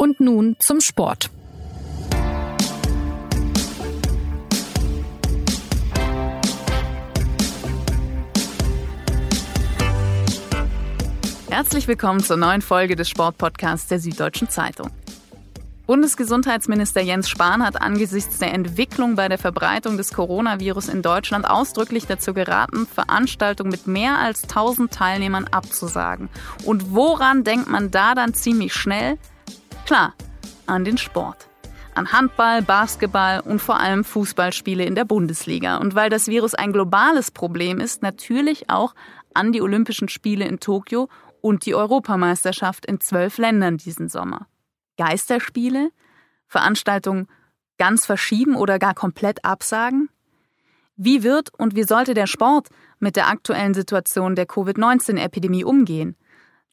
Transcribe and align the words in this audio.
Und 0.00 0.20
nun 0.20 0.54
zum 0.60 0.80
Sport. 0.80 1.28
Herzlich 11.50 11.88
willkommen 11.88 12.22
zur 12.22 12.36
neuen 12.36 12.62
Folge 12.62 12.94
des 12.94 13.08
Sportpodcasts 13.08 13.88
der 13.88 13.98
Süddeutschen 13.98 14.48
Zeitung. 14.48 14.92
Bundesgesundheitsminister 15.88 17.00
Jens 17.00 17.28
Spahn 17.28 17.66
hat 17.66 17.82
angesichts 17.82 18.38
der 18.38 18.54
Entwicklung 18.54 19.16
bei 19.16 19.28
der 19.28 19.38
Verbreitung 19.38 19.96
des 19.96 20.12
Coronavirus 20.12 20.90
in 20.90 21.02
Deutschland 21.02 21.50
ausdrücklich 21.50 22.06
dazu 22.06 22.34
geraten, 22.34 22.86
Veranstaltungen 22.86 23.72
mit 23.72 23.88
mehr 23.88 24.18
als 24.18 24.44
1000 24.44 24.92
Teilnehmern 24.92 25.48
abzusagen. 25.50 26.28
Und 26.64 26.94
woran 26.94 27.42
denkt 27.42 27.68
man 27.68 27.90
da 27.90 28.14
dann 28.14 28.32
ziemlich 28.32 28.74
schnell? 28.74 29.18
Klar, 29.88 30.12
an 30.66 30.84
den 30.84 30.98
Sport. 30.98 31.48
An 31.94 32.12
Handball, 32.12 32.60
Basketball 32.60 33.40
und 33.40 33.58
vor 33.58 33.80
allem 33.80 34.04
Fußballspiele 34.04 34.84
in 34.84 34.94
der 34.94 35.06
Bundesliga. 35.06 35.78
Und 35.78 35.94
weil 35.94 36.10
das 36.10 36.26
Virus 36.26 36.54
ein 36.54 36.74
globales 36.74 37.30
Problem 37.30 37.80
ist, 37.80 38.02
natürlich 38.02 38.68
auch 38.68 38.94
an 39.32 39.50
die 39.50 39.62
Olympischen 39.62 40.10
Spiele 40.10 40.44
in 40.44 40.60
Tokio 40.60 41.08
und 41.40 41.64
die 41.64 41.74
Europameisterschaft 41.74 42.84
in 42.84 43.00
zwölf 43.00 43.38
Ländern 43.38 43.78
diesen 43.78 44.10
Sommer. 44.10 44.46
Geisterspiele? 44.98 45.88
Veranstaltungen 46.48 47.26
ganz 47.78 48.04
verschieben 48.04 48.56
oder 48.56 48.78
gar 48.78 48.92
komplett 48.92 49.42
absagen? 49.46 50.10
Wie 50.96 51.22
wird 51.22 51.48
und 51.58 51.76
wie 51.76 51.84
sollte 51.84 52.12
der 52.12 52.26
Sport 52.26 52.68
mit 52.98 53.16
der 53.16 53.28
aktuellen 53.28 53.72
Situation 53.72 54.36
der 54.36 54.44
Covid-19-Epidemie 54.44 55.64
umgehen? 55.64 56.14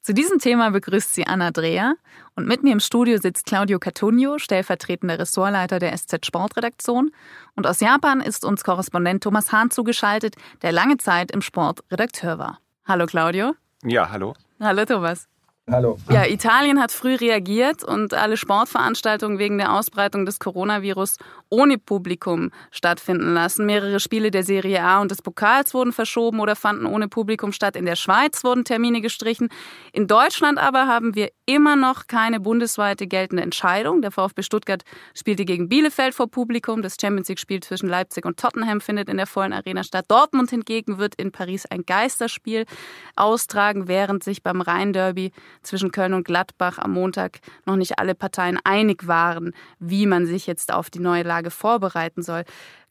Zu 0.06 0.14
diesem 0.14 0.38
Thema 0.38 0.70
begrüßt 0.70 1.14
sie 1.14 1.26
Anna 1.26 1.50
Dreher 1.50 1.96
und 2.36 2.46
mit 2.46 2.62
mir 2.62 2.72
im 2.72 2.78
Studio 2.78 3.18
sitzt 3.18 3.44
Claudio 3.44 3.80
Catunio, 3.80 4.38
stellvertretender 4.38 5.18
Ressortleiter 5.18 5.80
der 5.80 5.96
SZ 5.98 6.24
Sportredaktion. 6.24 7.10
Und 7.56 7.66
aus 7.66 7.80
Japan 7.80 8.20
ist 8.20 8.44
uns 8.44 8.62
Korrespondent 8.62 9.24
Thomas 9.24 9.50
Hahn 9.50 9.72
zugeschaltet, 9.72 10.36
der 10.62 10.70
lange 10.70 10.98
Zeit 10.98 11.32
im 11.32 11.42
Sport 11.42 11.80
Redakteur 11.90 12.38
war. 12.38 12.60
Hallo 12.86 13.06
Claudio. 13.06 13.54
Ja, 13.82 14.08
hallo. 14.08 14.34
Hallo 14.60 14.84
Thomas. 14.84 15.26
Hallo. 15.68 15.98
Ja, 16.08 16.24
Italien 16.24 16.80
hat 16.80 16.92
früh 16.92 17.16
reagiert 17.16 17.82
und 17.82 18.14
alle 18.14 18.36
Sportveranstaltungen 18.36 19.40
wegen 19.40 19.58
der 19.58 19.72
Ausbreitung 19.72 20.24
des 20.24 20.38
Coronavirus 20.38 21.16
ohne 21.48 21.78
Publikum 21.78 22.50
stattfinden 22.70 23.34
lassen. 23.34 23.66
Mehrere 23.66 24.00
Spiele 24.00 24.30
der 24.30 24.42
Serie 24.42 24.82
A 24.82 25.00
und 25.00 25.10
des 25.10 25.22
Pokals 25.22 25.74
wurden 25.74 25.92
verschoben 25.92 26.40
oder 26.40 26.56
fanden 26.56 26.86
ohne 26.86 27.08
Publikum 27.08 27.52
statt. 27.52 27.76
In 27.76 27.86
der 27.86 27.96
Schweiz 27.96 28.44
wurden 28.44 28.64
Termine 28.64 29.00
gestrichen. 29.00 29.48
In 29.92 30.06
Deutschland 30.06 30.58
aber 30.58 30.86
haben 30.86 31.14
wir 31.14 31.30
immer 31.46 31.76
noch 31.76 32.08
keine 32.08 32.40
bundesweite 32.40 33.06
geltende 33.06 33.42
Entscheidung. 33.42 34.02
Der 34.02 34.10
VfB 34.10 34.42
Stuttgart 34.42 34.82
spielte 35.14 35.44
gegen 35.44 35.68
Bielefeld 35.68 36.14
vor 36.14 36.28
Publikum. 36.28 36.82
Das 36.82 36.96
Champions 37.00 37.28
League-Spiel 37.28 37.60
zwischen 37.60 37.88
Leipzig 37.88 38.26
und 38.26 38.38
Tottenham 38.38 38.80
findet 38.80 39.08
in 39.08 39.16
der 39.16 39.26
vollen 39.26 39.52
Arena 39.52 39.84
statt. 39.84 40.06
Dortmund 40.08 40.50
hingegen 40.50 40.98
wird 40.98 41.14
in 41.14 41.30
Paris 41.30 41.66
ein 41.66 41.84
Geisterspiel 41.86 42.66
austragen, 43.14 43.88
während 43.88 44.24
sich 44.24 44.42
beim 44.42 44.60
Rhein-Derby 44.60 45.32
zwischen 45.62 45.92
Köln 45.92 46.14
und 46.14 46.24
Gladbach 46.24 46.78
am 46.78 46.92
Montag 46.92 47.38
noch 47.64 47.76
nicht 47.76 47.98
alle 47.98 48.14
Parteien 48.14 48.58
einig 48.64 49.06
waren, 49.06 49.52
wie 49.78 50.06
man 50.06 50.26
sich 50.26 50.46
jetzt 50.46 50.72
auf 50.72 50.90
die 50.90 50.98
neue 50.98 51.22
Lage 51.22 51.35
vorbereiten 51.50 52.22
soll. 52.22 52.44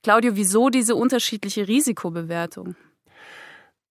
Claudio, 0.03 0.35
wieso 0.35 0.69
diese 0.69 0.95
unterschiedliche 0.95 1.67
Risikobewertung? 1.67 2.75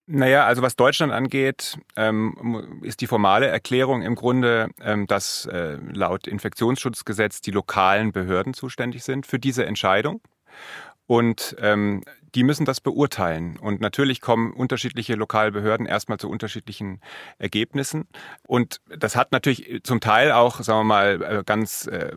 Naja, 0.07 0.45
also 0.45 0.61
was 0.61 0.77
Deutschland 0.77 1.13
angeht, 1.13 1.79
ähm, 1.97 2.81
ist 2.83 3.01
die 3.01 3.07
formale 3.07 3.47
Erklärung 3.47 4.03
im 4.03 4.15
Grunde, 4.15 4.69
ähm, 4.83 5.07
dass 5.07 5.47
äh, 5.47 5.79
laut 5.93 6.27
Infektionsschutzgesetz 6.27 7.41
die 7.41 7.53
lokalen 7.53 8.13
Behörden 8.13 8.53
zuständig 8.53 9.03
sind 9.03 9.27
für 9.27 9.39
diese 9.39 9.65
Entscheidung. 9.65 10.21
Und 11.07 11.57
ähm, 11.59 12.03
die 12.35 12.43
müssen 12.43 12.65
das 12.65 12.81
beurteilen. 12.81 13.57
Und 13.57 13.81
natürlich 13.81 14.21
kommen 14.21 14.53
unterschiedliche 14.53 15.15
Lokalbehörden 15.15 15.87
erstmal 15.87 16.19
zu 16.19 16.29
unterschiedlichen 16.29 17.01
Ergebnissen. 17.39 18.09
Und 18.47 18.81
das 18.89 19.15
hat 19.15 19.31
natürlich 19.33 19.83
zum 19.85 20.01
Teil 20.01 20.33
auch, 20.33 20.61
sagen 20.61 20.81
wir 20.81 20.85
mal, 20.85 21.23
äh, 21.23 21.43
ganz 21.45 21.87
äh, 21.87 22.13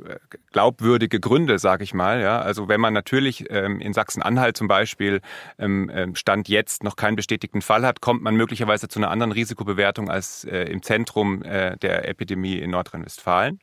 glaubwürdige 0.51 1.19
Gründe, 1.19 1.59
sage 1.59 1.83
ich 1.83 1.93
mal. 1.93 2.21
Ja, 2.21 2.39
also 2.39 2.67
wenn 2.67 2.81
man 2.81 2.93
natürlich 2.93 3.45
ähm, 3.49 3.79
in 3.79 3.93
Sachsen-Anhalt 3.93 4.57
zum 4.57 4.67
Beispiel 4.67 5.21
ähm, 5.59 5.91
ähm, 5.93 6.15
Stand 6.15 6.49
jetzt 6.49 6.83
noch 6.83 6.95
keinen 6.95 7.15
bestätigten 7.15 7.61
Fall 7.61 7.85
hat, 7.85 8.01
kommt 8.01 8.23
man 8.23 8.35
möglicherweise 8.35 8.87
zu 8.87 8.99
einer 8.99 9.11
anderen 9.11 9.31
Risikobewertung 9.31 10.09
als 10.09 10.43
äh, 10.45 10.63
im 10.63 10.81
Zentrum 10.81 11.43
der 11.43 12.07
Epidemie 12.07 12.57
in 12.57 12.71
Nordrhein-Westfalen. 12.71 13.59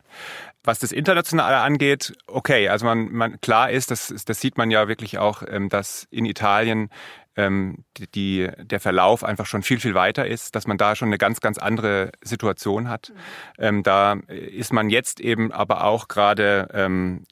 Was 0.63 0.79
das 0.79 0.93
Internationale 0.93 1.59
angeht, 1.59 2.15
okay, 2.27 2.69
also 2.69 2.87
man, 2.87 3.13
man 3.13 3.41
klar 3.41 3.71
ist, 3.71 3.91
das, 3.91 4.13
das 4.25 4.41
sieht 4.41 4.57
man 4.57 4.71
ja 4.71 4.89
wirklich 4.89 5.19
auch, 5.19 5.43
dass 5.69 6.07
in 6.11 6.25
Italien 6.25 6.44
Italien 6.45 6.91
ähm, 7.37 7.85
die, 8.15 8.49
der 8.59 8.79
Verlauf 8.79 9.25
einfach 9.25 9.47
schon 9.47 9.63
viel, 9.63 9.81
viel 9.81 9.95
weiter 9.95 10.27
ist, 10.27 10.55
dass 10.55 10.67
man 10.67 10.77
da 10.77 10.95
schon 10.95 11.09
eine 11.09 11.19
ganz, 11.19 11.41
ganz 11.41 11.59
andere 11.59 12.13
Situation 12.23 12.89
hat. 12.89 13.11
Mhm. 13.11 13.65
Ähm, 13.65 13.83
da 13.83 14.13
ist 14.29 14.73
man 14.73 14.91
jetzt 14.91 15.21
eben 15.21 15.51
aber 15.51 15.85
auch 15.85 16.07
gerade 16.09 16.69
ähm, 16.73 17.25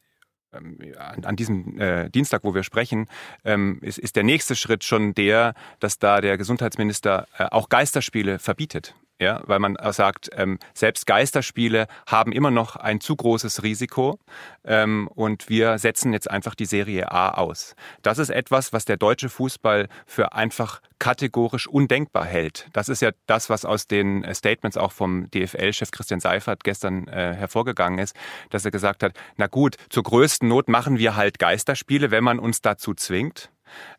ähm 0.53 0.79
an, 0.99 1.37
diesem 1.37 1.79
äh, 1.79 2.11
Dienstag, 2.11 2.43
wo 2.43 2.55
wir 2.55 2.63
sprechen, 2.63 3.07
ähm, 3.45 3.79
ist, 3.83 3.99
ist 3.99 4.17
der 4.17 4.25
nächste 4.25 4.57
Schritt 4.57 4.83
schon 4.83 5.15
der, 5.15 5.55
dass 5.79 5.99
da 5.99 6.21
der 6.21 6.37
Gesundheitsminister 6.37 7.29
äh, 7.39 7.45
auch 7.51 7.69
Geisterspiele 7.69 8.39
verbietet 8.39 8.95
ja, 9.23 9.41
weil 9.47 9.61
man 9.61 9.77
sagt, 9.93 10.31
ähm, 10.35 10.59
selbst 10.75 11.07
Geisterspiele 11.07 11.87
haben 12.07 12.33
immer 12.33 12.51
noch 12.51 12.77
ein 12.77 13.01
zu 13.01 13.15
großes 13.15 13.63
Risiko 13.63 14.19
ähm, 14.65 15.09
und 15.15 15.49
wir 15.49 15.79
setzen 15.79 16.13
jetzt 16.13 16.29
einfach 16.31 16.57
die 16.57 16.67
Serie 16.67 17.13
A 17.13 17.31
aus. 17.35 17.77
Das 18.03 18.19
ist 18.19 18.31
etwas, 18.31 18.73
was 18.73 18.85
der 18.85 18.97
deutsche 18.97 19.29
Fußball 19.29 19.89
für 20.07 20.33
einfach 20.33 20.81
kategorisch 20.99 21.69
undenkbar 21.69 22.25
hält. 22.25 22.69
Das 22.73 22.89
ist 22.89 23.01
ja 23.01 23.11
das, 23.27 23.49
was 23.49 23.65
aus 23.65 23.87
den 23.87 24.25
äh, 24.25 24.35
Statements 24.35 24.77
auch 24.77 24.93
vom 24.93 25.31
DFL-Chef 25.31 25.93
Christian 25.93 26.21
Seifert 26.21 26.65
gestern 26.65 27.07
äh, 27.07 27.35
hervorgegangen 27.35 28.01
ist, 28.01 28.17
dass 28.51 28.65
er 28.65 28.73
gesagt 28.73 29.05
hat, 29.05 29.15
na 29.37 29.47
gut, 29.47 29.77
zur 29.89 30.03
größten 30.03 30.49
Not 30.49 30.69
machen 30.69 30.99
wir 30.99 31.15
halt 31.15 31.39
Geisterspiele, 31.39 32.11
wenn 32.11 32.25
man 32.25 32.41
uns 32.41 32.61
dazu 32.61 32.93
zwingt. 32.95 33.52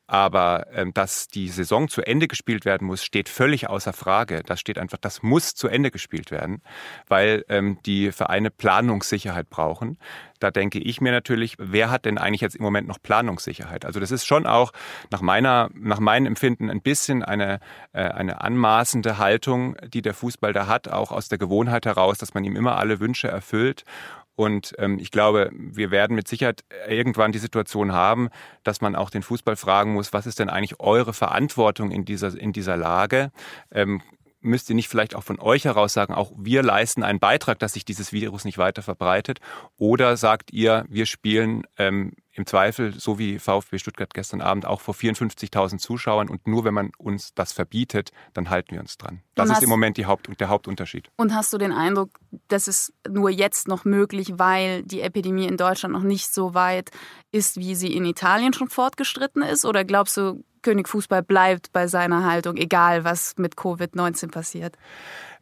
Aber 0.06 0.67
ähm, 0.73 0.94
dass 0.94 1.28
die 1.28 1.50
Saison 1.50 1.88
zu 1.88 2.01
Ende 2.01 2.28
gespielt 2.28 2.66
werden 2.66 2.85
muss, 2.85 3.03
steht 3.03 3.29
völlig 3.29 3.69
außer 3.69 3.94
Frage. 3.94 4.44
Das 4.45 4.59
steht 4.59 4.78
einfach, 4.78 4.97
das 4.97 5.23
muss 5.23 5.56
zu 5.56 5.67
Ende 5.67 5.91
gespielt 5.91 6.29
werden, 6.29 6.61
weil 7.07 7.45
ähm, 7.50 7.78
die 7.85 8.11
Vereine 8.11 8.51
Planungssicherheit 8.51 9.50
brauchen. 9.50 9.97
Da 10.39 10.51
denke 10.51 10.79
ich 10.79 11.00
mir 11.00 11.13
natürlich, 11.13 11.56
wer 11.57 11.89
hat 11.89 12.03
denn 12.03 12.17
eigentlich 12.17 12.41
jetzt 12.41 12.57
im 12.57 12.63
Moment 12.63 12.88
noch 12.88 13.01
Planungssicherheit? 13.01 13.85
Also 13.85 14.01
das 14.01 14.11
ist 14.11 14.25
schon 14.25 14.45
auch 14.45 14.73
nach 15.09 15.22
meiner, 15.22 15.69
nach 15.73 16.00
meinem 16.00 16.25
Empfinden 16.25 16.69
ein 16.69 16.81
bisschen 16.81 17.23
eine, 17.23 17.59
äh, 17.94 18.01
eine 18.01 18.41
anmaßende 18.41 19.17
Haltung, 19.17 19.78
die 19.88 20.01
der 20.01 20.13
Fußball 20.13 20.51
da 20.51 20.67
hat, 20.67 20.90
auch 20.90 21.11
aus 21.13 21.29
der 21.29 21.38
Gewohnheit 21.38 21.85
heraus, 21.85 22.17
dass 22.17 22.34
man 22.34 22.44
ihm 22.44 22.57
immer 22.57 22.78
alle 22.78 23.00
Wünsche 23.00 23.29
erfüllt 23.29 23.85
und 24.35 24.73
ähm, 24.77 24.99
ich 24.99 25.11
glaube, 25.11 25.51
wir 25.53 25.91
werden 25.91 26.16
mit 26.16 26.27
Sicherheit 26.27 26.63
irgendwann 26.88 27.31
die 27.31 27.39
Situation 27.39 27.94
haben, 27.94 28.29
dass 28.63 28.81
man 28.81 28.95
auch 28.95 29.09
den 29.09 29.23
Fußball 29.23 29.55
fragen 29.55 29.94
muss, 29.94 30.13
was 30.13 30.25
ist 30.25 30.39
denn 30.39 30.49
eigentlich 30.49 30.79
eure 30.79 31.13
Verantwortung 31.13 31.91
in 31.91 32.05
dieser, 32.05 32.38
in 32.38 32.51
dieser 32.51 32.77
Lage? 32.77 33.31
Ähm, 33.72 34.01
müsst 34.41 34.69
ihr 34.69 34.75
nicht 34.75 34.89
vielleicht 34.89 35.16
auch 35.16 35.23
von 35.23 35.39
euch 35.39 35.66
heraus 35.66 35.93
sagen, 35.93 36.13
auch 36.13 36.31
wir 36.35 36.63
leisten 36.63 37.03
einen 37.03 37.19
Beitrag, 37.19 37.59
dass 37.59 37.73
sich 37.73 37.85
dieses 37.85 38.11
Virus 38.11 38.43
nicht 38.43 38.57
weiter 38.57 38.81
verbreitet? 38.81 39.39
Oder 39.77 40.17
sagt 40.17 40.51
ihr, 40.51 40.85
wir 40.89 41.05
spielen 41.05 41.63
ähm, 41.77 42.13
im 42.33 42.45
Zweifel, 42.45 42.99
so 42.99 43.19
wie 43.19 43.38
VfB 43.38 43.77
Stuttgart 43.77 44.13
gestern 44.13 44.41
Abend, 44.41 44.66
auch 44.66 44.81
vor 44.81 44.95
54.000 44.95 45.77
Zuschauern 45.77 46.29
und 46.29 46.47
nur 46.47 46.63
wenn 46.66 46.73
man 46.73 46.91
uns 46.97 47.33
das 47.35 47.53
verbietet, 47.53 48.11
dann 48.33 48.49
halten 48.49 48.71
wir 48.71 48.81
uns 48.81 48.97
dran. 48.97 49.21
Das 49.35 49.49
ist 49.49 49.63
im 49.63 49.69
Moment 49.69 49.97
die 49.97 50.05
Haupt, 50.05 50.27
der 50.39 50.49
Hauptunterschied. 50.49 51.09
Und 51.16 51.33
hast 51.35 51.53
du 51.53 51.57
den 51.57 51.72
Eindruck, 51.72 52.09
das 52.47 52.67
ist 52.67 52.93
nur 53.07 53.29
jetzt 53.29 53.67
noch 53.67 53.85
möglich, 53.85 54.34
weil 54.37 54.84
die 54.84 55.02
Epidemie 55.02 55.47
in 55.47 55.58
Deutschland 55.58 55.93
noch 55.93 56.03
nicht 56.03 56.34
so 56.34 56.53
weit 56.53 56.90
ist, 57.31 57.58
wie 57.58 57.75
sie 57.75 57.93
in 57.93 58.05
Italien 58.05 58.53
schon 58.53 58.69
fortgeschritten 58.69 59.43
ist? 59.43 59.66
Oder 59.66 59.84
glaubst 59.84 60.17
du, 60.17 60.43
König 60.63 60.87
Fußball 60.87 61.22
bleibt 61.22 61.72
bei 61.72 61.87
seiner 61.87 62.23
Haltung, 62.23 62.58
egal 62.58 63.03
was 63.03 63.35
mit 63.37 63.55
Covid-19 63.55 64.31
passiert? 64.31 64.78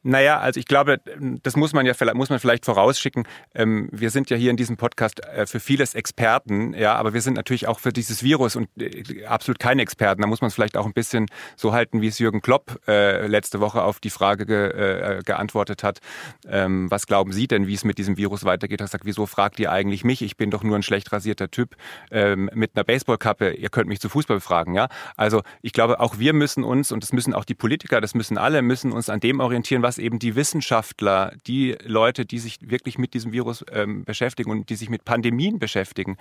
Naja, 0.04 0.40
also 0.40 0.60
ich 0.60 0.66
glaube, 0.66 1.00
das 1.44 1.56
muss 1.56 1.74
man 1.74 1.86
ja 1.86 1.94
muss 2.14 2.30
man 2.30 2.40
vielleicht 2.40 2.66
vorausschicken. 2.66 3.28
Ähm, 3.54 3.88
wir 3.92 4.10
sind 4.10 4.30
ja 4.30 4.38
hier 4.38 4.50
in 4.50 4.58
diesem 4.58 4.78
Podcast 4.78 5.24
äh, 5.26 5.46
für 5.46 5.60
vieles 5.60 5.94
Experten, 5.94 6.74
ja, 6.74 6.96
aber 6.96 7.14
wir 7.14 7.22
sind 7.22 7.36
natürlich 7.36 7.68
auch 7.68 7.80
für 7.80 7.94
dieses 7.94 8.24
Virus 8.24 8.56
und 8.56 8.68
äh, 8.80 9.26
absolut 9.26 9.60
keine 9.60 9.84
Experten. 9.84 10.22
Da 10.22 10.28
muss 10.28 10.42
man 10.42 10.48
es 10.48 10.56
vielleicht 10.56 10.76
auch 10.76 10.88
ein 10.88 10.94
bisschen 10.94 11.28
so 11.56 11.74
halten, 11.74 12.02
wie 12.02 12.08
es 12.08 12.18
Jürgen 12.18 12.42
Klopp 12.42 12.80
äh, 12.88 13.28
letzte 13.28 13.60
Woche 13.60 13.84
auf 13.84 14.00
die 14.00 14.10
Frage 14.10 14.46
ge, 14.46 15.22
geantwortet 15.24 15.84
hat. 15.84 16.00
Ähm, 16.48 16.90
was 16.90 17.06
glauben 17.06 17.32
Sie 17.32 17.48
denn, 17.48 17.68
wie 17.68 17.74
es 17.74 17.84
mit 17.84 17.98
diesem 17.98 18.18
Virus 18.18 18.44
weitergeht? 18.44 18.82
Er 18.82 18.88
sagt, 18.88 19.06
wieso 19.06 19.26
fragt 19.26 19.60
ihr 19.60 19.72
eigentlich 19.72 20.04
mich? 20.04 20.22
Ich 20.22 20.38
bin 20.38 20.50
doch 20.50 20.64
nur 20.64 20.76
ein 20.76 20.84
schlecht 20.84 21.12
rasierter 21.12 21.52
Typ 21.52 21.76
ähm, 22.10 22.50
mit 22.54 22.72
einer 22.76 22.84
Baseballkappe. 22.84 23.52
Ihr 23.52 23.70
könnt 23.70 23.88
mich 23.88 24.00
zu 24.00 24.10
Fußball 24.10 24.40
fragen, 24.40 24.74
ja. 24.74 24.88
Also 25.16 25.42
ich 25.62 25.74
glaube, 25.74 26.00
auch 26.00 26.18
wir 26.18 26.34
müssen 26.34 26.64
uns 26.64 26.92
und 26.92 27.04
das 27.04 27.14
müssen 27.14 27.34
auch 27.34 27.46
die 27.46 27.56
Politiker, 27.56 28.02
das 28.02 28.16
müssen 28.16 28.38
alle, 28.38 28.62
müssen 28.62 28.92
uns 28.92 29.10
an 29.10 29.20
dem 29.20 29.40
orientieren, 29.40 29.84
was 29.84 29.91
was 29.92 29.98
eben 29.98 30.20
die 30.20 30.38
Wissenschaftler, 30.38 31.34
die 31.48 31.76
Leute, 31.84 32.26
die 32.26 32.40
sich 32.40 32.60
wirklich 32.62 32.98
mit 32.98 33.14
diesem 33.14 33.34
Virus 33.34 33.66
ähm, 33.74 34.06
beschäftigen 34.06 34.50
und 34.50 34.70
die 34.70 34.78
sich 34.78 34.90
mit 34.90 35.04
Pandemien 35.04 35.60
beschäftigen, 35.60 36.16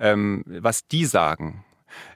ähm, 0.00 0.42
was 0.44 0.88
die 0.88 1.04
sagen. 1.04 1.64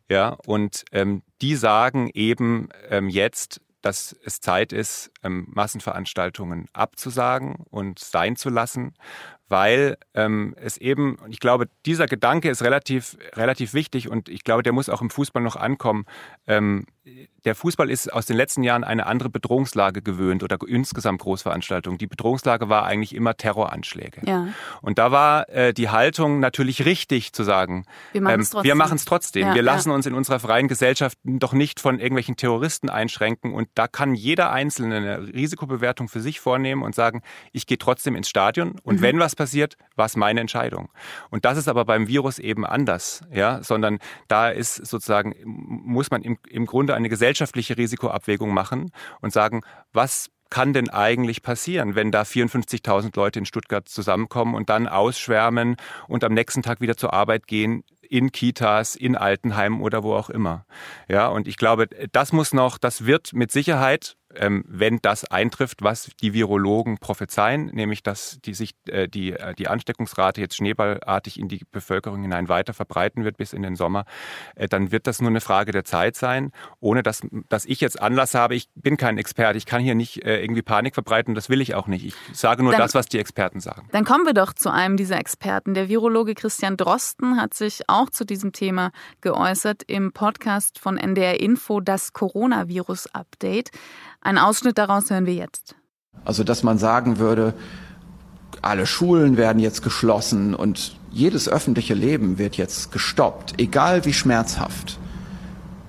Ja, 0.08 0.31
und 0.47 0.85
ähm, 0.91 1.23
die 1.43 1.55
sagen 1.55 2.11
eben 2.12 2.70
ähm, 2.91 3.08
jetzt, 3.08 3.61
dass 3.82 4.17
es 4.25 4.41
Zeit 4.41 4.73
ist, 4.73 5.12
ähm, 5.26 5.49
Massenveranstaltungen 5.50 6.69
abzusagen 6.73 7.64
und 7.70 7.99
sein 7.99 8.37
zu 8.37 8.49
lassen, 8.49 8.94
weil 9.49 9.96
ähm, 10.14 10.55
es 10.56 10.76
eben, 10.76 11.19
ich 11.28 11.40
glaube, 11.40 11.69
dieser 11.84 12.06
Gedanke 12.06 12.50
ist 12.50 12.62
relativ, 12.62 13.17
relativ 13.34 13.75
wichtig 13.75 14.08
und 14.08 14.28
ich 14.28 14.43
glaube, 14.44 14.62
der 14.62 14.73
muss 14.73 14.88
auch 14.88 15.02
im 15.02 15.11
Fußball 15.11 15.43
noch 15.43 15.56
ankommen. 15.56 16.05
Ähm, 16.46 16.87
der 17.44 17.55
Fußball 17.55 17.88
ist 17.88 18.12
aus 18.12 18.26
den 18.26 18.37
letzten 18.37 18.64
Jahren 18.64 18.82
eine 18.82 19.06
andere 19.06 19.31
Bedrohungslage 19.31 20.02
gewöhnt 20.02 20.43
oder 20.43 20.58
insgesamt 20.67 21.20
Großveranstaltungen. 21.20 21.99
Die 21.99 22.08
Bedrohungslage 22.08 22.69
war 22.69 22.84
eigentlich 22.84 23.14
immer 23.14 23.37
Terroranschläge. 23.37 24.22
Ja. 24.25 24.49
Und 24.82 24.99
da 24.99 25.12
war 25.12 25.49
äh, 25.49 25.72
die 25.72 25.88
Haltung 25.88 26.40
natürlich 26.40 26.84
richtig 26.84 27.32
zu 27.32 27.44
sagen, 27.44 27.84
wir 28.11 28.22
machen 28.22 28.40
es 28.40 28.49
ähm, 28.49 28.50
trotzdem. 28.50 28.64
Wir, 28.64 28.75
machen's 28.75 29.05
trotzdem. 29.05 29.46
Ja, 29.46 29.55
wir 29.55 29.62
lassen 29.62 29.90
ja. 29.90 29.94
uns 29.94 30.06
in 30.06 30.14
unserer 30.14 30.40
freien 30.40 30.67
Gesellschaft 30.67 31.19
doch 31.22 31.52
nicht 31.52 31.79
von 31.79 32.00
irgendwelchen 32.00 32.37
Terroristen 32.37 32.90
einschränken 32.90 33.55
und 33.55 33.69
da 33.76 33.87
kann 33.87 34.17
jeder 34.17 34.50
Einzelne 34.50 35.15
eine 35.16 35.34
Risikobewertung 35.34 36.08
für 36.08 36.20
sich 36.20 36.40
vornehmen 36.40 36.82
und 36.82 36.94
sagen, 36.94 37.22
ich 37.52 37.66
gehe 37.66 37.78
trotzdem 37.78 38.16
ins 38.16 38.28
Stadion 38.28 38.78
und 38.82 38.96
mhm. 38.96 39.02
wenn 39.02 39.18
was 39.18 39.36
passiert, 39.36 39.76
war 39.94 40.06
es 40.06 40.16
meine 40.16 40.40
Entscheidung. 40.40 40.90
Und 41.30 41.44
das 41.44 41.58
ist 41.58 41.68
aber 41.68 41.84
beim 41.84 42.08
Virus 42.08 42.38
eben 42.38 42.64
anders, 42.64 43.22
ja, 43.32 43.62
sondern 43.62 43.98
da 44.28 44.50
ist 44.50 44.74
sozusagen, 44.74 45.34
muss 45.44 46.10
man 46.10 46.22
im, 46.22 46.38
im 46.48 46.66
Grunde 46.66 46.94
eine 46.94 47.08
gesellschaftliche 47.08 47.76
Risikoabwägung 47.76 48.52
machen 48.52 48.90
und 49.20 49.32
sagen, 49.32 49.62
was 49.92 50.30
kann 50.50 50.72
denn 50.72 50.88
eigentlich 50.88 51.42
passieren, 51.42 51.94
wenn 51.94 52.12
da 52.12 52.22
54.000 52.22 53.16
Leute 53.16 53.40
in 53.40 53.46
Stuttgart 53.46 53.88
zusammenkommen 53.88 54.54
und 54.54 54.70
dann 54.70 54.86
ausschwärmen 54.86 55.76
und 56.08 56.24
am 56.24 56.34
nächsten 56.34 56.62
Tag 56.62 56.80
wieder 56.80 56.96
zur 56.96 57.12
Arbeit 57.12 57.46
gehen, 57.46 57.82
in 58.08 58.30
Kitas, 58.30 58.94
in 58.94 59.16
Altenheimen 59.16 59.80
oder 59.80 60.04
wo 60.04 60.14
auch 60.14 60.30
immer. 60.30 60.64
Ja, 61.08 61.26
und 61.28 61.48
ich 61.48 61.56
glaube, 61.56 61.88
das 62.12 62.32
muss 62.32 62.52
noch, 62.52 62.78
das 62.78 63.06
wird 63.06 63.32
mit 63.32 63.50
Sicherheit 63.50 64.16
ähm, 64.38 64.64
wenn 64.66 64.98
das 65.02 65.24
eintrifft, 65.24 65.82
was 65.82 66.10
die 66.20 66.32
Virologen 66.32 66.98
prophezeien, 66.98 67.66
nämlich 67.66 68.02
dass 68.02 68.38
die 68.44 68.54
sich 68.54 68.74
äh, 68.86 69.08
die, 69.08 69.32
äh, 69.32 69.54
die 69.54 69.68
Ansteckungsrate 69.68 70.40
jetzt 70.40 70.56
schneeballartig 70.56 71.38
in 71.38 71.48
die 71.48 71.62
Bevölkerung 71.70 72.22
hinein 72.22 72.48
weiter 72.48 72.74
verbreiten 72.74 73.24
wird 73.24 73.36
bis 73.36 73.52
in 73.52 73.62
den 73.62 73.76
Sommer, 73.76 74.04
äh, 74.54 74.68
dann 74.68 74.92
wird 74.92 75.06
das 75.06 75.20
nur 75.20 75.30
eine 75.30 75.40
Frage 75.40 75.72
der 75.72 75.84
Zeit 75.84 76.16
sein, 76.16 76.52
ohne 76.80 77.02
dass, 77.02 77.22
dass 77.48 77.64
ich 77.64 77.80
jetzt 77.80 78.00
Anlass 78.00 78.34
habe. 78.34 78.54
Ich 78.54 78.68
bin 78.74 78.96
kein 78.96 79.18
Experte, 79.18 79.58
ich 79.58 79.66
kann 79.66 79.82
hier 79.82 79.94
nicht 79.94 80.24
irgendwie 80.24 80.62
Panik 80.62 80.94
verbreiten, 80.94 81.34
das 81.34 81.48
will 81.48 81.60
ich 81.60 81.74
auch 81.74 81.86
nicht. 81.86 82.04
Ich 82.04 82.14
sage 82.32 82.62
nur 82.62 82.72
dann, 82.72 82.80
das, 82.80 82.94
was 82.94 83.06
die 83.06 83.18
Experten 83.18 83.60
sagen. 83.60 83.88
Dann 83.92 84.04
kommen 84.04 84.24
wir 84.24 84.34
doch 84.34 84.52
zu 84.52 84.70
einem 84.70 84.96
dieser 84.96 85.18
Experten. 85.18 85.74
Der 85.74 85.88
Virologe 85.88 86.34
Christian 86.34 86.76
Drosten 86.76 87.40
hat 87.40 87.54
sich 87.54 87.82
auch 87.88 88.10
zu 88.10 88.24
diesem 88.24 88.52
Thema 88.52 88.92
geäußert 89.20 89.82
im 89.86 90.12
Podcast 90.12 90.78
von 90.78 90.96
NDR 90.96 91.40
Info, 91.40 91.80
das 91.80 92.12
Coronavirus-Update. 92.12 93.70
Ein 94.26 94.38
Ausschnitt 94.38 94.76
daraus 94.76 95.08
hören 95.08 95.25
wir 95.25 95.34
jetzt. 95.34 95.76
Also, 96.25 96.43
dass 96.43 96.64
man 96.64 96.78
sagen 96.78 97.20
würde, 97.20 97.55
alle 98.61 98.84
Schulen 98.84 99.37
werden 99.37 99.61
jetzt 99.61 99.84
geschlossen 99.84 100.52
und 100.52 100.96
jedes 101.12 101.49
öffentliche 101.49 101.94
Leben 101.94 102.37
wird 102.37 102.56
jetzt 102.56 102.90
gestoppt, 102.90 103.55
egal 103.58 104.05
wie 104.05 104.12
schmerzhaft. 104.12 104.99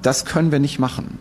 Das 0.04 0.24
können 0.24 0.52
wir 0.52 0.60
nicht 0.60 0.78
machen. 0.78 1.18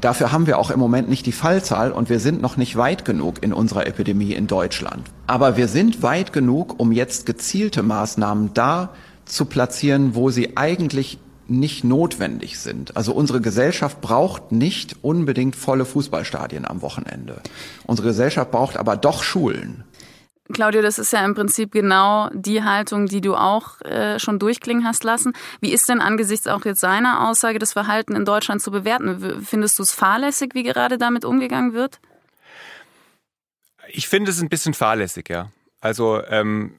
Dafür 0.00 0.32
haben 0.32 0.46
wir 0.46 0.58
auch 0.58 0.70
im 0.70 0.80
Moment 0.80 1.10
nicht 1.10 1.26
die 1.26 1.32
Fallzahl 1.32 1.92
und 1.92 2.08
wir 2.08 2.20
sind 2.20 2.40
noch 2.40 2.56
nicht 2.56 2.74
weit 2.74 3.04
genug 3.04 3.42
in 3.42 3.52
unserer 3.52 3.86
Epidemie 3.86 4.32
in 4.32 4.46
Deutschland. 4.46 5.10
Aber 5.26 5.58
wir 5.58 5.68
sind 5.68 6.02
weit 6.02 6.32
genug, 6.32 6.80
um 6.80 6.90
jetzt 6.90 7.26
gezielte 7.26 7.82
Maßnahmen 7.82 8.54
da 8.54 8.94
zu 9.26 9.44
platzieren, 9.44 10.14
wo 10.14 10.30
sie 10.30 10.56
eigentlich 10.56 11.18
nicht 11.50 11.84
notwendig 11.84 12.58
sind. 12.58 12.96
Also 12.96 13.12
unsere 13.12 13.40
Gesellschaft 13.40 14.00
braucht 14.00 14.52
nicht 14.52 14.96
unbedingt 15.02 15.56
volle 15.56 15.84
Fußballstadien 15.84 16.66
am 16.66 16.82
Wochenende. 16.82 17.40
Unsere 17.86 18.08
Gesellschaft 18.08 18.50
braucht 18.50 18.76
aber 18.76 18.96
doch 18.96 19.22
Schulen. 19.22 19.84
Claudio, 20.52 20.82
das 20.82 20.98
ist 20.98 21.12
ja 21.12 21.24
im 21.24 21.34
Prinzip 21.34 21.72
genau 21.72 22.28
die 22.32 22.62
Haltung, 22.62 23.06
die 23.06 23.20
du 23.20 23.36
auch 23.36 23.80
äh, 23.82 24.18
schon 24.18 24.38
durchklingen 24.38 24.84
hast 24.84 25.04
lassen. 25.04 25.32
Wie 25.60 25.72
ist 25.72 25.88
denn 25.88 26.00
angesichts 26.00 26.46
auch 26.46 26.64
jetzt 26.64 26.80
seiner 26.80 27.28
Aussage 27.28 27.58
das 27.58 27.72
Verhalten 27.72 28.16
in 28.16 28.24
Deutschland 28.24 28.60
zu 28.60 28.70
bewerten? 28.70 29.44
Findest 29.44 29.78
du 29.78 29.82
es 29.82 29.92
fahrlässig, 29.92 30.54
wie 30.54 30.62
gerade 30.62 30.98
damit 30.98 31.24
umgegangen 31.24 31.72
wird? 31.72 32.00
Ich 33.88 34.08
finde 34.08 34.30
es 34.30 34.40
ein 34.40 34.48
bisschen 34.48 34.74
fahrlässig, 34.74 35.28
ja. 35.28 35.50
Also 35.80 36.22
ähm, 36.28 36.74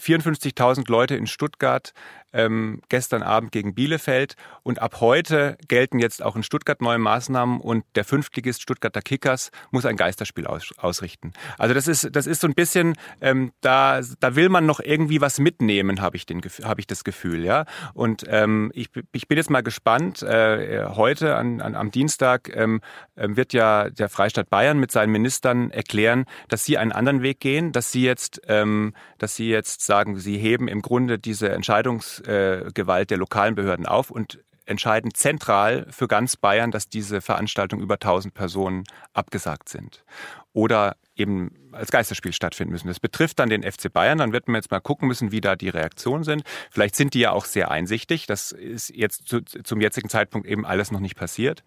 54.000 0.00 0.90
Leute 0.90 1.14
in 1.14 1.26
Stuttgart, 1.26 1.92
ähm, 2.32 2.80
gestern 2.88 3.22
Abend 3.22 3.52
gegen 3.52 3.74
Bielefeld. 3.74 4.34
Und 4.62 4.80
ab 4.80 5.00
heute 5.00 5.56
gelten 5.68 5.98
jetzt 5.98 6.22
auch 6.22 6.36
in 6.36 6.42
Stuttgart 6.42 6.80
neue 6.80 6.98
Maßnahmen 6.98 7.60
und 7.60 7.84
der 7.94 8.04
Fünftligist 8.04 8.62
Stuttgarter 8.62 9.02
Kickers 9.02 9.50
muss 9.70 9.86
ein 9.86 9.96
Geisterspiel 9.96 10.46
aus, 10.46 10.72
ausrichten. 10.78 11.32
Also 11.58 11.74
das 11.74 11.88
ist, 11.88 12.08
das 12.12 12.26
ist 12.26 12.40
so 12.40 12.46
ein 12.46 12.54
bisschen, 12.54 12.94
ähm, 13.20 13.52
da, 13.60 14.00
da 14.20 14.36
will 14.36 14.48
man 14.48 14.66
noch 14.66 14.80
irgendwie 14.80 15.20
was 15.20 15.38
mitnehmen, 15.38 16.00
habe 16.00 16.16
ich, 16.16 16.26
den, 16.26 16.40
hab 16.62 16.78
ich 16.78 16.86
das 16.86 17.04
Gefühl. 17.04 17.44
ja. 17.44 17.64
Und 17.94 18.24
ähm, 18.28 18.70
ich, 18.74 18.90
ich 19.12 19.28
bin 19.28 19.38
jetzt 19.38 19.50
mal 19.50 19.62
gespannt. 19.62 20.22
Äh, 20.22 20.86
heute 20.90 21.36
an, 21.36 21.60
an, 21.60 21.74
am 21.74 21.90
Dienstag 21.90 22.54
ähm, 22.54 22.80
ähm, 23.16 23.36
wird 23.36 23.52
ja 23.52 23.90
der 23.90 24.08
Freistaat 24.08 24.50
Bayern 24.50 24.78
mit 24.78 24.90
seinen 24.90 25.10
Ministern 25.10 25.70
erklären, 25.70 26.24
dass 26.48 26.64
sie 26.64 26.78
einen 26.78 26.92
anderen 26.92 27.22
Weg 27.22 27.40
gehen, 27.40 27.72
dass 27.72 27.92
sie 27.92 28.04
jetzt, 28.04 28.40
ähm, 28.48 28.94
dass 29.18 29.36
sie 29.36 29.48
jetzt 29.48 29.82
sagen, 29.82 30.18
sie 30.18 30.38
heben 30.38 30.68
im 30.68 30.82
Grunde 30.82 31.18
diese 31.18 31.50
Entscheidungs 31.50 32.19
Gewalt 32.22 33.10
der 33.10 33.18
lokalen 33.18 33.54
Behörden 33.54 33.86
auf 33.86 34.10
und 34.10 34.40
entscheiden 34.66 35.12
zentral 35.14 35.86
für 35.90 36.06
ganz 36.06 36.36
Bayern, 36.36 36.70
dass 36.70 36.88
diese 36.88 37.20
Veranstaltungen 37.20 37.82
über 37.82 37.94
1000 37.94 38.32
Personen 38.32 38.84
abgesagt 39.12 39.68
sind. 39.68 40.04
Oder 40.52 40.96
eben 41.16 41.52
als 41.72 41.90
Geisterspiel 41.90 42.32
stattfinden 42.32 42.72
müssen. 42.72 42.88
Das 42.88 42.98
betrifft 42.98 43.38
dann 43.38 43.48
den 43.48 43.62
FC 43.62 43.92
Bayern. 43.92 44.18
Dann 44.18 44.32
wird 44.32 44.48
man 44.48 44.56
jetzt 44.56 44.70
mal 44.70 44.80
gucken 44.80 45.06
müssen, 45.06 45.30
wie 45.30 45.40
da 45.40 45.54
die 45.54 45.68
Reaktionen 45.68 46.24
sind. 46.24 46.42
Vielleicht 46.70 46.96
sind 46.96 47.14
die 47.14 47.20
ja 47.20 47.32
auch 47.32 47.44
sehr 47.44 47.70
einsichtig. 47.70 48.26
Das 48.26 48.52
ist 48.52 48.90
jetzt 48.90 49.28
zu, 49.28 49.42
zum 49.42 49.80
jetzigen 49.80 50.08
Zeitpunkt 50.08 50.48
eben 50.48 50.66
alles 50.66 50.90
noch 50.90 51.00
nicht 51.00 51.16
passiert. 51.16 51.62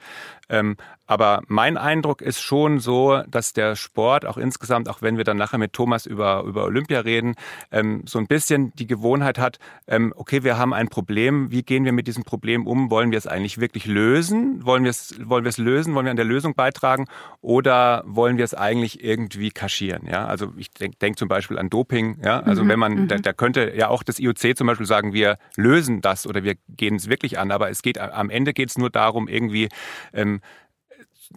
Ähm, 0.50 0.76
aber 1.06 1.42
mein 1.48 1.78
Eindruck 1.78 2.22
ist 2.22 2.42
schon 2.42 2.80
so, 2.80 3.22
dass 3.28 3.54
der 3.54 3.76
Sport 3.76 4.26
auch 4.26 4.38
insgesamt, 4.38 4.90
auch 4.90 5.02
wenn 5.02 5.18
wir 5.18 5.24
dann 5.24 5.38
nachher 5.38 5.58
mit 5.58 5.74
Thomas 5.74 6.06
über, 6.06 6.44
über 6.44 6.64
Olympia 6.66 7.02
reden, 7.02 7.36
ähm, 7.72 8.04
so 8.06 8.20
ein 8.20 8.28
bisschen 8.28 8.72
die 8.76 8.88
Gewohnheit 8.88 9.38
hat, 9.38 9.60
ähm, 9.88 10.14
okay, 10.16 10.44
wir 10.44 10.58
haben 10.58 10.74
ein 10.74 10.90
Problem. 10.90 11.52
Wie 11.52 11.64
gehen 11.64 11.86
wir 11.86 11.92
mit 11.92 12.08
diesem 12.08 12.24
Problem 12.24 12.68
um? 12.68 12.90
Wollen 12.90 13.12
wir 13.12 13.18
es 13.18 13.28
eigentlich 13.28 13.60
wirklich 13.60 13.86
lösen? 13.86 14.66
Wollen 14.66 14.84
wir 14.84 14.92
es, 14.92 15.16
wollen 15.24 15.46
wir 15.46 15.50
es 15.50 15.58
lösen? 15.58 15.94
Wollen 15.94 16.06
wir 16.06 16.12
an 16.12 16.18
der 16.18 16.26
Lösung 16.26 16.56
beitragen? 16.56 17.06
Oder 17.42 18.04
wollen 18.06 18.38
wir 18.38 18.46
es 18.46 18.54
eigentlich 18.54 18.73
irgendwie 18.82 19.52
kaschieren. 19.52 20.08
Ja, 20.08 20.26
also 20.26 20.54
ich 20.58 20.72
denke 20.72 20.98
denk 20.98 21.18
zum 21.18 21.28
Beispiel 21.28 21.58
an 21.58 21.70
Doping. 21.70 22.20
Ja, 22.24 22.40
also 22.42 22.64
mhm, 22.64 22.70
wenn 22.70 22.80
man, 22.80 23.08
da, 23.08 23.18
mhm. 23.18 23.22
da, 23.22 23.34
könnte 23.34 23.74
ja 23.76 23.90
auch 23.90 24.04
das 24.04 24.20
IOC 24.20 24.58
zum 24.58 24.68
Beispiel 24.68 24.86
sagen, 24.86 25.14
wir 25.14 25.38
lösen 25.56 26.02
das 26.02 26.28
oder 26.28 26.44
wir 26.44 26.56
gehen 26.70 26.96
es 26.96 27.10
wirklich 27.10 27.40
an. 27.40 27.52
Aber 27.52 27.70
es 27.70 27.82
geht 27.82 27.98
am 27.98 28.30
Ende 28.30 28.54
geht 28.54 28.70
es 28.70 28.78
nur 28.78 28.90
darum, 28.90 29.28
irgendwie 29.28 29.70
ähm, 30.14 30.42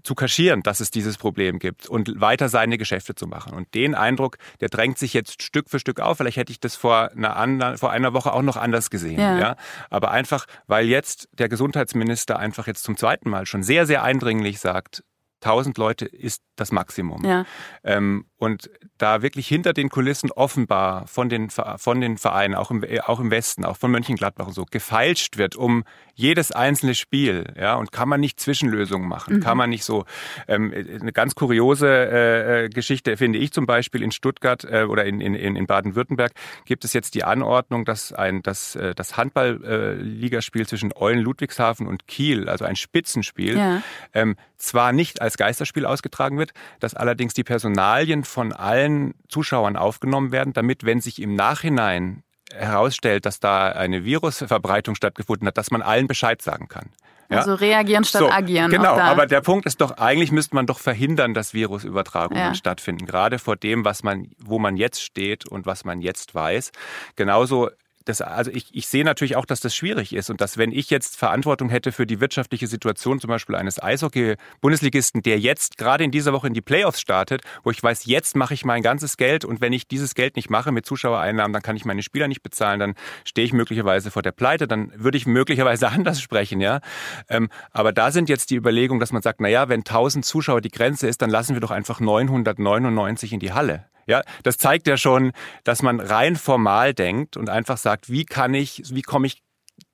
zu 0.03 0.15
kaschieren, 0.15 0.63
dass 0.63 0.81
es 0.81 0.91
dieses 0.91 1.17
Problem 1.19 1.59
gibt 1.59 1.87
und 1.87 2.21
weiter 2.21 2.49
seine 2.49 2.79
Geschäfte 2.79 3.15
zu 3.15 3.27
machen. 3.27 3.55
Und 3.55 3.75
den 3.75 3.95
Eindruck, 3.95 4.39
der 4.61 4.69
drängt 4.69 4.99
sich 4.99 5.15
jetzt 5.15 5.43
Stück 5.43 5.71
für 5.71 5.79
Stück 5.79 6.01
auf. 6.01 6.19
Vielleicht 6.19 6.37
hätte 6.37 6.53
ich 6.53 6.61
das 6.61 6.77
vor 6.77 7.11
einer, 7.13 7.37
anderen, 7.37 7.79
vor 7.79 7.91
einer 7.91 8.13
Woche 8.13 8.33
auch 8.33 8.43
noch 8.43 8.57
anders 8.57 8.91
gesehen. 8.91 9.21
Ja. 9.21 9.39
ja. 9.39 9.57
Aber 9.91 10.11
einfach, 10.11 10.47
weil 10.67 10.87
jetzt 10.87 11.29
der 11.33 11.49
Gesundheitsminister 11.49 12.39
einfach 12.39 12.67
jetzt 12.67 12.85
zum 12.85 12.97
zweiten 12.97 13.31
Mal 13.31 13.47
schon 13.47 13.63
sehr, 13.63 13.87
sehr 13.87 14.03
eindringlich 14.03 14.59
sagt, 14.59 15.03
1000 15.41 15.79
Leute 15.79 16.07
ist 16.07 16.43
das 16.57 16.73
Maximum. 16.73 17.25
Ja. 17.25 17.45
Ähm, 17.85 18.27
und 18.39 18.71
da 18.99 19.23
wirklich 19.23 19.49
hinter 19.49 19.73
den 19.73 19.89
Kulissen 19.89 20.31
offenbar 20.31 21.07
von 21.07 21.29
den, 21.29 21.51
von 21.51 22.01
den 22.01 22.19
Vereinen, 22.19 22.55
auch 22.55 22.71
im, 22.71 22.85
auch 23.05 23.21
im 23.21 23.31
Westen, 23.31 23.65
auch 23.65 23.77
von 23.77 23.91
Mönchengladbach 23.91 24.47
und 24.47 24.53
so, 24.53 24.65
gefeilscht 24.71 25.39
wird 25.39 25.57
um 25.57 25.85
jedes 26.15 26.53
einzelne 26.53 26.95
Spiel. 26.95 27.45
Ja, 27.59 27.75
und 27.75 27.93
kann 27.93 28.09
man 28.09 28.21
nicht 28.21 28.41
Zwischenlösungen 28.41 29.09
machen? 29.09 29.37
Mhm. 29.37 29.41
Kann 29.41 29.57
man 29.57 29.71
nicht 29.71 29.85
so, 29.85 30.05
ähm, 30.49 30.73
eine 30.73 31.13
ganz 31.13 31.35
kuriose 31.35 31.89
äh, 31.89 32.65
äh, 32.65 32.69
Geschichte 32.69 33.17
finde 33.17 33.39
ich 33.39 33.53
zum 33.53 33.67
Beispiel 33.67 34.03
in 34.03 34.11
Stuttgart 34.11 34.65
äh, 34.65 34.85
oder 34.85 35.05
in, 35.05 35.21
in, 35.21 35.35
in 35.35 35.67
Baden-Württemberg 35.67 36.33
gibt 36.65 36.85
es 36.85 36.93
jetzt 36.93 37.15
die 37.15 37.25
Anordnung, 37.25 37.85
dass 37.85 38.13
ein, 38.13 38.43
das, 38.43 38.77
äh, 38.77 38.95
das 38.95 39.17
Handball-Ligaspiel 39.17 40.63
äh, 40.63 40.67
zwischen 40.67 40.93
Eulen 40.95 41.21
Ludwigshafen 41.21 41.87
und 41.87 42.07
Kiel, 42.07 42.49
also 42.49 42.65
ein 42.65 42.77
Spitzenspiel, 42.77 43.57
ja. 43.57 43.83
ähm, 44.15 44.37
zwar 44.59 44.93
nicht 44.93 45.21
als 45.21 45.37
Geisterspiel 45.37 45.85
ausgetragen 45.85 46.39
wird, 46.39 46.53
dass 46.81 46.95
allerdings 46.95 47.35
die 47.35 47.45
Personalien 47.45 48.25
von 48.27 48.53
allen 48.53 49.15
Zuschauern 49.29 49.77
aufgenommen 49.77 50.33
werden, 50.33 50.53
damit, 50.53 50.85
wenn 50.85 51.01
sich 51.01 51.21
im 51.21 51.35
Nachhinein 51.35 52.23
herausstellt, 52.53 53.27
dass 53.27 53.41
da 53.41 53.69
eine 53.69 54.05
Virusverbreitung 54.05 54.95
stattgefunden 54.95 55.49
hat, 55.49 55.59
dass 55.59 55.71
man 55.71 55.83
allen 55.83 56.07
Bescheid 56.07 56.41
sagen 56.43 56.69
kann. 56.69 56.91
Ja? 57.29 57.39
Also 57.39 57.55
reagieren 57.55 58.05
statt 58.05 58.21
so, 58.21 58.31
agieren. 58.31 58.71
Genau, 58.71 58.97
aber 58.97 59.27
der 59.27 59.41
Punkt 59.41 59.67
ist 59.67 59.81
doch, 59.81 59.99
eigentlich 59.99 60.31
müsste 60.31 60.55
man 60.55 60.67
doch 60.67 60.79
verhindern, 60.79 61.35
dass 61.35 61.55
Virusübertragungen 61.55 62.43
ja. 62.43 62.55
stattfinden. 62.55 63.05
Gerade 63.07 63.39
vor 63.39 63.57
dem, 63.57 63.85
was 63.85 64.03
man, 64.03 64.31
wo 64.39 64.59
man 64.59 64.77
jetzt 64.77 65.03
steht 65.03 65.47
und 65.47 65.67
was 65.67 65.85
man 65.85 66.01
jetzt 66.01 66.35
weiß. 66.35 66.71
Genauso 67.17 67.71
das, 68.07 68.21
also 68.21 68.51
ich, 68.53 68.69
ich 68.73 68.87
sehe 68.87 69.05
natürlich 69.05 69.37
auch, 69.37 69.45
dass 69.45 69.61
das 69.61 69.75
schwierig 69.75 70.15
ist 70.15 70.31
und 70.31 70.41
dass 70.41 70.57
wenn 70.57 70.71
ich 70.71 70.91
jetzt 70.91 71.17
Verantwortung 71.17 71.69
hätte 71.69 71.91
für 71.91 72.07
die 72.07 72.21
wirtschaftliche 72.21 72.69
Situation 72.69 73.21
zum 73.21 73.29
Beispiel 73.29 73.57
eines 73.57 73.83
Eishockey-Bundesligisten, 73.83 75.23
der 75.23 75.39
jetzt 75.41 75.77
gerade 75.77 76.05
in 76.05 76.13
dieser 76.13 76.33
Woche 76.33 76.47
in 76.47 76.55
die 76.55 76.61
Playoffs 76.61 77.01
startet, 77.01 77.43
wo 77.65 77.71
ich 77.71 77.83
weiß, 77.83 78.07
jetzt 78.07 78.37
mache 78.37 78.55
ich 78.55 78.65
mein 78.65 78.83
ganzes 78.83 79.17
Geld 79.17 79.45
und 79.45 79.61
wenn 79.61 79.73
ich 79.73 79.89
dieses 79.89 80.15
Geld 80.15 80.37
nicht 80.37 80.51
mache 80.51 80.71
mit 80.71 80.87
Zuschauereinnahmen, 80.87 81.53
dann 81.53 81.63
kann 81.63 81.77
ich 81.77 81.85
meine 81.85 82.03
Spieler 82.03 82.29
nicht 82.29 82.43
bezahlen, 82.43 82.79
dann 82.79 82.95
stehe 83.25 83.45
ich 83.45 83.53
möglicherweise 83.53 84.13
vor 84.13 84.23
der 84.23 84.33
Pleite, 84.33 84.69
dann 84.69 84.93
würde 84.95 85.19
ich 85.19 85.27
möglicherweise 85.27 85.89
anders 85.91 86.21
sprechen, 86.21 86.61
ja. 86.61 86.81
Ähm, 87.29 87.49
aber 87.73 87.93
da 87.93 88.13
sind 88.13 88.29
jetzt 88.29 88.51
die 88.51 88.57
Überlegungen, 88.57 89.01
dass 89.01 89.13
man 89.13 89.23
sagt, 89.23 89.41
na 89.41 89.49
ja, 89.49 89.69
wenn 89.69 89.81
1000 89.81 90.25
Zuschauer 90.25 90.61
die 90.61 90.71
Grenze 90.71 91.09
ist, 91.09 91.23
dann 91.23 91.31
lassen 91.31 91.55
wir 91.55 91.61
doch 91.61 91.73
einfach 91.73 91.99
999 91.99 93.33
in 93.33 93.41
die 93.41 93.53
Halle. 93.53 93.85
Ja, 94.07 94.23
das 94.43 94.57
zeigt 94.57 94.87
ja 94.87 94.97
schon, 94.97 95.33
dass 95.65 95.83
man 95.83 96.01
rein 96.01 96.37
formal 96.37 96.95
denkt 96.95 97.37
und 97.37 97.51
einfach 97.51 97.77
sagt, 97.77 98.11
wie 98.11 98.25
kann 98.25 98.55
ich, 98.55 98.83
wie 98.91 99.03
komme 99.03 99.27
ich 99.27 99.43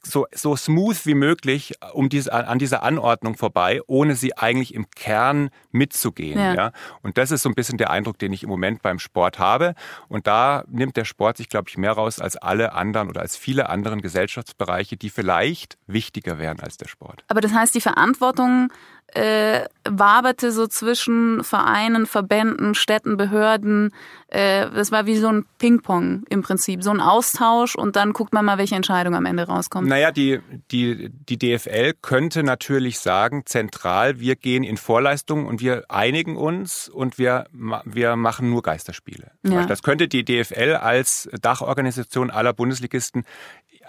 so, 0.04 0.26
so 0.35 0.57
smooth 0.57 1.07
wie 1.07 1.14
möglich 1.14 1.75
um 1.92 2.09
diese, 2.09 2.33
an 2.33 2.59
dieser 2.59 2.83
Anordnung 2.83 3.37
vorbei, 3.37 3.81
ohne 3.87 4.16
sie 4.16 4.37
eigentlich 4.37 4.75
im 4.75 4.90
Kern 4.90 5.50
mitzugehen. 5.71 6.38
Ja. 6.38 6.54
ja. 6.54 6.73
Und 7.02 7.19
das 7.19 7.31
ist 7.31 7.42
so 7.42 7.49
ein 7.49 7.54
bisschen 7.54 7.78
der 7.78 7.90
Eindruck, 7.90 8.19
den 8.19 8.33
ich 8.33 8.42
im 8.42 8.49
Moment 8.49 8.83
beim 8.83 8.99
Sport 8.99 9.38
habe. 9.38 9.75
Und 10.09 10.26
da 10.26 10.64
nimmt 10.69 10.97
der 10.97 11.04
Sport 11.04 11.37
sich, 11.37 11.49
glaube 11.49 11.69
ich, 11.69 11.78
mehr 11.78 11.92
raus 11.92 12.19
als 12.19 12.37
alle 12.37 12.73
anderen 12.73 13.09
oder 13.09 13.21
als 13.21 13.37
viele 13.37 13.69
anderen 13.69 14.02
Gesellschaftsbereiche, 14.02 14.97
die 14.97 15.11
vielleicht 15.11 15.78
wichtiger 15.87 16.38
wären 16.38 16.61
als 16.61 16.76
der 16.76 16.88
Sport. 16.88 17.25
Aber 17.28 17.40
das 17.40 17.52
heißt, 17.52 17.75
die 17.75 17.81
Verantwortung 17.81 18.73
äh, 19.14 19.66
waberte 19.85 20.52
so 20.52 20.66
zwischen 20.66 21.45
Vereinen, 21.45 22.07
Verbänden, 22.07 22.75
Städten, 22.75 23.19
Behörden. 23.19 23.92
Äh, 24.28 24.71
das 24.71 24.90
war 24.90 25.04
wie 25.04 25.16
so 25.16 25.28
ein 25.28 25.45
Ping-Pong 25.59 26.25
im 26.31 26.42
Prinzip, 26.42 26.83
so 26.83 26.90
ein 26.90 27.00
Austausch 27.00 27.75
und 27.75 27.97
dann 27.97 28.14
guckt 28.14 28.33
man 28.33 28.45
mal, 28.45 28.57
welche 28.57 28.75
Entscheidung 28.75 29.14
am 29.14 29.26
Ende 29.26 29.47
rauskommt. 29.47 29.87
Naja, 29.87 30.12
die, 30.12 30.40
die, 30.71 31.11
die 31.11 31.38
DFL 31.38 31.92
könnte 32.00 32.42
natürlich 32.42 33.00
sagen, 33.00 33.42
zentral, 33.45 34.19
wir 34.19 34.37
gehen 34.37 34.64
in 34.64 34.78
Vorleistungen 34.78 35.47
und 35.47 35.61
wir 35.61 35.85
einigen 35.90 36.37
uns 36.37 36.88
und 36.88 37.19
wir, 37.19 37.47
wir 37.85 38.16
machen 38.16 38.49
nur 38.49 38.62
Geisterspiele. 38.62 39.33
Ja. 39.42 39.66
Das 39.66 39.83
könnte 39.83 40.09
die 40.09 40.25
DFL 40.25 40.76
als 40.81 41.28
Dachorganisation 41.42 42.31
aller 42.31 42.54
Bundesligisten 42.54 43.25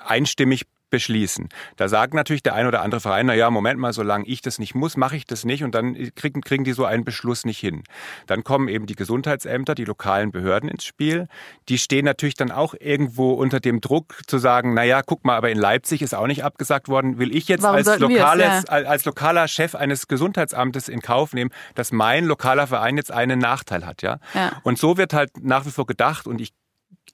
einstimmig 0.06 0.66
beschließen. 0.94 1.50
Da 1.76 1.88
sagt 1.88 2.14
natürlich 2.14 2.44
der 2.44 2.54
ein 2.54 2.68
oder 2.68 2.84
andere 2.84 3.02
Verein, 3.02 3.26
na 3.26 3.34
ja, 3.34 3.50
Moment 3.50 3.80
mal, 3.80 3.94
solange 3.94 4.28
ich 4.28 4.44
das 4.44 4.60
nicht 4.60 4.76
muss, 4.76 4.96
mache 4.96 5.16
ich 5.16 5.26
das 5.26 5.44
nicht 5.44 5.64
und 5.64 5.74
dann 5.74 5.96
kriegen, 6.14 6.42
kriegen 6.42 6.64
die 6.64 6.74
so 6.74 6.86
einen 6.86 7.04
Beschluss 7.04 7.46
nicht 7.46 7.58
hin. 7.58 7.82
Dann 8.28 8.44
kommen 8.44 8.68
eben 8.68 8.86
die 8.86 8.96
Gesundheitsämter, 8.96 9.74
die 9.74 9.86
lokalen 9.86 10.32
Behörden 10.32 10.70
ins 10.70 10.86
Spiel. 10.86 11.28
Die 11.68 11.80
stehen 11.80 12.06
natürlich 12.06 12.36
dann 12.36 12.52
auch 12.52 12.76
irgendwo 12.80 13.32
unter 13.32 13.60
dem 13.60 13.82
Druck 13.82 14.22
zu 14.28 14.38
sagen, 14.38 14.76
na 14.76 14.84
ja, 14.84 15.02
guck 15.02 15.26
mal, 15.26 15.36
aber 15.36 15.50
in 15.50 15.58
Leipzig 15.58 16.04
ist 16.04 16.14
auch 16.14 16.28
nicht 16.28 16.44
abgesagt 16.44 16.90
worden. 16.90 17.18
Will 17.18 17.36
ich 17.36 17.48
jetzt 17.48 17.66
als, 17.66 17.98
lokales, 17.98 18.66
ja? 18.68 18.74
als 18.74 19.04
lokaler 19.06 19.48
Chef 19.48 19.74
eines 19.74 20.08
Gesundheitsamtes 20.08 20.90
in 20.90 21.02
Kauf 21.02 21.34
nehmen, 21.34 21.50
dass 21.74 21.92
mein 21.92 22.26
lokaler 22.26 22.68
Verein 22.68 22.98
jetzt 22.98 23.12
einen 23.12 23.40
Nachteil 23.40 23.84
hat, 23.84 24.04
ja? 24.04 24.20
ja. 24.36 24.52
Und 24.62 24.78
so 24.78 24.98
wird 24.98 25.14
halt 25.14 25.32
nach 25.42 25.66
wie 25.66 25.72
vor 25.72 25.88
gedacht 25.88 26.28
und 26.28 26.40
ich 26.40 26.54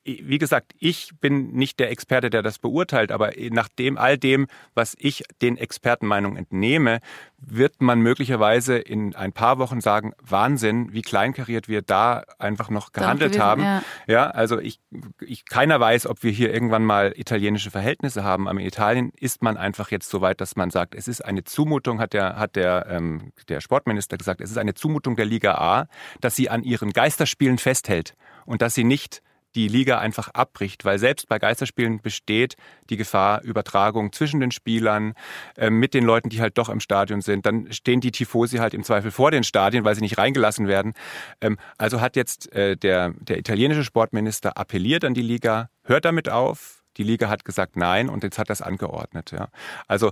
wie 0.05 0.37
gesagt, 0.37 0.73
ich 0.79 1.11
bin 1.19 1.51
nicht 1.51 1.79
der 1.79 1.91
Experte, 1.91 2.29
der 2.29 2.41
das 2.41 2.59
beurteilt, 2.59 3.11
aber 3.11 3.31
nach 3.51 3.67
dem, 3.67 3.97
all 3.97 4.17
dem, 4.17 4.47
was 4.73 4.95
ich 4.97 5.23
den 5.41 5.57
Expertenmeinungen 5.57 6.37
entnehme, 6.37 6.99
wird 7.37 7.81
man 7.81 8.01
möglicherweise 8.01 8.77
in 8.77 9.15
ein 9.15 9.31
paar 9.31 9.59
Wochen 9.59 9.81
sagen, 9.81 10.13
Wahnsinn, 10.21 10.93
wie 10.93 11.01
kleinkariert 11.01 11.67
wir 11.67 11.81
da 11.81 12.23
einfach 12.37 12.69
noch 12.69 12.91
gehandelt 12.91 13.33
gewesen, 13.33 13.43
haben. 13.43 13.61
Ja. 13.61 13.83
ja, 14.07 14.29
also 14.29 14.59
ich, 14.59 14.79
ich, 15.21 15.45
keiner 15.45 15.79
weiß, 15.79 16.07
ob 16.07 16.23
wir 16.23 16.31
hier 16.31 16.53
irgendwann 16.53 16.83
mal 16.83 17.13
italienische 17.15 17.71
Verhältnisse 17.71 18.23
haben, 18.23 18.47
aber 18.47 18.59
in 18.59 18.65
Italien 18.65 19.11
ist 19.15 19.43
man 19.43 19.57
einfach 19.57 19.91
jetzt 19.91 20.09
so 20.09 20.21
weit, 20.21 20.41
dass 20.41 20.55
man 20.55 20.69
sagt, 20.69 20.95
es 20.95 21.07
ist 21.07 21.23
eine 21.23 21.43
Zumutung, 21.43 21.99
hat 21.99 22.13
der, 22.13 22.37
hat 22.37 22.55
der, 22.55 22.87
ähm, 22.89 23.31
der 23.47 23.61
Sportminister 23.61 24.17
gesagt, 24.17 24.41
es 24.41 24.51
ist 24.51 24.57
eine 24.57 24.73
Zumutung 24.73 25.15
der 25.15 25.25
Liga 25.25 25.55
A, 25.55 25.87
dass 26.21 26.35
sie 26.35 26.49
an 26.49 26.63
ihren 26.63 26.91
Geisterspielen 26.91 27.57
festhält 27.57 28.15
und 28.45 28.61
dass 28.61 28.75
sie 28.75 28.83
nicht 28.83 29.21
die 29.59 29.67
Liga 29.67 29.99
einfach 29.99 30.29
abbricht, 30.29 30.85
weil 30.85 30.99
selbst 30.99 31.27
bei 31.27 31.37
Geisterspielen 31.37 31.99
besteht 32.01 32.55
die 32.89 32.95
Gefahr 32.95 33.43
Übertragung 33.43 34.13
zwischen 34.13 34.39
den 34.39 34.51
Spielern 34.51 35.15
äh, 35.57 35.69
mit 35.69 35.93
den 35.93 36.05
Leuten, 36.05 36.29
die 36.29 36.39
halt 36.39 36.57
doch 36.57 36.69
im 36.69 36.79
Stadion 36.79 37.19
sind. 37.19 37.45
Dann 37.45 37.69
stehen 37.73 37.99
die 37.99 38.11
Tifosi 38.11 38.57
halt 38.59 38.73
im 38.73 38.85
Zweifel 38.85 39.11
vor 39.11 39.31
den 39.31 39.43
Stadien, 39.43 39.83
weil 39.83 39.95
sie 39.95 40.01
nicht 40.01 40.17
reingelassen 40.17 40.69
werden. 40.69 40.93
Ähm, 41.41 41.57
also 41.77 41.99
hat 41.99 42.15
jetzt 42.15 42.53
äh, 42.53 42.77
der, 42.77 43.13
der 43.19 43.37
italienische 43.37 43.83
Sportminister 43.83 44.57
appelliert 44.57 45.03
an 45.03 45.13
die 45.13 45.21
Liga, 45.21 45.69
hört 45.83 46.05
damit 46.05 46.29
auf. 46.29 46.83
Die 46.95 47.03
Liga 47.03 47.27
hat 47.27 47.43
gesagt 47.43 47.75
nein 47.75 48.07
und 48.07 48.23
jetzt 48.23 48.39
hat 48.39 48.49
das 48.49 48.61
angeordnet. 48.61 49.31
Ja. 49.31 49.49
Also 49.87 50.11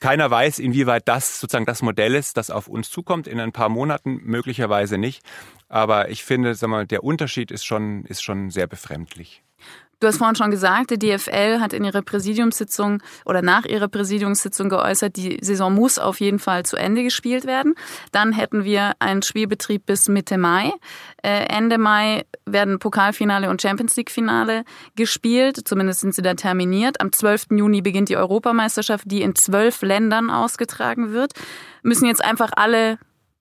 keiner 0.00 0.30
weiß, 0.30 0.58
inwieweit 0.58 1.08
das 1.08 1.40
sozusagen 1.40 1.66
das 1.66 1.82
Modell 1.82 2.14
ist, 2.14 2.36
das 2.36 2.50
auf 2.50 2.68
uns 2.68 2.90
zukommt. 2.90 3.26
In 3.26 3.40
ein 3.40 3.52
paar 3.52 3.68
Monaten 3.68 4.20
möglicherweise 4.22 4.98
nicht. 4.98 5.22
Aber 5.68 6.10
ich 6.10 6.24
finde, 6.24 6.54
sag 6.54 6.68
mal, 6.68 6.86
der 6.86 7.04
Unterschied 7.04 7.50
ist 7.50 7.64
schon, 7.64 8.04
ist 8.04 8.22
schon 8.22 8.50
sehr 8.50 8.66
befremdlich. 8.66 9.42
Du 9.98 10.06
hast 10.06 10.18
vorhin 10.18 10.36
schon 10.36 10.50
gesagt, 10.50 10.90
die 10.90 10.98
DFL 10.98 11.58
hat 11.58 11.72
in 11.72 11.82
ihrer 11.82 12.02
Präsidiumssitzung 12.02 13.02
oder 13.24 13.40
nach 13.40 13.64
ihrer 13.64 13.88
Präsidiumssitzung 13.88 14.68
geäußert, 14.68 15.16
die 15.16 15.38
Saison 15.40 15.74
muss 15.74 15.98
auf 15.98 16.20
jeden 16.20 16.38
Fall 16.38 16.66
zu 16.66 16.76
Ende 16.76 17.02
gespielt 17.02 17.46
werden. 17.46 17.74
Dann 18.12 18.32
hätten 18.32 18.64
wir 18.64 18.92
einen 18.98 19.22
Spielbetrieb 19.22 19.86
bis 19.86 20.08
Mitte 20.08 20.36
Mai. 20.36 20.70
Äh, 21.22 21.46
Ende 21.46 21.78
Mai 21.78 22.26
werden 22.44 22.78
Pokalfinale 22.78 23.48
und 23.48 23.62
Champions 23.62 23.96
League 23.96 24.10
Finale 24.10 24.64
gespielt. 24.96 25.66
Zumindest 25.66 26.00
sind 26.00 26.14
sie 26.14 26.20
da 26.20 26.34
terminiert. 26.34 27.00
Am 27.00 27.10
12. 27.10 27.46
Juni 27.52 27.80
beginnt 27.80 28.10
die 28.10 28.18
Europameisterschaft, 28.18 29.04
die 29.06 29.22
in 29.22 29.34
zwölf 29.34 29.80
Ländern 29.80 30.28
ausgetragen 30.28 31.12
wird. 31.12 31.32
Müssen 31.82 32.04
jetzt 32.04 32.22
einfach 32.22 32.50
alle 32.54 32.98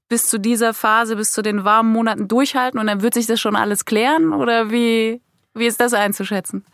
bis 0.07 0.27
zu 0.27 0.39
dieser 0.39 0.73
Phase, 0.73 1.17
bis 1.17 1.31
zu 1.31 1.41
den 1.41 1.65
warmen 1.65 1.91
Monaten 1.91 2.29
durchhalten 2.29 2.79
und 2.79 2.87
dann 2.87 3.01
wird 3.01 3.13
sich 3.13 3.25
das 3.25 3.41
schon 3.41 3.57
alles 3.57 3.83
klären? 3.83 4.31
Oder 4.31 4.71
wie, 4.71 5.21
wie 5.55 5.65
ist 5.65 5.79
das 5.79 5.93
einzuschätzen? 5.93 6.65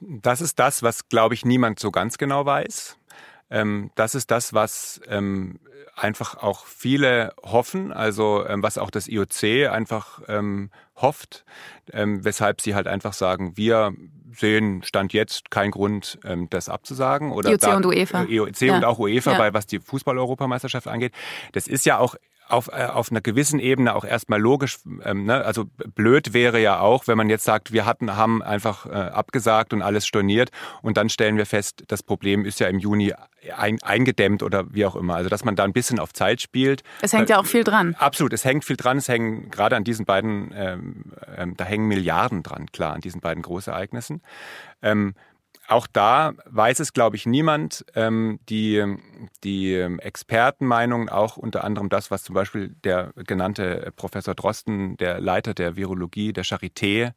Das 0.00 0.40
ist 0.40 0.58
das, 0.58 0.82
was, 0.82 1.08
glaube 1.08 1.34
ich, 1.34 1.44
niemand 1.44 1.78
so 1.78 1.90
ganz 1.90 2.18
genau 2.18 2.44
weiß. 2.44 2.98
Ähm, 3.50 3.90
das 3.94 4.14
ist 4.14 4.30
das, 4.30 4.54
was 4.54 5.00
ähm, 5.06 5.60
einfach 5.94 6.36
auch 6.36 6.66
viele 6.66 7.34
hoffen, 7.42 7.92
also 7.92 8.46
ähm, 8.46 8.62
was 8.62 8.78
auch 8.78 8.90
das 8.90 9.08
IOC 9.08 9.70
einfach 9.70 10.20
hofft, 10.96 11.44
weshalb 11.92 12.60
sie 12.60 12.74
halt 12.74 12.86
einfach 12.86 13.12
sagen, 13.12 13.56
wir 13.56 13.92
sehen 14.32 14.82
Stand 14.84 15.12
jetzt 15.12 15.50
keinen 15.50 15.72
Grund, 15.72 16.18
das 16.50 16.68
abzusagen. 16.68 17.32
Oder 17.32 17.50
IOC 17.50 17.60
da, 17.60 17.76
und 17.76 17.86
UEFA. 17.86 18.22
IOC 18.22 18.60
ja. 18.60 18.76
und 18.76 18.84
auch 18.84 18.98
UEFA, 18.98 19.32
ja. 19.32 19.38
bei 19.38 19.52
was 19.52 19.66
die 19.66 19.80
Fußball-Europameisterschaft 19.80 20.86
angeht. 20.86 21.12
Das 21.52 21.66
ist 21.66 21.84
ja 21.84 21.98
auch 21.98 22.14
auf, 22.48 22.68
äh, 22.68 22.84
auf 22.84 23.10
einer 23.10 23.20
gewissen 23.20 23.58
Ebene 23.58 23.94
auch 23.94 24.04
erstmal 24.04 24.40
logisch. 24.40 24.78
Ähm, 25.04 25.24
ne? 25.24 25.44
Also 25.44 25.64
blöd 25.94 26.32
wäre 26.32 26.60
ja 26.60 26.80
auch, 26.80 27.06
wenn 27.06 27.16
man 27.16 27.30
jetzt 27.30 27.44
sagt, 27.44 27.72
wir 27.72 27.86
hatten, 27.86 28.16
haben 28.16 28.42
einfach 28.42 28.86
äh, 28.86 28.90
abgesagt 28.90 29.72
und 29.72 29.82
alles 29.82 30.06
storniert 30.06 30.50
und 30.82 30.96
dann 30.96 31.08
stellen 31.08 31.36
wir 31.36 31.46
fest, 31.46 31.84
das 31.88 32.02
Problem 32.02 32.44
ist 32.44 32.60
ja 32.60 32.68
im 32.68 32.78
Juni 32.78 33.14
ein, 33.56 33.82
eingedämmt 33.82 34.42
oder 34.42 34.72
wie 34.72 34.86
auch 34.86 34.96
immer. 34.96 35.16
Also 35.16 35.28
dass 35.28 35.44
man 35.44 35.56
da 35.56 35.64
ein 35.64 35.72
bisschen 35.72 35.98
auf 35.98 36.12
Zeit 36.12 36.40
spielt. 36.40 36.82
Es 37.00 37.12
hängt 37.12 37.28
ja 37.28 37.40
auch 37.40 37.46
viel 37.46 37.64
dran. 37.64 37.96
Absolut, 37.98 38.32
es 38.32 38.44
hängt 38.44 38.64
viel 38.64 38.76
dran. 38.76 38.98
Es 38.98 39.08
hängen 39.08 39.50
gerade 39.50 39.76
an 39.76 39.84
diesen 39.84 40.04
beiden, 40.04 40.52
ähm, 40.54 41.04
ähm, 41.36 41.56
da 41.56 41.64
hängen 41.64 41.88
Milliarden 41.88 42.42
dran, 42.42 42.66
klar, 42.72 42.94
an 42.94 43.00
diesen 43.00 43.20
beiden 43.20 43.42
Großereignissen. 43.42 44.22
Ähm, 44.82 45.14
auch 45.72 45.86
da 45.86 46.32
weiß 46.46 46.80
es, 46.80 46.92
glaube 46.92 47.16
ich, 47.16 47.26
niemand. 47.26 47.84
Ähm, 47.94 48.38
die, 48.48 48.84
die 49.44 49.74
Expertenmeinungen, 49.74 51.08
auch 51.08 51.36
unter 51.36 51.64
anderem 51.64 51.88
das, 51.88 52.10
was 52.10 52.22
zum 52.22 52.34
Beispiel 52.34 52.74
der 52.84 53.12
genannte 53.16 53.92
Professor 53.96 54.34
Drosten, 54.34 54.96
der 54.96 55.20
Leiter 55.20 55.54
der 55.54 55.76
Virologie 55.76 56.32
der 56.32 56.44
Charité, 56.44 57.12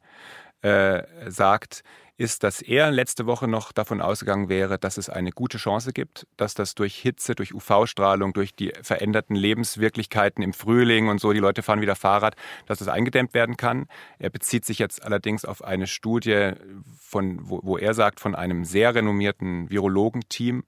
äh, 0.62 1.02
sagt, 1.28 1.82
ist, 2.18 2.42
dass 2.42 2.62
er 2.62 2.90
letzte 2.90 3.26
Woche 3.26 3.46
noch 3.46 3.72
davon 3.72 4.00
ausgegangen 4.00 4.48
wäre, 4.48 4.78
dass 4.78 4.96
es 4.96 5.10
eine 5.10 5.32
gute 5.32 5.58
Chance 5.58 5.92
gibt, 5.92 6.26
dass 6.36 6.54
das 6.54 6.74
durch 6.74 6.96
Hitze, 6.96 7.34
durch 7.34 7.54
UV-Strahlung, 7.54 8.32
durch 8.32 8.54
die 8.54 8.72
veränderten 8.82 9.36
Lebenswirklichkeiten 9.36 10.42
im 10.42 10.52
Frühling 10.52 11.08
und 11.08 11.20
so, 11.20 11.32
die 11.32 11.40
Leute 11.40 11.62
fahren 11.62 11.80
wieder 11.80 11.96
Fahrrad, 11.96 12.36
dass 12.66 12.80
es 12.80 12.88
eingedämmt 12.88 13.34
werden 13.34 13.56
kann. 13.56 13.86
Er 14.18 14.30
bezieht 14.30 14.64
sich 14.64 14.78
jetzt 14.78 15.02
allerdings 15.02 15.44
auf 15.44 15.62
eine 15.62 15.86
Studie, 15.86 16.52
von, 16.98 17.38
wo, 17.42 17.60
wo 17.62 17.78
er 17.78 17.94
sagt, 17.94 18.20
von 18.20 18.34
einem 18.34 18.64
sehr 18.64 18.94
renommierten 18.94 19.70
Virologenteam, 19.70 20.64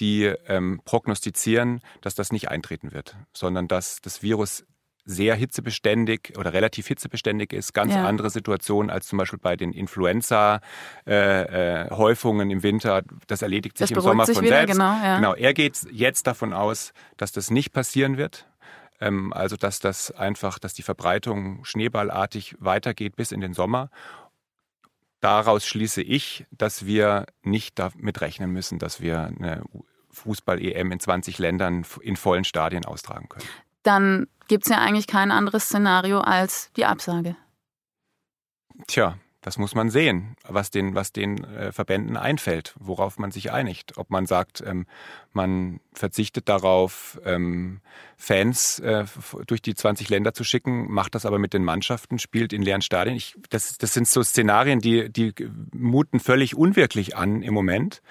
die 0.00 0.24
ähm, 0.24 0.80
prognostizieren, 0.84 1.80
dass 2.00 2.14
das 2.14 2.32
nicht 2.32 2.48
eintreten 2.48 2.92
wird, 2.92 3.16
sondern 3.32 3.68
dass 3.68 4.00
das 4.00 4.22
Virus 4.22 4.64
sehr 5.04 5.34
hitzebeständig 5.34 6.34
oder 6.38 6.52
relativ 6.52 6.86
hitzebeständig 6.86 7.52
ist. 7.52 7.74
Ganz 7.74 7.94
ja. 7.94 8.06
andere 8.06 8.30
Situation 8.30 8.90
als 8.90 9.08
zum 9.08 9.18
Beispiel 9.18 9.38
bei 9.38 9.56
den 9.56 9.72
Influenza-Häufungen 9.72 12.48
äh, 12.48 12.50
äh, 12.50 12.52
im 12.52 12.62
Winter. 12.62 13.02
Das 13.26 13.42
erledigt 13.42 13.78
sich 13.78 13.90
das 13.90 13.96
im 13.96 14.02
Sommer 14.02 14.26
sich 14.26 14.36
von 14.36 14.44
wieder, 14.44 14.56
selbst. 14.56 14.74
Genau, 14.74 14.92
ja. 15.02 15.16
genau, 15.16 15.34
er 15.34 15.54
geht 15.54 15.86
jetzt 15.90 16.26
davon 16.26 16.52
aus, 16.52 16.92
dass 17.16 17.32
das 17.32 17.50
nicht 17.50 17.72
passieren 17.72 18.16
wird. 18.16 18.46
Ähm, 19.00 19.32
also 19.32 19.56
dass 19.56 19.80
das 19.80 20.10
einfach, 20.10 20.58
dass 20.58 20.74
die 20.74 20.82
Verbreitung 20.82 21.64
schneeballartig 21.64 22.56
weitergeht 22.58 23.16
bis 23.16 23.32
in 23.32 23.40
den 23.40 23.54
Sommer. 23.54 23.90
Daraus 25.20 25.66
schließe 25.66 26.02
ich, 26.02 26.46
dass 26.50 26.86
wir 26.86 27.26
nicht 27.42 27.78
damit 27.78 28.20
rechnen 28.20 28.50
müssen, 28.50 28.78
dass 28.78 29.00
wir 29.00 29.24
eine 29.24 29.62
Fußball-EM 30.10 30.92
in 30.92 31.00
20 31.00 31.38
Ländern 31.38 31.84
in 32.00 32.16
vollen 32.16 32.44
Stadien 32.44 32.84
austragen 32.84 33.28
können. 33.28 33.46
Dann 33.82 34.26
gibt 34.48 34.64
es 34.64 34.70
ja 34.70 34.78
eigentlich 34.78 35.06
kein 35.06 35.30
anderes 35.30 35.64
Szenario 35.64 36.20
als 36.20 36.70
die 36.76 36.84
Absage. 36.84 37.36
Tja, 38.86 39.18
das 39.42 39.56
muss 39.56 39.74
man 39.74 39.88
sehen, 39.90 40.36
was 40.46 40.70
den, 40.70 40.94
was 40.94 41.12
den 41.12 41.44
äh, 41.44 41.72
Verbänden 41.72 42.16
einfällt, 42.16 42.74
worauf 42.78 43.18
man 43.18 43.30
sich 43.30 43.52
einigt. 43.52 43.96
Ob 43.96 44.10
man 44.10 44.26
sagt, 44.26 44.62
ähm, 44.66 44.86
man 45.32 45.80
verzichtet 45.94 46.48
darauf, 46.48 47.18
ähm, 47.24 47.80
Fans 48.16 48.80
äh, 48.80 49.04
durch 49.46 49.62
die 49.62 49.74
20 49.74 50.10
Länder 50.10 50.34
zu 50.34 50.44
schicken, 50.44 50.92
macht 50.92 51.14
das 51.14 51.24
aber 51.24 51.38
mit 51.38 51.54
den 51.54 51.64
Mannschaften, 51.64 52.18
spielt 52.18 52.52
in 52.52 52.60
leeren 52.60 52.82
Stadien. 52.82 53.16
Ich, 53.16 53.34
das, 53.48 53.78
das 53.78 53.94
sind 53.94 54.08
so 54.08 54.22
Szenarien, 54.22 54.80
die, 54.80 55.10
die 55.10 55.32
muten 55.72 56.20
völlig 56.20 56.54
unwirklich 56.54 57.16
an 57.16 57.42
im 57.42 57.54
Moment. 57.54 58.02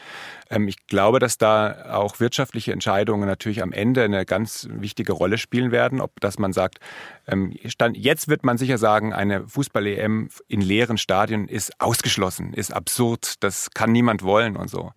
Ähm, 0.50 0.68
ich 0.68 0.88
glaube, 0.88 1.20
dass 1.20 1.38
da 1.38 1.94
auch 1.94 2.20
wirtschaftliche 2.20 2.74
Entscheidungen 2.74 3.28
natürlich 3.28 3.62
am 3.62 3.72
Ende 3.72 4.04
eine 4.04 4.26
ganz 4.26 4.68
wichtige 4.72 5.14
Rolle 5.14 5.38
spielen 5.38 5.72
werden. 5.72 6.02
Ob 6.02 6.20
dass 6.22 6.40
man 6.40 6.54
sagt, 6.54 6.80
ähm, 7.28 7.54
stand, 7.68 7.96
jetzt 7.96 8.28
wird 8.30 8.44
man 8.44 8.58
sicher 8.58 8.80
sagen, 8.80 9.14
eine 9.14 9.48
Fußball-EM 9.48 10.30
in 10.48 10.62
leeren 10.62 10.98
Stadien 10.98 11.19
ist 11.28 11.80
ausgeschlossen, 11.80 12.54
ist 12.54 12.74
absurd, 12.74 13.36
das 13.44 13.72
kann 13.72 13.92
niemand 13.92 14.24
wollen 14.24 14.56
und 14.56 14.70
so. 14.70 14.92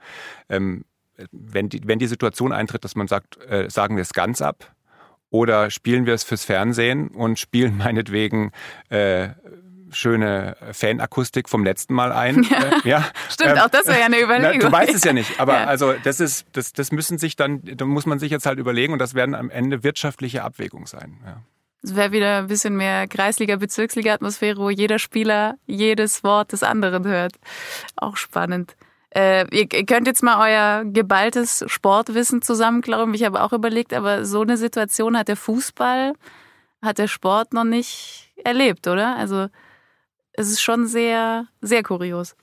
Ähm, 0.49 0.85
wenn, 1.31 1.69
die, 1.69 1.81
wenn 1.85 1.99
die 1.99 2.07
Situation 2.07 2.53
eintritt, 2.53 2.85
dass 2.85 2.95
man 2.95 3.09
sagt, 3.09 3.39
äh, 3.45 3.69
sagen 3.71 3.97
wir 3.97 4.03
es 4.03 4.13
ganz 4.13 4.41
ab, 4.41 4.75
oder 5.31 5.71
spielen 5.71 6.05
wir 6.07 6.15
es 6.15 6.25
fürs 6.25 6.45
Fernsehen 6.45 7.09
und 7.09 7.39
spielen 7.39 7.77
meinetwegen 7.79 8.53
äh, 8.91 9.31
schöne 9.91 10.57
Fanakustik 10.73 11.49
vom 11.49 11.65
letzten 11.65 11.95
Mal 11.95 12.13
ein. 12.13 12.43
Ja, 12.45 12.59
äh, 12.59 12.89
ja. 12.89 13.05
Stimmt, 13.29 13.53
ähm, 13.53 13.59
auch 13.59 13.69
das 13.69 13.87
wäre 13.87 14.01
ja 14.01 14.07
eine 14.07 14.21
Überlegung. 14.23 14.59
Na, 14.61 14.67
du 14.67 14.73
weißt 14.73 14.95
es 14.95 15.05
ja 15.05 15.13
nicht, 15.13 15.39
aber 15.39 15.55
ja. 15.55 15.65
also 15.65 15.95
das 16.05 16.21
ist, 16.21 16.47
das, 16.53 16.73
das 16.73 16.93
müssen 16.93 17.19
sich 17.19 17.37
dann, 17.37 17.61
da 17.63 17.85
muss 17.85 18.07
man 18.07 18.19
sich 18.19 18.31
jetzt 18.31 18.47
halt 18.47 18.59
überlegen 18.59 18.93
und 18.93 18.99
das 18.99 19.15
werden 19.15 19.35
am 19.35 19.51
Ende 19.51 19.83
wirtschaftliche 19.83 20.45
Abwägungen 20.45 20.87
sein. 20.87 21.19
Ja. 21.27 21.43
Es 21.83 21.97
wäre 21.97 22.13
wieder 22.13 22.39
ein 22.39 22.47
bisschen 22.47 22.77
mehr 22.77 23.09
Kreisliga, 23.09 23.57
Bezirksliga 23.57 24.15
Atmosphäre, 24.15 24.59
wo 24.59 24.71
jeder 24.71 24.99
Spieler 24.99 25.57
jedes 25.67 26.23
Wort 26.23 26.53
des 26.53 26.63
anderen 26.63 27.07
hört. 27.07 27.35
Auch 27.97 28.17
spannend. 28.17 28.77
Äh, 29.15 29.47
ihr 29.55 29.67
könnt 29.85 30.07
jetzt 30.07 30.23
mal 30.23 30.39
euer 30.49 30.85
geballtes 30.85 31.65
Sportwissen 31.67 32.41
zusammenklauben. 32.41 33.13
Ich 33.15 33.25
habe 33.25 33.43
auch 33.43 33.53
überlegt, 33.53 33.93
aber 33.93 34.25
so 34.25 34.41
eine 34.41 34.57
Situation 34.57 35.19
hat 35.19 35.29
der 35.29 35.37
Fußball, 35.37 36.15
hat 36.81 36.99
der 36.99 37.09
Sport 37.09 37.53
noch 37.53 37.65
nicht 37.65 38.33
erlebt, 38.43 38.87
oder? 38.87 39.17
Also 39.17 39.49
es 40.33 40.49
ist 40.49 40.63
schon 40.63 40.87
sehr, 40.87 41.47
sehr 41.61 41.83
kurios. 41.83 42.37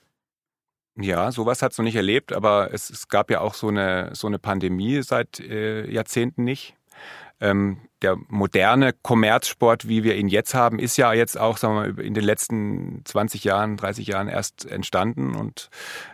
Ja, 0.96 1.31
sowas 1.31 1.62
hat 1.62 1.72
es 1.72 1.77
noch 1.77 1.86
nicht 1.86 1.96
erlebt, 1.96 2.34
aber 2.34 2.74
es, 2.74 2.89
es, 2.89 3.08
gab 3.08 3.31
ja 3.31 3.39
auch 3.39 3.53
so 3.53 3.69
eine, 3.69 4.10
so 4.13 4.27
eine 4.27 4.38
Pandemie 4.38 5.01
seit 5.01 5.39
äh, 5.39 5.89
Jahrzehnten 5.89 6.43
nicht. 6.43 6.75
Ähm, 7.41 7.77
der 8.01 8.17
moderne 8.27 8.93
Kommerzsport, 8.93 9.88
wie 9.88 10.03
wir 10.03 10.15
ihn 10.15 10.27
jetzt 10.27 10.53
haben, 10.53 10.79
ist 10.79 10.98
ja 10.98 11.13
jetzt 11.13 11.38
auch 11.38 11.58
sagen 11.58 11.75
wir 11.75 11.93
mal, 11.93 12.00
in 12.00 12.13
den 12.13 12.24
letzten 12.24 13.01
20 13.05 13.43
Jahren, 13.43 13.77
30 13.77 14.08
Jahren 14.08 14.27
erst 14.27 14.65
entstanden. 14.65 15.36
Und 15.36 15.69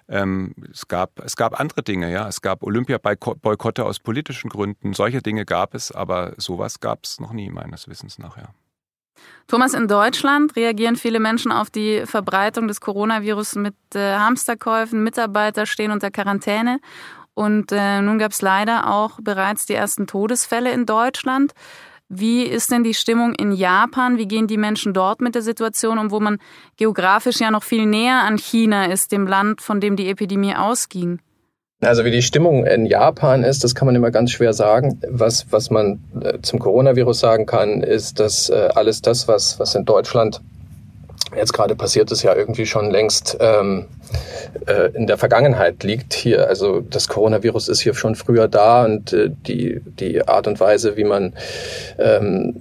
ähm, 0.08 0.56
es, 0.72 0.88
gab, 0.88 1.20
es 1.24 1.36
gab 1.36 1.60
andere 1.60 1.84
Dinge, 1.84 2.12
ja. 2.12 2.28
Es 2.28 2.42
gab 2.42 2.64
Olympia-Boykotte 2.64 3.86
aus 3.86 4.00
politischen 4.00 4.50
Gründen. 4.50 4.94
Solche 4.94 5.22
Dinge 5.22 5.46
gab 5.46 5.76
es, 5.76 5.92
aber 5.92 6.34
sowas 6.38 6.80
gab 6.80 7.04
es 7.04 7.20
noch 7.20 7.34
nie, 7.34 7.50
meines 7.50 7.88
Wissens 7.88 8.18
nach, 8.18 8.38
ja. 8.38 8.50
Thomas, 9.48 9.74
in 9.76 9.88
Deutschland 9.88 10.56
reagieren 10.56 10.96
viele 10.96 11.20
Menschen 11.20 11.52
auf 11.52 11.70
die 11.70 12.04
Verbreitung 12.06 12.68
des 12.68 12.82
Coronavirus 12.82 13.56
mit 13.56 13.76
äh, 13.94 14.16
Hamsterkäufen. 14.16 15.04
Mitarbeiter 15.04 15.66
stehen 15.66 15.92
unter 15.92 16.10
Quarantäne. 16.10 16.80
Und 17.36 17.72
äh, 17.72 18.02
nun 18.02 18.18
gab 18.18 18.32
es 18.32 18.42
leider 18.42 18.92
auch 18.92 19.20
bereits 19.22 19.66
die 19.68 19.74
ersten 19.74 20.08
Todesfälle 20.08 20.72
in 20.72 20.86
Deutschland. 20.86 21.54
Wie 22.08 22.44
ist 22.44 22.72
denn 22.72 22.84
die 22.84 22.94
Stimmung 22.94 23.34
in 23.36 23.52
Japan? 23.52 24.18
Wie 24.18 24.28
gehen 24.28 24.48
die 24.48 24.58
Menschen 24.58 24.94
dort 24.94 25.22
mit 25.22 25.36
der 25.36 25.42
Situation 25.42 25.98
um, 25.98 26.12
wo 26.12 26.20
man 26.20 26.38
geografisch 26.78 27.40
ja 27.40 27.52
noch 27.52 27.64
viel 27.64 27.86
näher 27.86 28.22
an 28.22 28.38
China 28.38 28.86
ist, 28.86 29.12
dem 29.12 29.28
Land, 29.28 29.62
von 29.62 29.80
dem 29.80 29.96
die 29.96 30.10
Epidemie 30.10 30.56
ausging? 30.56 31.20
Also 31.82 32.06
wie 32.06 32.12
die 32.12 32.22
Stimmung 32.22 32.66
in 32.66 32.86
Japan 32.86 33.44
ist, 33.44 33.64
das 33.64 33.76
kann 33.76 33.86
man 33.86 33.96
immer 33.96 34.12
ganz 34.12 34.32
schwer 34.32 34.54
sagen. 34.54 35.02
Was, 35.10 35.52
was 35.52 35.70
man 35.70 36.00
äh, 36.22 36.40
zum 36.42 36.60
Coronavirus 36.60 37.20
sagen 37.20 37.46
kann, 37.46 37.82
ist, 37.82 38.20
dass 38.20 38.50
äh, 38.50 38.70
alles 38.76 39.02
das, 39.02 39.28
was, 39.28 39.60
was 39.60 39.76
in 39.76 39.84
Deutschland 39.84 40.42
jetzt 41.36 41.54
gerade 41.54 41.76
passiert 41.76 42.12
ist, 42.12 42.24
ja 42.24 42.36
irgendwie 42.36 42.66
schon 42.66 42.92
längst 42.92 43.38
ähm, 43.40 43.88
äh, 44.68 44.92
in 44.94 45.08
der 45.08 45.18
Vergangenheit 45.18 45.84
liegt 45.84 46.14
hier. 46.14 46.48
Also 46.48 46.82
das 46.82 47.08
Coronavirus 47.08 47.68
ist 47.70 47.82
hier 47.82 47.96
schon 47.96 48.16
früher 48.16 48.48
da 48.48 48.86
und 48.86 49.14
äh, 49.14 49.30
die, 49.30 49.82
die 49.86 50.28
Art 50.28 50.48
und 50.48 50.60
Weise, 50.60 50.98
wie 50.98 51.04
man 51.04 51.34
ähm, 51.98 52.56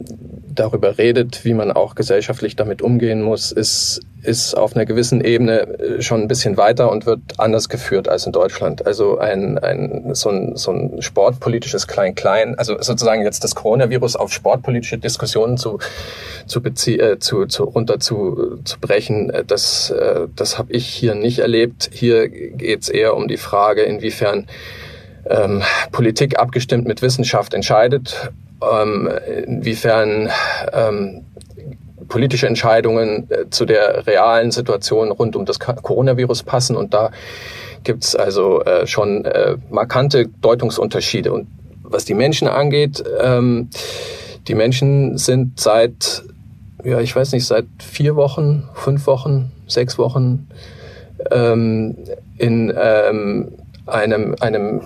darüber 0.55 0.99
redet, 0.99 1.45
wie 1.45 1.55
man 1.55 1.73
auch 1.73 1.95
gesellschaftlich 1.95 2.57
damit 2.57 2.83
umgehen 2.83 3.23
muss, 3.23 3.53
ist, 3.53 4.01
ist 4.23 4.55
auf 4.55 4.75
einer 4.75 4.85
gewissen 4.85 5.21
Ebene 5.23 5.61
äh, 5.61 6.03
schon 6.03 6.23
ein 6.23 6.29
bisschen 6.29 6.57
weiter 6.57 6.91
und 6.91 7.07
wird 7.07 7.21
anders 7.39 7.69
geführt 7.69 8.09
als 8.09 8.27
in 8.27 8.33
Deutschland. 8.33 8.87
Also 8.87 9.19
ein, 9.19 9.59
ein, 9.59 10.15
so, 10.15 10.31
ein, 10.31 10.57
so 10.57 10.73
ein 10.73 11.03
sportpolitisches 11.03 11.87
Klein-Klein, 11.87 12.57
also 12.59 12.81
sozusagen 12.81 13.23
jetzt 13.23 13.45
das 13.45 13.55
Coronavirus 13.55 14.17
auf 14.17 14.33
sportpolitische 14.33 14.99
Diskussionen 14.99 15.57
zu, 15.57 15.79
zu, 16.47 16.63
bezie 16.63 16.99
äh, 16.99 17.19
zu, 17.19 17.47
zu 17.47 17.65
runter 17.65 18.01
zu, 18.01 18.59
zu 18.65 18.79
brechen, 18.81 19.31
äh, 19.31 19.45
das, 19.45 19.91
äh, 19.91 20.29
das 20.35 20.59
habe 20.59 20.73
ich 20.73 20.87
hier 20.87 21.15
nicht 21.15 21.41
erlebt. 21.41 21.91
Hier 21.93 22.29
geht 22.29 22.83
es 22.83 22.89
eher 22.89 23.17
um 23.17 23.29
die 23.29 23.37
Frage, 23.37 23.83
inwiefern 23.83 24.47
ähm, 25.27 25.63
Politik 25.93 26.39
abgestimmt 26.39 26.87
mit 26.87 27.03
Wissenschaft 27.03 27.55
entscheidet 27.55 28.33
ähm, 28.73 29.11
inwiefern 29.47 30.31
ähm, 30.73 31.25
politische 32.09 32.47
Entscheidungen 32.47 33.31
äh, 33.31 33.51
zu 33.51 33.65
der 33.65 34.07
realen 34.07 34.51
Situation 34.51 35.11
rund 35.11 35.37
um 35.37 35.45
das 35.45 35.59
Coronavirus 35.59 36.43
passen. 36.43 36.77
Und 36.77 36.95
da 36.95 37.11
gibt's 37.83 38.15
also 38.17 38.63
äh, 38.63 38.87
schon 38.87 39.25
äh, 39.25 39.57
markante 39.71 40.27
Deutungsunterschiede. 40.41 41.33
Und 41.33 41.49
was 41.83 42.05
die 42.05 42.15
Menschen 42.15 42.49
angeht, 42.49 43.03
ähm, 43.21 43.69
die 44.49 44.55
Menschen 44.55 45.17
sind 45.19 45.61
seit, 45.61 46.23
ja, 46.83 47.01
ich 47.01 47.15
weiß 47.15 47.33
nicht, 47.33 47.47
seit 47.47 47.67
vier 47.79 48.17
Wochen, 48.17 48.69
fünf 48.75 49.07
Wochen, 49.07 49.53
sechs 49.67 49.99
Wochen 49.99 50.49
ähm, 51.31 51.97
in 52.39 52.73
ähm, 52.77 53.53
einem, 53.87 54.35
einem, 54.41 54.83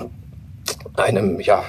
einem, 0.98 1.40
ja, 1.40 1.64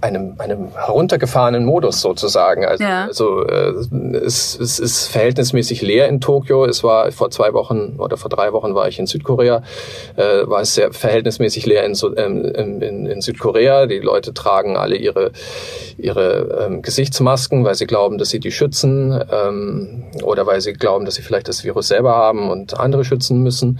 einem, 0.00 0.34
einem 0.38 0.74
heruntergefahrenen 0.74 1.64
Modus 1.64 2.00
sozusagen. 2.00 2.64
Also, 2.64 2.84
ja. 2.84 3.04
also 3.04 3.44
äh, 3.46 3.72
es, 4.16 4.58
es 4.58 4.78
ist 4.78 5.06
verhältnismäßig 5.08 5.82
leer 5.82 6.08
in 6.08 6.20
Tokio. 6.20 6.64
Es 6.64 6.82
war 6.82 7.10
vor 7.12 7.30
zwei 7.30 7.52
Wochen 7.52 7.96
oder 7.98 8.16
vor 8.16 8.28
drei 8.28 8.52
Wochen 8.52 8.74
war 8.74 8.88
ich 8.88 8.98
in 8.98 9.06
Südkorea, 9.06 9.62
äh, 10.16 10.46
war 10.46 10.60
es 10.60 10.74
sehr 10.74 10.92
verhältnismäßig 10.92 11.66
leer 11.66 11.84
in, 11.84 11.94
ähm, 12.16 12.80
in, 12.82 13.06
in 13.06 13.20
Südkorea. 13.20 13.86
Die 13.86 13.98
Leute 13.98 14.34
tragen 14.34 14.76
alle 14.76 14.96
ihre, 14.96 15.32
ihre 15.96 16.66
ähm, 16.66 16.82
Gesichtsmasken, 16.82 17.64
weil 17.64 17.74
sie 17.74 17.86
glauben, 17.86 18.18
dass 18.18 18.30
sie 18.30 18.40
die 18.40 18.52
schützen 18.52 19.18
ähm, 19.30 20.04
oder 20.22 20.46
weil 20.46 20.60
sie 20.60 20.72
glauben, 20.72 21.04
dass 21.04 21.14
sie 21.14 21.22
vielleicht 21.22 21.48
das 21.48 21.64
Virus 21.64 21.88
selber 21.88 22.14
haben 22.14 22.50
und 22.50 22.78
andere 22.78 23.04
schützen 23.04 23.42
müssen. 23.42 23.78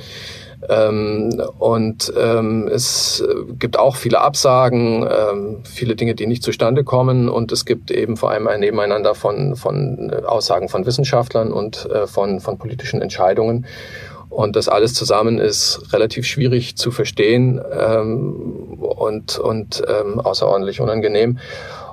Ähm, 0.68 1.42
und 1.58 2.12
ähm, 2.18 2.68
es 2.68 3.24
gibt 3.58 3.78
auch 3.78 3.96
viele 3.96 4.20
Absagen, 4.20 5.06
ähm, 5.10 5.62
viele 5.64 5.96
Dinge, 5.96 6.14
die 6.14 6.26
nicht 6.26 6.42
zustande 6.42 6.84
kommen. 6.84 7.28
Und 7.28 7.52
es 7.52 7.64
gibt 7.64 7.90
eben 7.90 8.16
vor 8.16 8.30
allem 8.30 8.46
ein 8.46 8.60
Nebeneinander 8.60 9.14
von, 9.14 9.56
von 9.56 10.12
Aussagen 10.26 10.68
von 10.68 10.86
Wissenschaftlern 10.86 11.52
und 11.52 11.88
äh, 11.90 12.06
von, 12.06 12.40
von 12.40 12.58
politischen 12.58 13.02
Entscheidungen. 13.02 13.66
Und 14.30 14.56
das 14.56 14.68
alles 14.68 14.94
zusammen 14.94 15.38
ist 15.38 15.92
relativ 15.92 16.26
schwierig 16.26 16.76
zu 16.76 16.90
verstehen 16.90 17.60
ähm, 17.72 18.78
und, 18.80 19.38
und 19.38 19.82
ähm, 19.86 20.18
außerordentlich 20.20 20.80
unangenehm. 20.80 21.38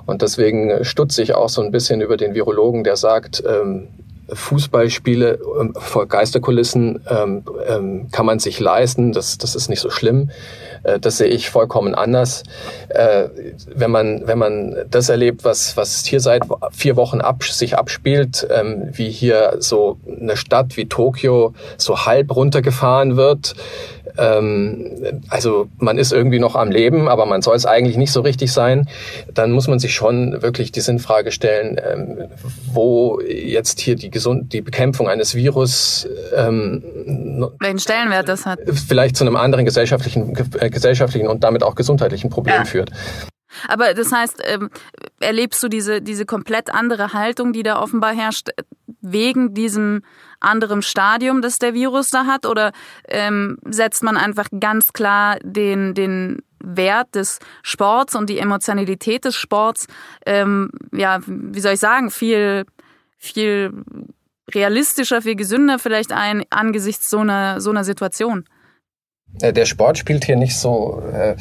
Und 0.06 0.22
deswegen 0.22 0.84
stutze 0.84 1.22
ich 1.22 1.34
auch 1.34 1.48
so 1.48 1.62
ein 1.62 1.70
bisschen 1.70 2.00
über 2.00 2.16
den 2.16 2.34
Virologen, 2.34 2.82
der 2.82 2.96
sagt, 2.96 3.44
ähm, 3.46 3.88
Fußballspiele 4.32 5.38
ähm, 5.60 5.74
vor 5.76 6.06
Geisterkulissen 6.06 7.02
ähm, 7.08 7.44
ähm, 7.66 8.08
kann 8.12 8.26
man 8.26 8.38
sich 8.38 8.60
leisten. 8.60 9.12
Das, 9.12 9.38
das 9.38 9.54
ist 9.54 9.68
nicht 9.68 9.80
so 9.80 9.90
schlimm. 9.90 10.30
Äh, 10.82 10.98
das 10.98 11.18
sehe 11.18 11.28
ich 11.28 11.50
vollkommen 11.50 11.94
anders. 11.94 12.42
Äh, 12.88 13.28
wenn 13.74 13.90
man 13.90 14.26
wenn 14.26 14.38
man 14.38 14.76
das 14.90 15.08
erlebt, 15.08 15.44
was 15.44 15.76
was 15.76 16.04
hier 16.04 16.20
seit 16.20 16.42
vier 16.72 16.96
Wochen 16.96 17.20
ab, 17.20 17.44
sich 17.44 17.76
abspielt, 17.76 18.46
ähm, 18.50 18.88
wie 18.92 19.10
hier 19.10 19.56
so 19.58 19.98
eine 20.20 20.36
Stadt 20.36 20.76
wie 20.76 20.86
Tokio 20.86 21.54
so 21.76 22.06
halb 22.06 22.34
runtergefahren 22.34 23.16
wird, 23.16 23.54
ähm, 24.18 25.20
also 25.28 25.68
man 25.78 25.98
ist 25.98 26.12
irgendwie 26.12 26.38
noch 26.38 26.54
am 26.54 26.70
Leben, 26.70 27.08
aber 27.08 27.26
man 27.26 27.42
soll 27.42 27.56
es 27.56 27.66
eigentlich 27.66 27.96
nicht 27.96 28.12
so 28.12 28.20
richtig 28.20 28.52
sein, 28.52 28.88
dann 29.32 29.52
muss 29.52 29.68
man 29.68 29.78
sich 29.78 29.94
schon 29.94 30.42
wirklich 30.42 30.72
die 30.72 30.80
Sinnfrage 30.80 31.32
stellen, 31.32 31.80
ähm, 31.82 32.18
wo 32.72 33.20
jetzt 33.20 33.80
hier 33.80 33.96
die, 33.96 34.10
Gesund 34.10 34.52
die 34.52 34.60
Bekämpfung 34.60 35.08
eines 35.08 35.34
Virus 35.34 36.06
ähm, 36.36 36.82
welchen 37.60 37.78
Stellenwert 37.78 38.28
das 38.28 38.46
hat. 38.46 38.58
Vielleicht 38.88 39.16
zu 39.16 39.24
einem 39.24 39.36
anderen 39.36 39.64
gesellschaftlichen, 39.64 40.36
äh, 40.58 40.70
gesellschaftlichen 40.72 41.28
und 41.28 41.44
damit 41.44 41.62
auch 41.62 41.74
gesundheitlichen 41.74 42.30
Problem 42.30 42.56
ja. 42.56 42.64
führt. 42.64 42.90
Aber 43.68 43.94
das 43.94 44.12
heißt, 44.12 44.42
ähm, 44.44 44.70
erlebst 45.20 45.62
du 45.62 45.68
diese, 45.68 46.00
diese 46.00 46.24
komplett 46.24 46.72
andere 46.72 47.12
Haltung, 47.12 47.52
die 47.52 47.62
da 47.62 47.80
offenbar 47.80 48.14
herrscht, 48.14 48.50
wegen 49.00 49.54
diesem 49.54 50.02
anderem 50.40 50.82
Stadium, 50.82 51.42
das 51.42 51.58
der 51.58 51.74
Virus 51.74 52.10
da 52.10 52.26
hat? 52.26 52.46
Oder 52.46 52.72
ähm, 53.08 53.58
setzt 53.64 54.02
man 54.02 54.16
einfach 54.16 54.48
ganz 54.58 54.92
klar 54.92 55.38
den, 55.42 55.94
den 55.94 56.42
Wert 56.60 57.14
des 57.14 57.38
Sports 57.62 58.14
und 58.14 58.30
die 58.30 58.38
Emotionalität 58.38 59.24
des 59.24 59.36
Sports, 59.36 59.86
ähm, 60.26 60.70
ja, 60.92 61.20
wie 61.26 61.60
soll 61.60 61.74
ich 61.74 61.80
sagen, 61.80 62.10
viel, 62.10 62.64
viel 63.18 63.72
realistischer, 64.50 65.22
viel 65.22 65.36
gesünder 65.36 65.78
vielleicht 65.78 66.12
ein 66.12 66.44
angesichts 66.50 67.10
so 67.10 67.18
einer, 67.18 67.60
so 67.60 67.70
einer 67.70 67.84
Situation? 67.84 68.44
Äh, 69.40 69.52
der 69.52 69.66
Sport 69.66 69.98
spielt 69.98 70.24
hier 70.24 70.36
nicht 70.36 70.56
so. 70.56 71.02
Äh, 71.12 71.36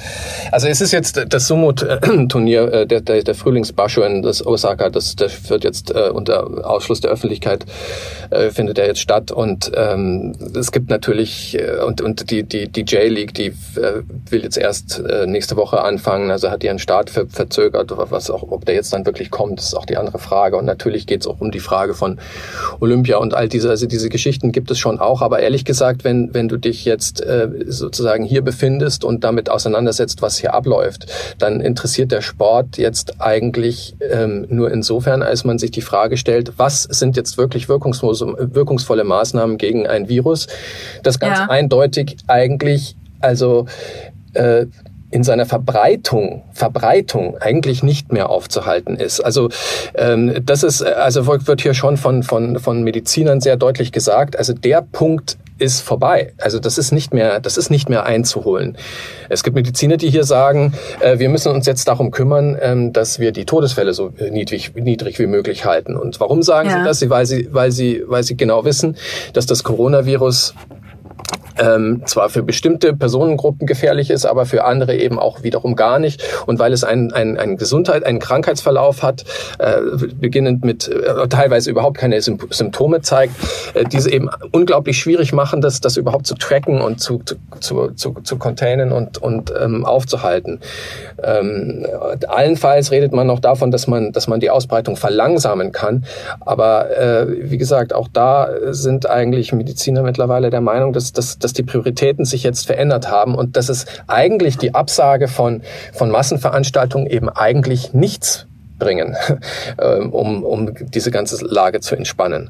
also 0.51 0.67
es 0.67 0.81
ist 0.81 0.91
jetzt 0.91 1.21
das 1.27 1.47
Sumo-Turnier, 1.47 2.73
äh, 2.73 2.87
der, 2.87 3.01
der, 3.01 3.23
der 3.23 3.35
Frühlingsbasho 3.35 4.01
in 4.03 4.21
das 4.21 4.45
Osaka, 4.45 4.89
das, 4.89 5.15
das 5.15 5.49
wird 5.49 5.63
jetzt 5.63 5.91
unter 5.91 6.69
Ausschluss 6.69 7.01
der 7.01 7.11
Öffentlichkeit 7.11 7.65
findet 8.51 8.77
er 8.77 8.87
jetzt 8.87 8.99
statt 8.99 9.31
und 9.31 9.71
ähm, 9.75 10.33
es 10.55 10.71
gibt 10.71 10.89
natürlich 10.89 11.57
und 11.85 12.01
und 12.01 12.31
die 12.31 12.43
die 12.43 12.69
die 12.69 12.81
J-League, 12.81 13.33
die 13.33 13.53
will 14.29 14.43
jetzt 14.43 14.57
erst 14.57 15.01
nächste 15.25 15.57
Woche 15.57 15.81
anfangen, 15.81 16.31
also 16.31 16.49
hat 16.49 16.63
ihren 16.63 16.79
Start 16.79 17.09
ver 17.09 17.27
verzögert, 17.27 17.91
was 17.95 18.29
auch 18.29 18.43
ob 18.43 18.65
der 18.65 18.75
jetzt 18.75 18.93
dann 18.93 19.05
wirklich 19.05 19.31
kommt, 19.31 19.59
ist 19.59 19.75
auch 19.75 19.85
die 19.85 19.97
andere 19.97 20.19
Frage 20.19 20.57
und 20.57 20.65
natürlich 20.65 21.07
geht 21.07 21.21
es 21.21 21.27
auch 21.27 21.41
um 21.41 21.51
die 21.51 21.59
Frage 21.59 21.93
von 21.93 22.19
Olympia 22.79 23.17
und 23.17 23.33
all 23.33 23.49
diese 23.49 23.69
also 23.69 23.85
diese 23.85 24.09
Geschichten 24.09 24.51
gibt 24.51 24.71
es 24.71 24.79
schon 24.79 24.99
auch, 24.99 25.21
aber 25.21 25.39
ehrlich 25.39 25.65
gesagt, 25.65 26.03
wenn 26.03 26.33
wenn 26.33 26.47
du 26.47 26.57
dich 26.57 26.85
jetzt 26.85 27.21
sozusagen 27.81 28.23
hier 28.23 28.41
befindest 28.41 29.03
und 29.03 29.23
damit 29.25 29.49
auseinandersetzt, 29.49 30.21
was 30.21 30.37
hier 30.37 30.53
abläuft, 30.53 31.07
dann 31.37 31.59
interessiert 31.59 32.11
der 32.11 32.21
Sport 32.21 32.77
jetzt 32.77 33.19
eigentlich 33.19 33.97
ähm, 33.99 34.45
nur 34.49 34.71
insofern, 34.71 35.21
als 35.21 35.43
man 35.43 35.59
sich 35.59 35.71
die 35.71 35.81
Frage 35.81 36.15
stellt, 36.15 36.53
was 36.57 36.83
sind 36.83 37.17
jetzt 37.17 37.37
wirklich 37.37 37.67
wirkungsvolle 37.67 39.03
Maßnahmen 39.03 39.57
gegen 39.57 39.87
ein 39.87 40.07
Virus, 40.07 40.47
das 41.03 41.19
ganz 41.19 41.39
ja. 41.39 41.49
eindeutig 41.49 42.17
eigentlich 42.27 42.95
also 43.19 43.65
äh, 44.33 44.65
in 45.11 45.23
seiner 45.23 45.45
Verbreitung, 45.45 46.43
Verbreitung 46.53 47.37
eigentlich 47.39 47.83
nicht 47.83 48.13
mehr 48.13 48.29
aufzuhalten 48.29 48.95
ist. 48.95 49.19
Also 49.19 49.49
ähm, 49.93 50.33
das 50.45 50.63
ist, 50.63 50.81
also 50.81 51.27
wird 51.27 51.61
hier 51.61 51.73
schon 51.73 51.97
von, 51.97 52.23
von, 52.23 52.59
von 52.59 52.83
Medizinern 52.83 53.41
sehr 53.41 53.57
deutlich 53.57 53.91
gesagt. 53.91 54.37
Also 54.37 54.53
der 54.53 54.81
Punkt 54.81 55.37
ist 55.61 55.81
vorbei. 55.81 56.33
Also 56.39 56.59
das 56.59 56.77
ist 56.77 56.91
nicht 56.91 57.13
mehr, 57.13 57.39
das 57.39 57.55
ist 57.55 57.69
nicht 57.69 57.87
mehr 57.87 58.05
einzuholen. 58.05 58.77
Es 59.29 59.43
gibt 59.43 59.55
Mediziner, 59.55 59.97
die 59.97 60.09
hier 60.09 60.23
sagen, 60.23 60.73
äh, 60.99 61.19
wir 61.19 61.29
müssen 61.29 61.51
uns 61.51 61.67
jetzt 61.67 61.87
darum 61.87 62.09
kümmern, 62.11 62.57
ähm, 62.59 62.93
dass 62.93 63.19
wir 63.19 63.31
die 63.31 63.45
Todesfälle 63.45 63.93
so 63.93 64.11
niedrig, 64.31 64.73
niedrig 64.75 65.19
wie 65.19 65.27
möglich 65.27 65.63
halten. 65.65 65.95
Und 65.95 66.19
warum 66.19 66.41
sagen 66.41 66.69
ja. 66.69 66.79
sie 66.79 66.83
das? 66.83 67.09
Weil 67.09 67.25
sie, 67.25 67.47
weil 67.51 67.71
sie, 67.71 68.03
weil 68.07 68.23
sie 68.23 68.35
genau 68.35 68.65
wissen, 68.65 68.97
dass 69.33 69.45
das 69.45 69.63
Coronavirus 69.63 70.55
ähm, 71.59 72.01
zwar 72.05 72.29
für 72.29 72.43
bestimmte 72.43 72.93
Personengruppen 72.95 73.67
gefährlich 73.67 74.09
ist, 74.09 74.25
aber 74.25 74.45
für 74.45 74.63
andere 74.63 74.95
eben 74.95 75.19
auch 75.19 75.43
wiederum 75.43 75.75
gar 75.75 75.99
nicht. 75.99 76.23
Und 76.45 76.59
weil 76.59 76.73
es 76.73 76.83
einen, 76.83 77.13
einen 77.13 77.57
Gesundheit, 77.57 78.05
einen 78.05 78.19
Krankheitsverlauf 78.19 79.03
hat, 79.03 79.25
äh, 79.59 79.79
beginnend 80.15 80.63
mit 80.63 80.87
äh, 80.87 81.27
teilweise 81.27 81.69
überhaupt 81.69 81.97
keine 81.97 82.21
Symptome 82.21 83.01
zeigt, 83.01 83.35
äh, 83.73 83.85
diese 83.85 84.11
eben 84.11 84.29
unglaublich 84.51 84.97
schwierig 84.97 85.33
machen, 85.33 85.61
das, 85.61 85.81
das 85.81 85.97
überhaupt 85.97 86.25
zu 86.25 86.35
tracken 86.35 86.81
und 86.81 86.99
zu, 86.99 87.19
zu, 87.19 87.35
zu, 87.59 87.91
zu, 87.91 88.15
zu 88.23 88.37
containen 88.37 88.91
und, 88.91 89.17
und 89.17 89.53
ähm, 89.59 89.85
aufzuhalten. 89.85 90.59
Ähm, 91.23 91.85
allenfalls 92.27 92.91
redet 92.91 93.13
man 93.13 93.27
noch 93.27 93.39
davon, 93.39 93.71
dass 93.71 93.87
man, 93.87 94.11
dass 94.11 94.27
man 94.27 94.39
die 94.39 94.49
Ausbreitung 94.49 94.95
verlangsamen 94.95 95.71
kann. 95.71 96.05
Aber 96.39 96.97
äh, 96.97 97.51
wie 97.51 97.57
gesagt, 97.57 97.93
auch 97.93 98.07
da 98.11 98.49
sind 98.69 99.09
eigentlich 99.09 99.53
Mediziner 99.53 100.01
mittlerweile 100.01 100.49
der 100.49 100.61
Meinung, 100.61 100.93
dass, 100.93 101.13
dass, 101.13 101.20
dass 101.39 101.53
die 101.53 101.63
Prioritäten 101.63 102.25
sich 102.25 102.43
jetzt 102.43 102.67
verändert 102.67 103.09
haben 103.09 103.35
und 103.35 103.57
dass 103.57 103.69
es 103.69 103.85
eigentlich 104.07 104.57
die 104.57 104.75
Absage 104.75 105.27
von, 105.27 105.61
von 105.93 106.11
Massenveranstaltungen 106.11 107.07
eben 107.07 107.29
eigentlich 107.29 107.93
nichts 107.93 108.47
bringen, 108.81 109.15
ähm, 109.79 110.11
um, 110.11 110.43
um 110.43 110.73
diese 110.89 111.11
ganze 111.11 111.45
Lage 111.45 111.79
zu 111.79 111.95
entspannen. 111.95 112.49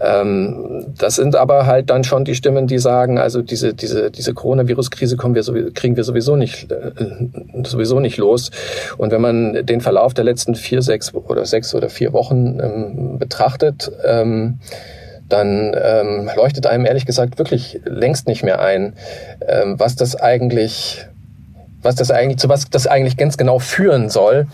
Ähm, 0.00 0.94
das 0.96 1.16
sind 1.16 1.34
aber 1.34 1.66
halt 1.66 1.90
dann 1.90 2.04
schon 2.04 2.24
die 2.24 2.34
Stimmen, 2.34 2.66
die 2.66 2.78
sagen, 2.78 3.18
also 3.18 3.42
diese, 3.42 3.74
diese, 3.74 4.10
diese 4.10 4.32
Coronavirus-Krise 4.32 5.16
kommen 5.16 5.34
wir 5.34 5.42
kriegen 5.74 5.96
wir 5.96 6.04
sowieso 6.04 6.36
nicht, 6.36 6.70
äh, 6.70 6.92
sowieso 7.64 8.00
nicht 8.00 8.16
los. 8.16 8.50
Und 8.96 9.10
wenn 9.10 9.20
man 9.20 9.66
den 9.66 9.80
Verlauf 9.80 10.14
der 10.14 10.24
letzten 10.24 10.54
vier, 10.54 10.82
sechs 10.82 11.12
oder 11.12 11.44
sechs 11.44 11.74
oder 11.74 11.88
vier 11.88 12.12
Wochen 12.12 12.60
ähm, 12.62 13.18
betrachtet, 13.18 13.90
dann 15.28 15.74
ähm, 15.80 16.30
leuchtet 16.36 16.66
einem 16.66 16.84
ehrlich 16.86 17.06
gesagt 17.06 17.38
wirklich 17.38 17.80
längst 17.84 18.28
nicht 18.28 18.42
mehr 18.42 18.60
ein, 18.60 18.94
ähm, 19.46 19.78
was 19.78 19.96
das 19.96 20.16
eigentlich, 20.16 21.06
was 21.82 21.96
das 21.96 22.10
eigentlich, 22.10 22.38
zu 22.38 22.48
was 22.48 22.70
das 22.70 22.86
eigentlich 22.86 23.16
ganz 23.16 23.36
genau 23.36 23.58
führen 23.58 24.08
soll, 24.08 24.46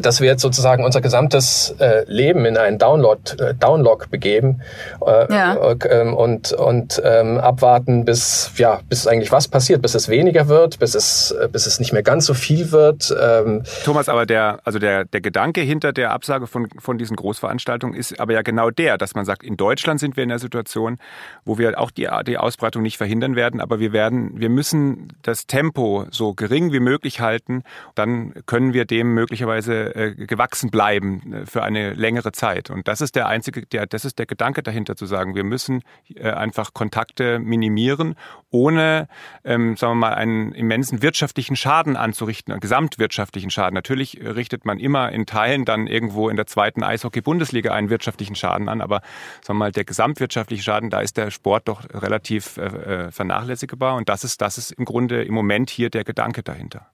dass 0.00 0.20
wir 0.20 0.28
jetzt 0.28 0.42
sozusagen 0.42 0.84
unser 0.84 1.00
gesamtes 1.00 1.74
äh, 1.78 2.04
Leben 2.06 2.44
in 2.44 2.56
einen 2.56 2.78
Download, 2.78 3.20
äh, 3.42 3.54
Downlock 3.54 4.10
begeben 4.10 4.62
äh, 5.04 5.32
ja. 5.32 5.54
äh, 5.54 5.76
ähm, 5.88 6.14
und, 6.14 6.52
und 6.52 7.00
ähm, 7.04 7.38
abwarten, 7.38 8.04
bis 8.04 8.50
ja, 8.56 8.80
bis 8.88 9.06
eigentlich 9.06 9.32
was 9.32 9.48
passiert, 9.48 9.82
bis 9.82 9.94
es 9.94 10.08
weniger 10.08 10.48
wird, 10.48 10.78
bis 10.78 10.94
es, 10.94 11.32
äh, 11.32 11.48
bis 11.48 11.66
es 11.66 11.80
nicht 11.80 11.92
mehr 11.92 12.02
ganz 12.02 12.26
so 12.26 12.34
viel 12.34 12.72
wird. 12.72 13.14
Ähm. 13.20 13.62
Thomas, 13.84 14.08
aber 14.08 14.26
der, 14.26 14.60
also 14.64 14.78
der, 14.78 15.04
der 15.04 15.20
Gedanke 15.20 15.60
hinter 15.60 15.92
der 15.92 16.12
Absage 16.12 16.46
von, 16.46 16.68
von 16.78 16.98
diesen 16.98 17.16
Großveranstaltungen 17.16 17.94
ist 17.94 18.18
aber 18.20 18.32
ja 18.32 18.42
genau 18.42 18.70
der, 18.70 18.98
dass 18.98 19.14
man 19.14 19.24
sagt, 19.24 19.42
in 19.42 19.56
Deutschland 19.56 20.00
sind 20.00 20.16
wir 20.16 20.22
in 20.22 20.28
der 20.28 20.38
Situation, 20.38 20.98
wo 21.44 21.58
wir 21.58 21.78
auch 21.78 21.90
die, 21.90 22.08
die 22.26 22.38
Ausbreitung 22.38 22.82
nicht 22.82 22.96
verhindern 22.96 23.36
werden, 23.36 23.60
aber 23.60 23.80
wir 23.80 23.92
werden, 23.92 24.32
wir 24.40 24.48
müssen 24.48 25.12
das 25.22 25.46
Tempo 25.46 26.06
so 26.10 26.34
gering 26.34 26.72
wie 26.72 26.80
möglich 26.80 27.20
halten, 27.20 27.62
dann 27.94 28.34
können 28.46 28.72
wir 28.74 28.84
dem 28.84 29.14
möglicherweise 29.14 29.69
Weise 29.70 29.94
äh, 29.94 30.14
gewachsen 30.26 30.70
bleiben 30.70 31.32
äh, 31.32 31.46
für 31.46 31.62
eine 31.62 31.94
längere 31.94 32.32
Zeit. 32.32 32.70
Und 32.70 32.88
das 32.88 33.00
ist 33.00 33.16
der 33.16 33.28
einzige, 33.28 33.66
der, 33.66 33.86
das 33.86 34.04
ist 34.04 34.18
der 34.18 34.26
Gedanke 34.26 34.62
dahinter 34.62 34.96
zu 34.96 35.06
sagen, 35.06 35.34
wir 35.34 35.44
müssen 35.44 35.82
äh, 36.14 36.30
einfach 36.30 36.74
Kontakte 36.74 37.38
minimieren, 37.38 38.16
ohne, 38.50 39.08
ähm, 39.44 39.76
sagen 39.76 39.92
wir 39.92 40.08
mal, 40.08 40.14
einen 40.14 40.52
immensen 40.52 41.02
wirtschaftlichen 41.02 41.56
Schaden 41.56 41.96
anzurichten, 41.96 42.52
einen 42.52 42.60
gesamtwirtschaftlichen 42.60 43.50
Schaden. 43.50 43.74
Natürlich 43.74 44.20
richtet 44.22 44.64
man 44.64 44.78
immer 44.78 45.12
in 45.12 45.26
Teilen 45.26 45.64
dann 45.64 45.86
irgendwo 45.86 46.28
in 46.28 46.36
der 46.36 46.46
zweiten 46.46 46.82
Eishockey-Bundesliga 46.82 47.72
einen 47.72 47.90
wirtschaftlichen 47.90 48.34
Schaden 48.34 48.68
an, 48.68 48.80
aber 48.80 49.02
sagen 49.42 49.58
wir 49.58 49.66
mal, 49.66 49.72
der 49.72 49.84
gesamtwirtschaftliche 49.84 50.62
Schaden, 50.62 50.90
da 50.90 51.00
ist 51.00 51.16
der 51.16 51.30
Sport 51.30 51.68
doch 51.68 51.84
relativ 51.92 52.56
äh, 52.56 53.10
vernachlässigbar. 53.10 53.96
Und 53.96 54.08
das 54.08 54.24
ist, 54.24 54.40
das 54.40 54.58
ist 54.58 54.72
im 54.72 54.84
Grunde 54.84 55.22
im 55.22 55.34
Moment 55.34 55.70
hier 55.70 55.90
der 55.90 56.04
Gedanke 56.04 56.42
dahinter. 56.42 56.90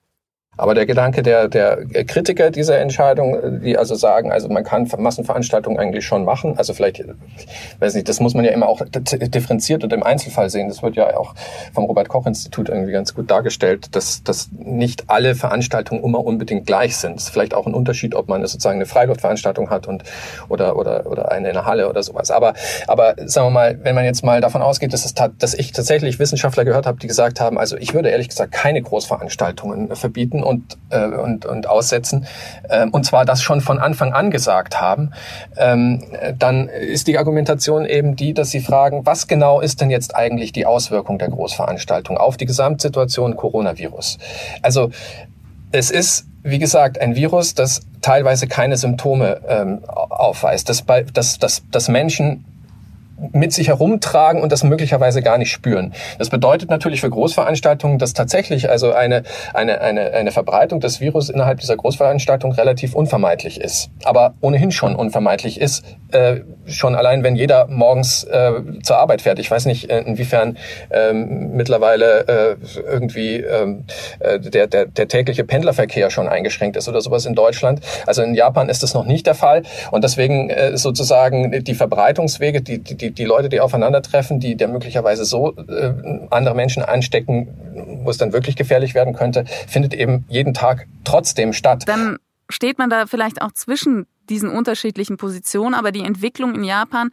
Aber 0.57 0.75
der 0.75 0.87
Gedanke 0.87 1.23
der, 1.23 1.49
der 1.49 1.85
Kritiker 2.07 2.51
dieser 2.51 2.79
Entscheidung, 2.79 3.61
die 3.61 3.77
also 3.77 3.95
sagen, 3.95 4.33
also 4.33 4.49
man 4.49 4.64
kann 4.64 4.88
Massenveranstaltungen 4.97 5.79
eigentlich 5.79 6.07
schon 6.07 6.25
machen, 6.25 6.57
also 6.57 6.73
vielleicht, 6.73 7.03
weiß 7.79 7.95
nicht, 7.95 8.09
das 8.09 8.21
muss 8.21 8.35
man 8.35 8.45
ja 8.45 8.53
immer 8.53 8.69
auch 8.69 8.81
differenziert 8.92 9.85
und 9.85 9.92
im 9.92 10.03
Einzelfall 10.03 10.51
sehen. 10.51 10.69
Das 10.69 10.83
wird 10.83 10.97
ja 10.97 11.16
auch 11.16 11.35
vom 11.75 11.85
Robert-Koch-Institut 11.85 12.69
irgendwie 12.69 12.92
ganz 12.92 13.14
gut 13.14 13.31
dargestellt, 13.31 13.95
dass, 13.95 14.23
dass 14.23 14.49
nicht 14.53 15.05
alle 15.09 15.35
Veranstaltungen 15.35 16.03
immer 16.03 16.25
unbedingt 16.25 16.66
gleich 16.66 16.97
sind. 16.97 17.16
Es 17.16 17.25
ist 17.25 17.31
vielleicht 17.31 17.55
auch 17.55 17.66
ein 17.66 17.75
Unterschied, 17.75 18.14
ob 18.14 18.29
man 18.29 18.40
sozusagen 18.47 18.77
eine 18.77 18.87
Freiluftveranstaltung 18.87 19.71
hat 19.71 19.87
und 19.87 20.05
oder 20.49 20.77
oder 20.77 21.07
oder 21.07 21.31
eine 21.31 21.49
in 21.49 21.55
der 21.55 21.66
Halle 21.66 21.88
oder 21.88 22.03
sowas. 22.03 22.31
Aber 22.31 22.55
aber 22.87 23.14
sagen 23.27 23.49
wir 23.49 23.51
mal, 23.51 23.79
wenn 23.83 23.95
man 23.95 24.05
jetzt 24.05 24.25
mal 24.25 24.40
davon 24.40 24.62
ausgeht, 24.62 24.92
dass 24.92 25.05
es 25.05 25.14
dass 25.14 25.55
ich 25.55 25.73
tatsächlich 25.73 26.19
Wissenschaftler 26.19 26.64
gehört 26.64 26.87
habe, 26.87 26.99
die 26.99 27.07
gesagt 27.07 27.40
haben, 27.40 27.59
also 27.59 27.77
ich 27.77 27.95
würde 27.95 28.09
ehrlich 28.09 28.29
gesagt 28.29 28.53
keine 28.53 28.81
Großveranstaltungen 28.83 29.95
verbieten 29.97 30.42
und, 30.47 30.79
äh, 30.91 31.05
und, 31.07 31.45
und 31.45 31.69
aussetzen, 31.69 32.27
äh, 32.69 32.87
und 32.87 33.05
zwar 33.05 33.25
das 33.25 33.43
schon 33.43 33.61
von 33.61 33.79
Anfang 33.79 34.13
an 34.13 34.31
gesagt 34.31 34.81
haben, 34.81 35.13
ähm, 35.57 36.03
dann 36.39 36.69
ist 36.69 37.07
die 37.07 37.19
Argumentation 37.19 37.85
eben 37.85 38.17
die, 38.17 38.33
dass 38.33 38.51
sie 38.51 38.61
fragen, 38.61 39.05
was 39.05 39.27
genau 39.27 39.61
ist 39.61 39.81
denn 39.81 39.91
jetzt 39.91 40.15
eigentlich 40.15 40.53
die 40.53 40.67
Auswirkung 40.67 41.19
der 41.19 41.29
Großveranstaltung 41.29 42.17
auf 42.17 42.37
die 42.37 42.47
Gesamtsituation 42.47 43.37
Coronavirus? 43.37 44.19
Also 44.63 44.91
es 45.73 45.91
ist 45.91 46.27
wie 46.47 46.61
gesagt, 46.61 47.01
ein 47.01 47.17
Virus, 47.17 47.55
das 47.55 47.81
teilweise 48.03 48.47
keine 48.47 48.77
Symptome 48.77 49.41
ähm, 49.49 49.81
aufweist, 49.85 50.69
dass, 50.69 50.83
bei, 50.83 51.03
dass, 51.03 51.41
dass, 51.41 51.65
dass 51.73 51.89
Menschen 51.89 52.45
mit 53.33 53.53
sich 53.53 53.69
herumtragen 53.69 54.43
und 54.43 54.53
das 54.53 54.63
möglicherweise 54.63 55.23
gar 55.23 55.39
nicht 55.39 55.51
spüren. 55.51 55.93
Das 56.19 56.29
bedeutet 56.29 56.71
natürlich 56.71 57.01
für 57.01 57.11
Großveranstaltungen, 57.11 57.99
dass 57.99 58.13
tatsächlich 58.13 58.69
also 58.69 58.93
eine, 58.93 59.23
eine, 59.55 59.81
eine, 59.81 60.13
eine 60.13 60.33
Verbreitung 60.33 60.81
des 60.81 61.01
Virus 61.01 61.31
innerhalb 61.31 61.61
dieser 61.61 61.77
Großveranstaltung 61.77 62.53
relativ 62.53 62.95
unvermeidlich 62.95 63.61
ist. 63.61 63.91
Aber 64.05 64.35
ohnehin 64.41 64.71
schon 64.71 64.95
unvermeidlich 64.95 65.61
ist, 65.61 65.85
äh, 66.13 66.41
schon 66.67 66.95
allein, 66.95 67.23
wenn 67.23 67.37
jeder 67.37 67.67
morgens 67.69 68.25
äh, 68.25 68.53
zur 68.83 68.99
Arbeit 68.99 69.23
fährt. 69.23 69.39
Ich 69.39 69.51
weiß 69.51 69.67
nicht, 69.67 69.91
äh, 69.91 70.01
inwiefern 70.01 70.57
ähm, 70.91 71.53
mittlerweile 71.53 72.27
äh, 72.29 72.57
irgendwie 72.91 73.37
ähm, 73.37 73.85
äh, 74.19 74.39
der, 74.39 74.67
der, 74.67 74.87
der 74.87 75.09
tägliche 75.09 75.45
Pendlerverkehr 75.45 76.11
schon 76.11 76.29
eingeschränkt 76.29 76.77
ist 76.77 76.89
oder 76.89 77.01
sowas 77.01 77.27
in 77.27 77.35
Deutschland. 77.35 77.81
Also 78.07 78.23
in 78.23 78.35
Japan 78.35 78.69
ist 78.69 78.83
das 78.83 78.95
noch 78.95 79.05
nicht 79.05 79.27
der 79.27 79.35
Fall. 79.35 79.63
Und 79.91 80.05
deswegen 80.05 80.51
äh, 80.51 80.77
sozusagen 80.77 81.65
die 81.65 81.75
Verbreitungswege, 81.75 82.63
die, 82.63 82.79
die 82.83 83.06
die, 83.09 83.14
die 83.14 83.25
Leute, 83.25 83.49
die 83.49 83.61
aufeinandertreffen, 83.61 84.40
die 84.40 84.57
der 84.57 84.69
möglicherweise 84.69 85.25
so 85.25 85.57
äh, 85.57 85.92
andere 86.31 86.55
Menschen 86.55 86.83
anstecken, 86.83 88.01
wo 88.05 88.11
es 88.11 88.19
dann 88.19 88.33
wirklich 88.33 88.57
gefährlich 88.57 88.95
werden 88.95 89.14
könnte, 89.14 89.45
findet 89.66 89.95
eben 89.95 90.25
jeden 90.29 90.55
Tag 90.55 90.87
trotzdem 91.05 91.53
statt. 91.53 91.85
Dann 91.87 92.19
steht 92.49 92.79
man 92.79 92.90
da 92.90 93.07
vielleicht 93.07 93.42
auch 93.42 93.53
zwischen 93.53 94.07
diesen 94.29 94.51
unterschiedlichen 94.51 95.16
Positionen, 95.16 95.75
aber 95.75 95.92
die 95.92 96.05
Entwicklung 96.05 96.55
in 96.55 96.64
Japan 96.64 97.11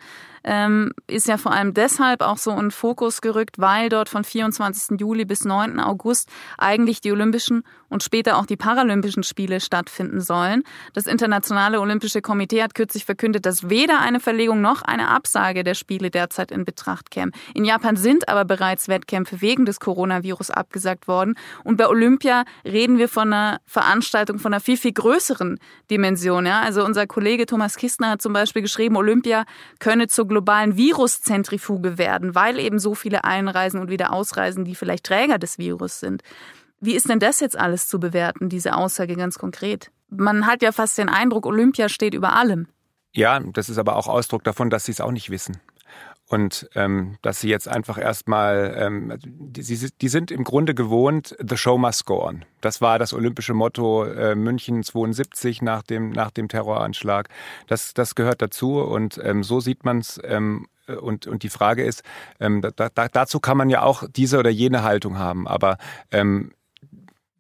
ist 1.07 1.27
ja 1.27 1.37
vor 1.37 1.53
allem 1.53 1.73
deshalb 1.73 2.21
auch 2.21 2.37
so 2.37 2.51
in 2.51 2.71
Fokus 2.71 3.21
gerückt, 3.21 3.59
weil 3.59 3.87
dort 3.87 4.09
von 4.09 4.25
24. 4.25 4.99
Juli 4.99 5.23
bis 5.23 5.45
9. 5.45 5.79
August 5.79 6.29
eigentlich 6.57 6.99
die 6.99 7.13
Olympischen 7.13 7.63
und 7.93 8.03
später 8.03 8.37
auch 8.37 8.45
die 8.45 8.57
Paralympischen 8.57 9.23
Spiele 9.23 9.61
stattfinden 9.61 10.19
sollen. 10.19 10.63
Das 10.93 11.05
Internationale 11.05 11.79
Olympische 11.79 12.21
Komitee 12.21 12.61
hat 12.63 12.75
kürzlich 12.75 13.05
verkündet, 13.05 13.45
dass 13.45 13.69
weder 13.69 13.99
eine 14.01 14.19
Verlegung 14.19 14.61
noch 14.61 14.81
eine 14.81 15.09
Absage 15.09 15.63
der 15.63 15.75
Spiele 15.75 16.09
derzeit 16.09 16.51
in 16.51 16.65
Betracht 16.65 17.11
käme. 17.11 17.31
In 17.53 17.63
Japan 17.63 17.95
sind 17.95 18.27
aber 18.27 18.45
bereits 18.45 18.87
Wettkämpfe 18.87 19.41
wegen 19.41 19.65
des 19.65 19.79
Coronavirus 19.79 20.49
abgesagt 20.49 21.07
worden. 21.07 21.35
Und 21.63 21.77
bei 21.77 21.87
Olympia 21.87 22.45
reden 22.65 22.97
wir 22.97 23.07
von 23.07 23.31
einer 23.31 23.61
Veranstaltung 23.65 24.39
von 24.39 24.53
einer 24.53 24.61
viel, 24.61 24.77
viel 24.77 24.93
größeren 24.93 25.59
Dimension. 25.91 26.45
Ja? 26.45 26.61
Also 26.61 26.83
unser 26.83 27.05
Kollege 27.07 27.45
Thomas 27.45 27.77
Kistner 27.77 28.09
hat 28.09 28.21
zum 28.21 28.33
Beispiel 28.33 28.63
geschrieben, 28.63 28.97
Olympia 28.97 29.45
könne 29.79 30.07
zur 30.07 30.27
globalen 30.33 30.75
Viruszentrifuge 30.75 31.97
werden, 31.97 32.35
weil 32.35 32.59
eben 32.59 32.79
so 32.79 32.95
viele 32.95 33.23
einreisen 33.23 33.79
und 33.79 33.89
wieder 33.89 34.11
ausreisen, 34.11 34.65
die 34.65 34.75
vielleicht 34.75 35.05
Träger 35.05 35.37
des 35.37 35.57
Virus 35.57 35.99
sind. 35.99 36.23
Wie 36.79 36.95
ist 36.95 37.07
denn 37.07 37.19
das 37.19 37.39
jetzt 37.39 37.57
alles 37.57 37.87
zu 37.87 37.99
bewerten, 37.99 38.49
diese 38.49 38.75
Aussage 38.75 39.15
ganz 39.15 39.37
konkret? 39.37 39.91
Man 40.09 40.47
hat 40.47 40.61
ja 40.61 40.71
fast 40.71 40.97
den 40.97 41.07
Eindruck, 41.07 41.45
Olympia 41.45 41.87
steht 41.87 42.13
über 42.13 42.35
allem. 42.35 42.67
Ja, 43.13 43.39
das 43.39 43.69
ist 43.69 43.77
aber 43.77 43.95
auch 43.95 44.07
Ausdruck 44.07 44.43
davon, 44.43 44.69
dass 44.69 44.85
sie 44.85 44.91
es 44.91 44.99
auch 44.99 45.11
nicht 45.11 45.29
wissen. 45.29 45.61
Und 46.33 46.67
ähm, 46.73 47.19
dass 47.21 47.41
sie 47.41 47.49
jetzt 47.49 47.67
einfach 47.67 47.99
erstmal, 47.99 48.73
ähm, 48.75 49.19
die, 49.23 49.91
die 50.01 50.07
sind 50.07 50.31
im 50.31 50.43
Grunde 50.43 50.73
gewohnt, 50.73 51.35
the 51.39 51.57
show 51.57 51.77
must 51.77 52.07
go 52.07 52.25
on. 52.25 52.43
Das 52.59 52.81
war 52.81 52.97
das 52.97 53.13
olympische 53.13 53.53
Motto 53.53 54.05
äh, 54.05 54.33
München 54.33 54.81
72 54.81 55.61
nach 55.61 55.83
dem, 55.83 56.09
nach 56.09 56.31
dem 56.31 56.47
Terroranschlag. 56.47 57.29
Das, 57.67 57.93
das 57.93 58.15
gehört 58.15 58.41
dazu 58.41 58.81
und 58.81 59.21
ähm, 59.23 59.43
so 59.43 59.59
sieht 59.59 59.85
man 59.85 59.99
es. 59.99 60.19
Ähm, 60.23 60.65
und, 60.87 61.27
und 61.27 61.43
die 61.43 61.49
Frage 61.49 61.83
ist, 61.83 62.01
ähm, 62.39 62.63
da, 62.63 62.89
da, 62.89 63.07
dazu 63.09 63.39
kann 63.39 63.55
man 63.55 63.69
ja 63.69 63.83
auch 63.83 64.03
diese 64.09 64.39
oder 64.39 64.49
jene 64.49 64.81
Haltung 64.81 65.19
haben, 65.19 65.47
aber 65.47 65.77
ähm, 66.09 66.51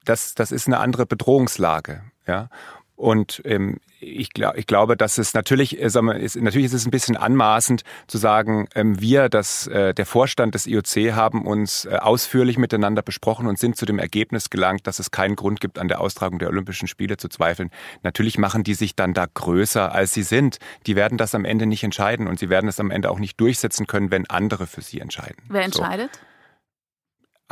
das, 0.05 0.35
das 0.35 0.51
ist 0.51 0.67
eine 0.67 0.77
andere 0.77 1.07
Bedrohungslage. 1.07 2.03
Ja? 2.27 2.47
Und 2.95 3.41
ähm, 3.45 3.79
ich, 3.99 4.31
glaub, 4.31 4.55
ich 4.55 4.67
glaube, 4.67 4.95
dass 4.95 5.17
es 5.17 5.33
natürlich, 5.33 5.81
äh, 5.81 5.89
sagen 5.89 6.07
wir, 6.07 6.15
ist, 6.15 6.35
natürlich 6.35 6.67
ist 6.67 6.73
es 6.73 6.85
ein 6.85 6.91
bisschen 6.91 7.17
anmaßend 7.17 7.83
zu 8.07 8.17
sagen, 8.17 8.67
ähm, 8.75 8.99
wir, 8.99 9.29
das, 9.29 9.67
äh, 9.67 9.93
der 9.93 10.05
Vorstand 10.05 10.53
des 10.53 10.67
IOC 10.67 11.13
haben 11.13 11.45
uns 11.45 11.85
äh, 11.85 11.95
ausführlich 11.95 12.57
miteinander 12.57 13.01
besprochen 13.01 13.47
und 13.47 13.57
sind 13.57 13.77
zu 13.77 13.85
dem 13.85 13.97
Ergebnis 13.97 14.49
gelangt, 14.49 14.85
dass 14.85 14.99
es 14.99 15.09
keinen 15.09 15.35
Grund 15.35 15.59
gibt, 15.59 15.79
an 15.79 15.87
der 15.87 16.01
Austragung 16.01 16.37
der 16.37 16.49
Olympischen 16.49 16.87
Spiele 16.87 17.17
zu 17.17 17.29
zweifeln. 17.29 17.71
Natürlich 18.03 18.37
machen 18.37 18.63
die 18.63 18.75
sich 18.75 18.95
dann 18.95 19.13
da 19.13 19.25
größer, 19.25 19.91
als 19.91 20.13
sie 20.13 20.23
sind. 20.23 20.59
Die 20.85 20.95
werden 20.95 21.17
das 21.17 21.33
am 21.33 21.45
Ende 21.45 21.65
nicht 21.65 21.83
entscheiden 21.83 22.27
und 22.27 22.37
sie 22.37 22.49
werden 22.49 22.67
es 22.67 22.79
am 22.79 22.91
Ende 22.91 23.09
auch 23.09 23.19
nicht 23.19 23.39
durchsetzen 23.39 23.87
können, 23.87 24.11
wenn 24.11 24.29
andere 24.29 24.67
für 24.67 24.81
sie 24.81 24.99
entscheiden. 24.99 25.37
Wer 25.49 25.63
entscheidet? 25.63 26.11
So 26.13 26.32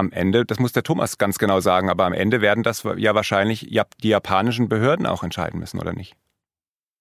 am 0.01 0.11
Ende, 0.11 0.45
das 0.45 0.59
muss 0.59 0.73
der 0.73 0.83
Thomas 0.83 1.17
ganz 1.17 1.37
genau 1.37 1.59
sagen, 1.59 1.89
aber 1.89 2.05
am 2.05 2.13
Ende 2.13 2.41
werden 2.41 2.63
das 2.63 2.83
ja 2.97 3.15
wahrscheinlich 3.15 3.69
die 4.03 4.09
japanischen 4.09 4.67
Behörden 4.67 5.05
auch 5.05 5.23
entscheiden 5.23 5.59
müssen, 5.59 5.79
oder 5.79 5.93
nicht? 5.93 6.15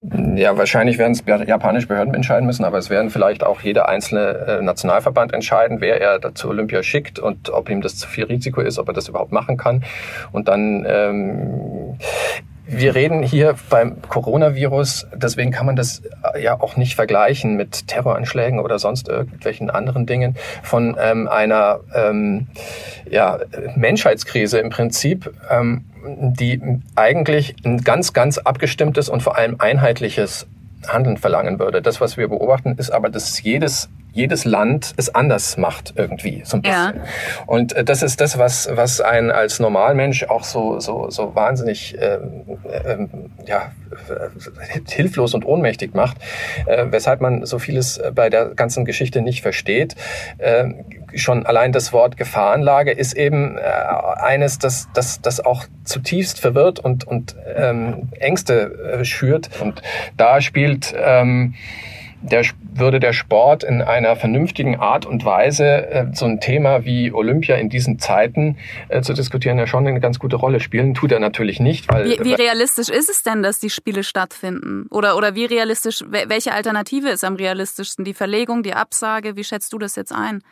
Ja, 0.02 0.56
wahrscheinlich 0.56 0.96
werden 0.96 1.12
es 1.12 1.22
japanische 1.26 1.86
Behörden 1.86 2.14
entscheiden 2.14 2.46
müssen, 2.46 2.64
aber 2.64 2.78
es 2.78 2.88
werden 2.88 3.10
vielleicht 3.10 3.44
auch 3.44 3.60
jeder 3.60 3.86
einzelne 3.86 4.46
äh, 4.48 4.62
Nationalverband 4.62 5.34
entscheiden, 5.34 5.82
wer 5.82 6.00
er 6.00 6.18
dazu 6.18 6.48
Olympia 6.48 6.82
schickt 6.82 7.18
und 7.18 7.50
ob 7.50 7.68
ihm 7.68 7.82
das 7.82 7.96
zu 7.96 8.08
viel 8.08 8.24
Risiko 8.24 8.62
ist, 8.62 8.78
ob 8.78 8.88
er 8.88 8.94
das 8.94 9.08
überhaupt 9.08 9.30
machen 9.30 9.58
kann. 9.58 9.84
Und 10.32 10.48
dann 10.48 10.86
ähm, 10.88 11.79
wir 12.72 12.94
reden 12.94 13.22
hier 13.22 13.56
beim 13.68 14.00
Coronavirus, 14.02 15.08
deswegen 15.14 15.50
kann 15.50 15.66
man 15.66 15.74
das 15.74 16.02
äh, 16.34 16.42
ja 16.42 16.60
auch 16.60 16.76
nicht 16.76 16.94
vergleichen 16.94 17.56
mit 17.56 17.88
Terroranschlägen 17.88 18.60
oder 18.60 18.78
sonst 18.78 19.08
irgendwelchen 19.08 19.70
anderen 19.70 20.06
Dingen, 20.06 20.36
von 20.62 20.96
ähm, 21.00 21.26
einer 21.26 21.80
ähm, 21.94 22.46
ja, 23.10 23.40
Menschheitskrise 23.74 24.58
im 24.58 24.70
Prinzip, 24.70 25.32
ähm, 25.50 25.84
die 26.04 26.60
eigentlich 26.94 27.56
ein 27.64 27.82
ganz, 27.82 28.12
ganz 28.12 28.38
abgestimmtes 28.38 29.08
und 29.08 29.22
vor 29.22 29.36
allem 29.36 29.56
einheitliches 29.58 30.46
Handeln 30.86 31.16
verlangen 31.16 31.58
würde. 31.58 31.82
Das, 31.82 32.00
was 32.00 32.16
wir 32.16 32.28
beobachten, 32.28 32.76
ist 32.78 32.90
aber, 32.90 33.10
dass 33.10 33.42
jedes 33.42 33.88
jedes 34.12 34.44
Land 34.44 34.94
es 34.96 35.14
anders 35.14 35.56
macht 35.56 35.94
irgendwie 35.96 36.42
so 36.44 36.56
ein 36.56 36.62
bisschen. 36.62 36.96
Ja. 36.96 37.02
Und 37.46 37.72
äh, 37.72 37.84
das 37.84 38.02
ist 38.02 38.20
das, 38.20 38.38
was 38.38 38.68
was 38.72 39.00
ein 39.00 39.30
als 39.30 39.60
Normalmensch 39.60 40.24
auch 40.24 40.44
so 40.44 40.80
so 40.80 41.10
so 41.10 41.34
wahnsinnig 41.34 41.96
ähm, 42.00 42.58
ähm, 42.86 43.30
ja 43.46 43.72
äh, 44.08 44.80
hilflos 44.88 45.34
und 45.34 45.44
ohnmächtig 45.44 45.94
macht, 45.94 46.18
äh, 46.66 46.86
weshalb 46.90 47.20
man 47.20 47.44
so 47.46 47.58
vieles 47.58 48.00
bei 48.14 48.30
der 48.30 48.46
ganzen 48.54 48.84
Geschichte 48.84 49.20
nicht 49.20 49.42
versteht. 49.42 49.96
Äh, 50.38 50.66
schon 51.14 51.46
allein 51.46 51.72
das 51.72 51.92
Wort 51.92 52.16
Gefahrenlage 52.16 52.92
ist 52.92 53.14
eben 53.14 53.58
äh, 53.58 53.60
eines, 53.60 54.58
das 54.58 54.88
das 54.94 55.20
das 55.20 55.44
auch 55.44 55.64
zutiefst 55.84 56.40
verwirrt 56.40 56.78
und 56.78 57.06
und 57.06 57.36
ähm, 57.56 58.08
Ängste 58.18 58.98
äh, 59.00 59.04
schürt. 59.04 59.50
Und 59.60 59.82
da 60.16 60.40
spielt 60.40 60.94
ähm, 60.96 61.54
der, 62.22 62.44
würde 62.74 63.00
der 63.00 63.12
Sport 63.12 63.64
in 63.64 63.82
einer 63.82 64.16
vernünftigen 64.16 64.76
Art 64.76 65.06
und 65.06 65.24
Weise 65.24 65.90
äh, 65.90 66.06
so 66.12 66.26
ein 66.26 66.40
Thema 66.40 66.84
wie 66.84 67.12
Olympia 67.12 67.56
in 67.56 67.68
diesen 67.68 67.98
Zeiten 67.98 68.58
äh, 68.88 69.00
zu 69.02 69.12
diskutieren 69.12 69.58
ja 69.58 69.66
schon 69.66 69.86
eine 69.86 70.00
ganz 70.00 70.18
gute 70.18 70.36
Rolle 70.36 70.60
spielen. 70.60 70.94
Tut 70.94 71.12
er 71.12 71.20
natürlich 71.20 71.60
nicht, 71.60 71.90
weil 71.92 72.10
wie, 72.10 72.24
wie 72.24 72.34
realistisch 72.34 72.88
ist 72.88 73.08
es 73.08 73.22
denn, 73.22 73.42
dass 73.42 73.58
die 73.58 73.70
Spiele 73.70 74.04
stattfinden? 74.04 74.86
Oder 74.90 75.16
oder 75.16 75.34
wie 75.34 75.46
realistisch? 75.46 76.04
Welche 76.08 76.52
Alternative 76.52 77.08
ist 77.08 77.24
am 77.24 77.36
realistischsten? 77.36 78.04
Die 78.04 78.14
Verlegung, 78.14 78.62
die 78.62 78.74
Absage? 78.74 79.36
Wie 79.36 79.44
schätzt 79.44 79.72
du 79.72 79.78
das 79.78 79.96
jetzt 79.96 80.12
ein? 80.12 80.42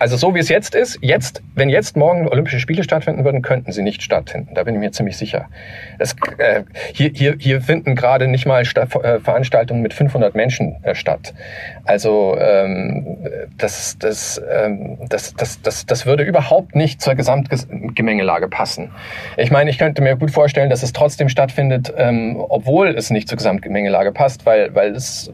Also 0.00 0.16
so 0.16 0.34
wie 0.34 0.38
es 0.38 0.48
jetzt 0.48 0.74
ist, 0.74 0.98
jetzt, 1.02 1.42
wenn 1.54 1.68
jetzt 1.68 1.94
morgen 1.94 2.26
Olympische 2.26 2.58
Spiele 2.58 2.82
stattfinden 2.82 3.22
würden, 3.22 3.42
könnten 3.42 3.70
sie 3.70 3.82
nicht 3.82 4.02
stattfinden. 4.02 4.54
Da 4.54 4.64
bin 4.64 4.74
ich 4.74 4.80
mir 4.80 4.92
ziemlich 4.92 5.18
sicher. 5.18 5.50
Es, 5.98 6.16
äh, 6.38 6.62
hier, 6.94 7.10
hier, 7.12 7.36
hier 7.38 7.60
finden 7.60 7.96
gerade 7.96 8.26
nicht 8.26 8.46
mal 8.46 8.62
äh, 8.62 9.20
Veranstaltungen 9.20 9.82
mit 9.82 9.92
500 9.92 10.34
Menschen 10.34 10.82
äh, 10.84 10.94
statt. 10.94 11.34
Also 11.84 12.34
ähm, 12.40 13.18
das, 13.58 13.98
das, 13.98 14.40
ähm, 14.50 14.96
das, 15.10 15.34
das, 15.34 15.60
das, 15.60 15.84
das 15.84 16.06
würde 16.06 16.24
überhaupt 16.24 16.74
nicht 16.74 17.02
zur 17.02 17.14
Gesamtgemengelage 17.14 18.48
passen. 18.48 18.92
Ich 19.36 19.50
meine, 19.50 19.68
ich 19.68 19.76
könnte 19.76 20.00
mir 20.00 20.16
gut 20.16 20.30
vorstellen, 20.30 20.70
dass 20.70 20.82
es 20.82 20.94
trotzdem 20.94 21.28
stattfindet, 21.28 21.92
ähm, 21.94 22.42
obwohl 22.48 22.88
es 22.88 23.10
nicht 23.10 23.28
zur 23.28 23.36
Gesamtgemengelage 23.36 24.12
passt, 24.12 24.46
weil, 24.46 24.74
weil 24.74 24.94
es 24.94 25.30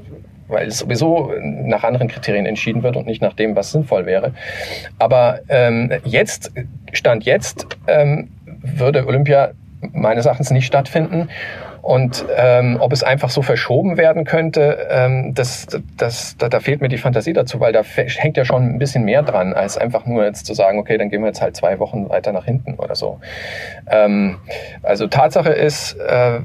weil 0.48 0.68
es 0.68 0.78
sowieso 0.78 1.32
nach 1.40 1.84
anderen 1.84 2.08
Kriterien 2.08 2.46
entschieden 2.46 2.82
wird 2.82 2.96
und 2.96 3.06
nicht 3.06 3.22
nach 3.22 3.34
dem, 3.34 3.56
was 3.56 3.72
sinnvoll 3.72 4.06
wäre. 4.06 4.32
Aber 4.98 5.40
ähm, 5.48 5.92
jetzt, 6.04 6.52
Stand 6.92 7.24
jetzt, 7.24 7.66
ähm, 7.86 8.28
würde 8.44 9.06
Olympia 9.06 9.52
meines 9.92 10.26
Erachtens 10.26 10.50
nicht 10.50 10.66
stattfinden. 10.66 11.28
Und 11.86 12.24
ähm, 12.36 12.78
ob 12.80 12.92
es 12.92 13.04
einfach 13.04 13.30
so 13.30 13.42
verschoben 13.42 13.96
werden 13.96 14.24
könnte, 14.24 14.88
ähm, 14.90 15.34
das, 15.34 15.68
das, 15.96 16.36
da, 16.36 16.48
da 16.48 16.58
fehlt 16.58 16.80
mir 16.80 16.88
die 16.88 16.98
Fantasie 16.98 17.32
dazu, 17.32 17.60
weil 17.60 17.72
da 17.72 17.82
hängt 17.84 18.36
ja 18.36 18.44
schon 18.44 18.74
ein 18.74 18.78
bisschen 18.78 19.04
mehr 19.04 19.22
dran, 19.22 19.52
als 19.52 19.78
einfach 19.78 20.04
nur 20.04 20.24
jetzt 20.24 20.46
zu 20.46 20.54
sagen, 20.54 20.80
okay, 20.80 20.98
dann 20.98 21.10
gehen 21.10 21.20
wir 21.20 21.28
jetzt 21.28 21.40
halt 21.40 21.54
zwei 21.54 21.78
Wochen 21.78 22.08
weiter 22.08 22.32
nach 22.32 22.44
hinten 22.44 22.74
oder 22.74 22.96
so. 22.96 23.20
Ähm, 23.88 24.38
also 24.82 25.06
Tatsache 25.06 25.50
ist, 25.50 25.92
äh, 26.00 26.40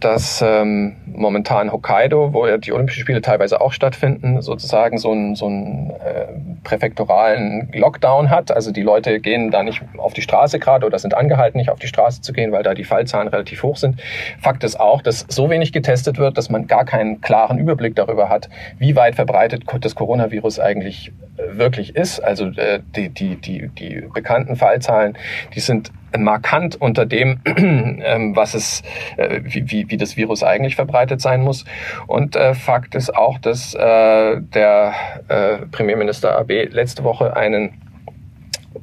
dass 0.00 0.42
ähm, 0.42 0.96
momentan 1.06 1.72
Hokkaido, 1.72 2.32
wo 2.32 2.46
ja 2.46 2.58
die 2.58 2.72
Olympischen 2.72 3.00
Spiele 3.00 3.20
teilweise 3.20 3.60
auch 3.60 3.72
stattfinden, 3.72 4.42
sozusagen 4.42 4.98
so 4.98 5.12
einen 5.12 5.34
so 5.34 5.46
einen 5.46 5.90
äh, 5.90 6.26
präfektoralen 6.62 7.70
Lockdown 7.72 8.30
hat. 8.30 8.50
Also 8.50 8.72
die 8.72 8.82
Leute 8.82 9.20
gehen 9.20 9.50
da 9.50 9.62
nicht 9.62 9.82
auf 9.96 10.12
die 10.12 10.22
Straße 10.22 10.58
gerade 10.58 10.86
oder 10.86 10.98
sind 10.98 11.14
angehalten, 11.14 11.58
nicht 11.58 11.70
auf 11.70 11.78
die 11.78 11.86
Straße 11.86 12.20
zu 12.20 12.32
gehen, 12.32 12.52
weil 12.52 12.62
da 12.62 12.74
die 12.74 12.84
Fallzahlen 12.84 13.28
relativ 13.28 13.62
hoch 13.62 13.76
sind. 13.76 14.00
Fakt 14.40 14.64
ist 14.64 14.78
auch, 14.78 15.02
dass 15.02 15.26
so 15.28 15.50
wenig 15.50 15.72
getestet 15.72 16.18
wird, 16.18 16.36
dass 16.36 16.50
man 16.50 16.66
gar 16.66 16.84
keinen 16.84 17.20
klaren 17.20 17.58
Überblick 17.58 17.96
darüber 17.96 18.28
hat, 18.28 18.48
wie 18.78 18.96
weit 18.96 19.14
verbreitet 19.14 19.64
das 19.80 19.94
Coronavirus 19.94 20.60
eigentlich 20.60 21.12
äh, 21.36 21.58
wirklich 21.58 21.96
ist. 21.96 22.20
Also 22.20 22.46
äh, 22.46 22.80
die, 22.96 23.08
die, 23.08 23.36
die, 23.36 23.68
die 23.68 24.08
bekannten 24.12 24.56
Fallzahlen, 24.56 25.16
die 25.54 25.60
sind 25.60 25.92
markant 26.18 26.80
unter 26.80 27.06
dem, 27.06 27.40
ähm, 27.44 28.34
was 28.36 28.54
es, 28.54 28.82
äh, 29.16 29.40
wie, 29.42 29.90
wie, 29.90 29.96
das 29.96 30.16
Virus 30.16 30.42
eigentlich 30.42 30.76
verbreitet 30.76 31.20
sein 31.20 31.42
muss. 31.42 31.64
Und 32.06 32.36
äh, 32.36 32.54
Fakt 32.54 32.94
ist 32.94 33.14
auch, 33.14 33.38
dass 33.38 33.74
äh, 33.74 34.40
der 34.40 34.94
äh, 35.28 35.58
Premierminister 35.70 36.36
AB 36.38 36.50
letzte 36.70 37.04
Woche 37.04 37.36
einen 37.36 37.80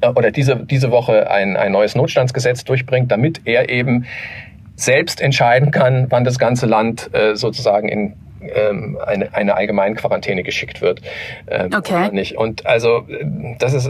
äh, 0.01 0.07
oder 0.09 0.31
diese, 0.31 0.55
diese 0.57 0.91
Woche 0.91 1.29
ein, 1.29 1.57
ein 1.57 1.71
neues 1.71 1.95
Notstandsgesetz 1.95 2.63
durchbringt, 2.63 3.11
damit 3.11 3.41
er 3.45 3.69
eben 3.69 4.05
selbst 4.75 5.21
entscheiden 5.21 5.71
kann, 5.71 6.07
wann 6.09 6.23
das 6.23 6.37
ganze 6.37 6.67
Land 6.67 7.09
äh, 7.13 7.35
sozusagen 7.35 7.89
in 7.89 8.13
ähm, 8.41 8.97
eine, 9.03 9.33
eine 9.33 9.55
allgemeine 9.55 9.95
Quarantäne 9.95 10.43
geschickt 10.43 10.81
wird 10.81 11.01
ähm, 11.47 11.71
okay. 11.75 12.09
nicht. 12.11 12.37
Und 12.37 12.65
also 12.65 13.07
das 13.59 13.73
ist 13.73 13.89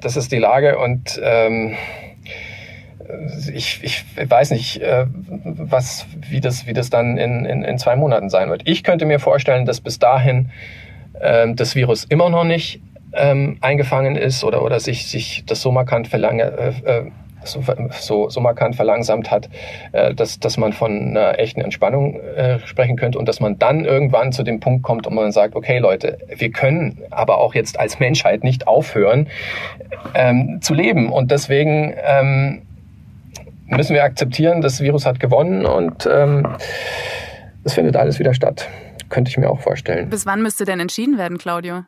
das 0.00 0.16
ist 0.16 0.32
die 0.32 0.38
Lage 0.38 0.78
und 0.78 1.20
ähm, 1.22 1.76
ich, 3.52 3.80
ich 3.82 4.04
weiß 4.30 4.50
nicht, 4.50 4.80
äh, 4.80 5.06
was, 5.08 6.06
wie, 6.28 6.40
das, 6.40 6.66
wie 6.66 6.72
das 6.72 6.90
dann 6.90 7.16
in, 7.16 7.44
in, 7.44 7.62
in 7.64 7.78
zwei 7.78 7.96
Monaten 7.96 8.30
sein 8.30 8.50
wird. 8.50 8.62
Ich 8.66 8.82
könnte 8.82 9.06
mir 9.06 9.18
vorstellen, 9.18 9.66
dass 9.66 9.80
bis 9.80 9.98
dahin 9.98 10.50
ähm, 11.20 11.56
das 11.56 11.74
Virus 11.74 12.04
immer 12.04 12.30
noch 12.30 12.44
nicht 12.44 12.80
ähm, 13.12 13.58
eingefangen 13.60 14.16
ist 14.16 14.44
oder, 14.44 14.62
oder 14.62 14.80
sich, 14.80 15.06
sich 15.06 15.44
das 15.46 15.60
so 15.60 15.70
markant 15.70 16.08
verlange, 16.08 16.44
äh, 16.44 16.90
äh 16.90 17.10
so, 17.46 17.62
so, 17.90 18.30
so 18.30 18.40
markant 18.40 18.74
verlangsamt 18.74 19.30
hat, 19.30 19.48
äh, 19.92 20.14
dass, 20.14 20.40
dass 20.40 20.56
man 20.56 20.72
von 20.72 21.10
einer 21.10 21.38
echten 21.38 21.60
Entspannung 21.60 22.18
äh, 22.18 22.58
sprechen 22.60 22.96
könnte 22.96 23.18
und 23.18 23.28
dass 23.28 23.38
man 23.38 23.58
dann 23.58 23.84
irgendwann 23.84 24.32
zu 24.32 24.42
dem 24.42 24.60
Punkt 24.60 24.82
kommt 24.82 25.06
und 25.06 25.14
man 25.14 25.30
sagt, 25.30 25.54
okay 25.54 25.78
Leute, 25.78 26.18
wir 26.34 26.50
können 26.50 27.02
aber 27.10 27.38
auch 27.38 27.54
jetzt 27.54 27.78
als 27.78 28.00
Menschheit 28.00 28.44
nicht 28.44 28.66
aufhören 28.66 29.28
ähm, 30.14 30.60
zu 30.62 30.72
leben 30.72 31.12
und 31.12 31.30
deswegen 31.30 31.94
ähm, 32.02 32.62
müssen 33.66 33.94
wir 33.94 34.04
akzeptieren, 34.04 34.60
das 34.60 34.80
Virus 34.80 35.06
hat 35.06 35.20
gewonnen 35.20 35.66
und 35.66 36.06
ähm, 36.10 36.46
es 37.64 37.74
findet 37.74 37.96
alles 37.96 38.18
wieder 38.18 38.34
statt. 38.34 38.68
Könnte 39.08 39.30
ich 39.30 39.36
mir 39.36 39.50
auch 39.50 39.60
vorstellen. 39.60 40.10
Bis 40.10 40.26
wann 40.26 40.42
müsste 40.42 40.64
denn 40.64 40.80
entschieden 40.80 41.18
werden, 41.18 41.38
Claudio? 41.38 41.84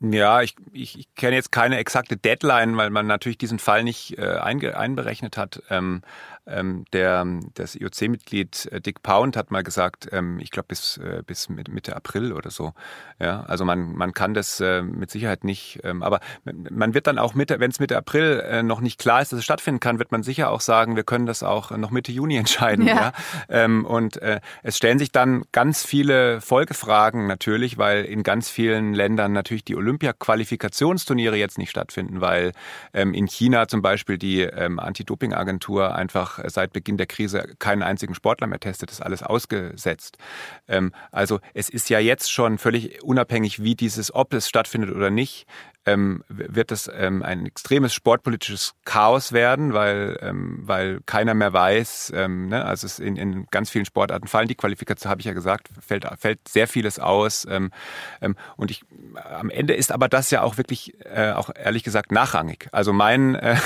Ja, 0.00 0.42
ich, 0.42 0.56
ich, 0.72 0.98
ich 0.98 1.14
kenne 1.14 1.36
jetzt 1.36 1.52
keine 1.52 1.76
exakte 1.78 2.16
Deadline, 2.16 2.76
weil 2.76 2.90
man 2.90 3.06
natürlich 3.06 3.38
diesen 3.38 3.60
Fall 3.60 3.84
nicht 3.84 4.18
äh, 4.18 4.38
einberechnet 4.38 5.36
hat. 5.36 5.62
Ähm, 5.70 6.02
der, 6.46 7.26
das 7.54 7.76
IOC-Mitglied 7.76 8.68
äh, 8.72 8.80
Dick 8.80 9.02
Pound 9.02 9.36
hat 9.36 9.50
mal 9.50 9.62
gesagt, 9.62 10.08
ähm, 10.12 10.38
ich 10.40 10.50
glaube 10.50 10.68
bis, 10.68 10.96
äh, 10.96 11.22
bis 11.24 11.48
Mitte 11.48 11.94
April 11.94 12.32
oder 12.32 12.50
so. 12.50 12.72
Ja, 13.20 13.42
also 13.42 13.64
man, 13.64 13.92
man 13.92 14.12
kann 14.12 14.34
das 14.34 14.60
äh, 14.60 14.82
mit 14.82 15.10
Sicherheit 15.10 15.44
nicht, 15.44 15.80
ähm, 15.84 16.02
aber 16.02 16.20
man 16.44 16.94
wird 16.94 17.06
dann 17.06 17.18
auch 17.18 17.34
Mitte, 17.34 17.60
wenn 17.60 17.70
es 17.70 17.80
Mitte 17.80 17.96
April 17.96 18.62
noch 18.64 18.80
nicht 18.80 18.98
klar 18.98 19.22
ist, 19.22 19.32
dass 19.32 19.38
es 19.38 19.44
stattfinden 19.44 19.80
kann, 19.80 19.98
wird 19.98 20.12
man 20.12 20.22
sicher 20.22 20.50
auch 20.50 20.60
sagen, 20.60 20.96
wir 20.96 21.04
können 21.04 21.26
das 21.26 21.42
auch 21.42 21.70
noch 21.70 21.90
Mitte 21.90 22.12
Juni 22.12 22.36
entscheiden. 22.42 22.86
Ja. 22.86 22.94
ja? 22.94 23.12
Ähm, 23.48 23.84
und 23.84 24.20
es 24.62 24.76
stellen 24.76 24.98
sich 24.98 25.12
dann 25.12 25.44
ganz 25.52 25.84
viele 25.84 26.40
Folgefragen 26.40 27.26
natürlich, 27.26 27.78
weil 27.78 28.04
in 28.04 28.22
ganz 28.22 28.50
vielen 28.50 28.94
Ländern 28.94 29.32
natürlich 29.32 29.64
die 29.64 29.76
Olympia-Qualifikationsturniere 29.76 31.36
jetzt 31.36 31.58
nicht 31.58 31.70
stattfinden, 31.70 32.20
weil 32.20 32.52
ähm, 32.94 33.14
in 33.14 33.26
China 33.26 33.68
zum 33.68 33.82
Beispiel 33.82 34.18
die 34.18 34.42
ähm, 34.42 34.78
Anti-Doping-Agentur 34.78 35.94
einfach 35.94 36.31
einfach 36.38 36.50
seit 36.50 36.72
Beginn 36.72 36.96
der 36.96 37.06
Krise 37.06 37.54
keinen 37.58 37.82
einzigen 37.82 38.14
Sportler 38.14 38.46
mehr 38.46 38.60
testet, 38.60 38.90
ist 38.90 39.02
alles 39.02 39.22
ausgesetzt. 39.22 40.18
Ähm, 40.68 40.92
also 41.10 41.40
es 41.54 41.68
ist 41.68 41.88
ja 41.90 41.98
jetzt 41.98 42.30
schon 42.30 42.58
völlig 42.58 43.02
unabhängig, 43.02 43.62
wie 43.62 43.74
dieses, 43.74 44.14
ob 44.14 44.32
es 44.34 44.48
stattfindet 44.48 44.94
oder 44.94 45.10
nicht, 45.10 45.46
ähm, 45.86 46.22
wird 46.28 46.72
es 46.72 46.90
ähm, 46.92 47.22
ein 47.22 47.46
extremes 47.46 47.92
sportpolitisches 47.92 48.74
Chaos 48.84 49.32
werden, 49.32 49.72
weil, 49.72 50.18
ähm, 50.20 50.60
weil 50.62 51.00
keiner 51.06 51.34
mehr 51.34 51.52
weiß, 51.52 52.12
ähm, 52.14 52.48
ne, 52.48 52.64
also 52.64 52.86
es 52.86 52.98
in, 52.98 53.16
in 53.16 53.46
ganz 53.50 53.70
vielen 53.70 53.84
Sportarten 53.84 54.28
fallen 54.28 54.48
die 54.48 54.54
Qualifikation, 54.54 55.10
habe 55.10 55.20
ich 55.20 55.26
ja 55.26 55.32
gesagt, 55.32 55.70
fällt, 55.80 56.06
fällt 56.18 56.46
sehr 56.48 56.68
vieles 56.68 56.98
aus. 56.98 57.46
Ähm, 57.50 57.70
ähm, 58.20 58.36
und 58.56 58.70
ich 58.70 58.84
am 59.14 59.50
Ende 59.50 59.74
ist 59.74 59.92
aber 59.92 60.08
das 60.08 60.30
ja 60.30 60.42
auch 60.42 60.56
wirklich, 60.56 60.94
äh, 61.04 61.32
auch 61.32 61.50
ehrlich 61.54 61.82
gesagt, 61.82 62.12
nachrangig. 62.12 62.68
Also 62.72 62.92
mein, 62.92 63.34
äh, 63.34 63.56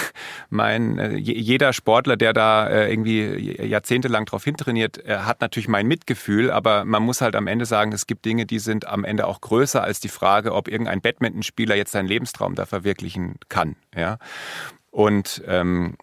mein 0.50 0.98
äh, 0.98 1.16
jeder 1.16 1.72
Sportler, 1.72 2.16
der 2.16 2.33
da 2.33 2.66
äh, 2.68 2.90
irgendwie 2.90 3.66
jahrzehntelang 3.66 4.24
drauf 4.24 4.44
hintrainiert, 4.44 5.05
äh, 5.05 5.18
hat 5.18 5.40
natürlich 5.40 5.68
mein 5.68 5.87
Mitgefühl, 5.87 6.50
aber 6.50 6.85
man 6.85 7.02
muss 7.02 7.20
halt 7.20 7.37
am 7.37 7.46
Ende 7.46 7.66
sagen, 7.66 7.92
es 7.92 8.07
gibt 8.07 8.24
Dinge, 8.24 8.46
die 8.46 8.59
sind 8.59 8.87
am 8.87 9.05
Ende 9.05 9.26
auch 9.26 9.40
größer 9.40 9.83
als 9.83 10.00
die 10.00 10.09
Frage, 10.09 10.55
ob 10.55 10.68
irgendein 10.68 11.00
Badmintonspieler 11.00 11.74
jetzt 11.74 11.92
sein 11.92 12.05
seinen 12.06 12.08
Lebenstraum 12.08 12.54
da 12.54 12.66
verwirklichen 12.66 13.36
kann. 13.48 13.76
Ja. 13.94 14.18
Und 14.90 15.42
ähm, 15.46 15.96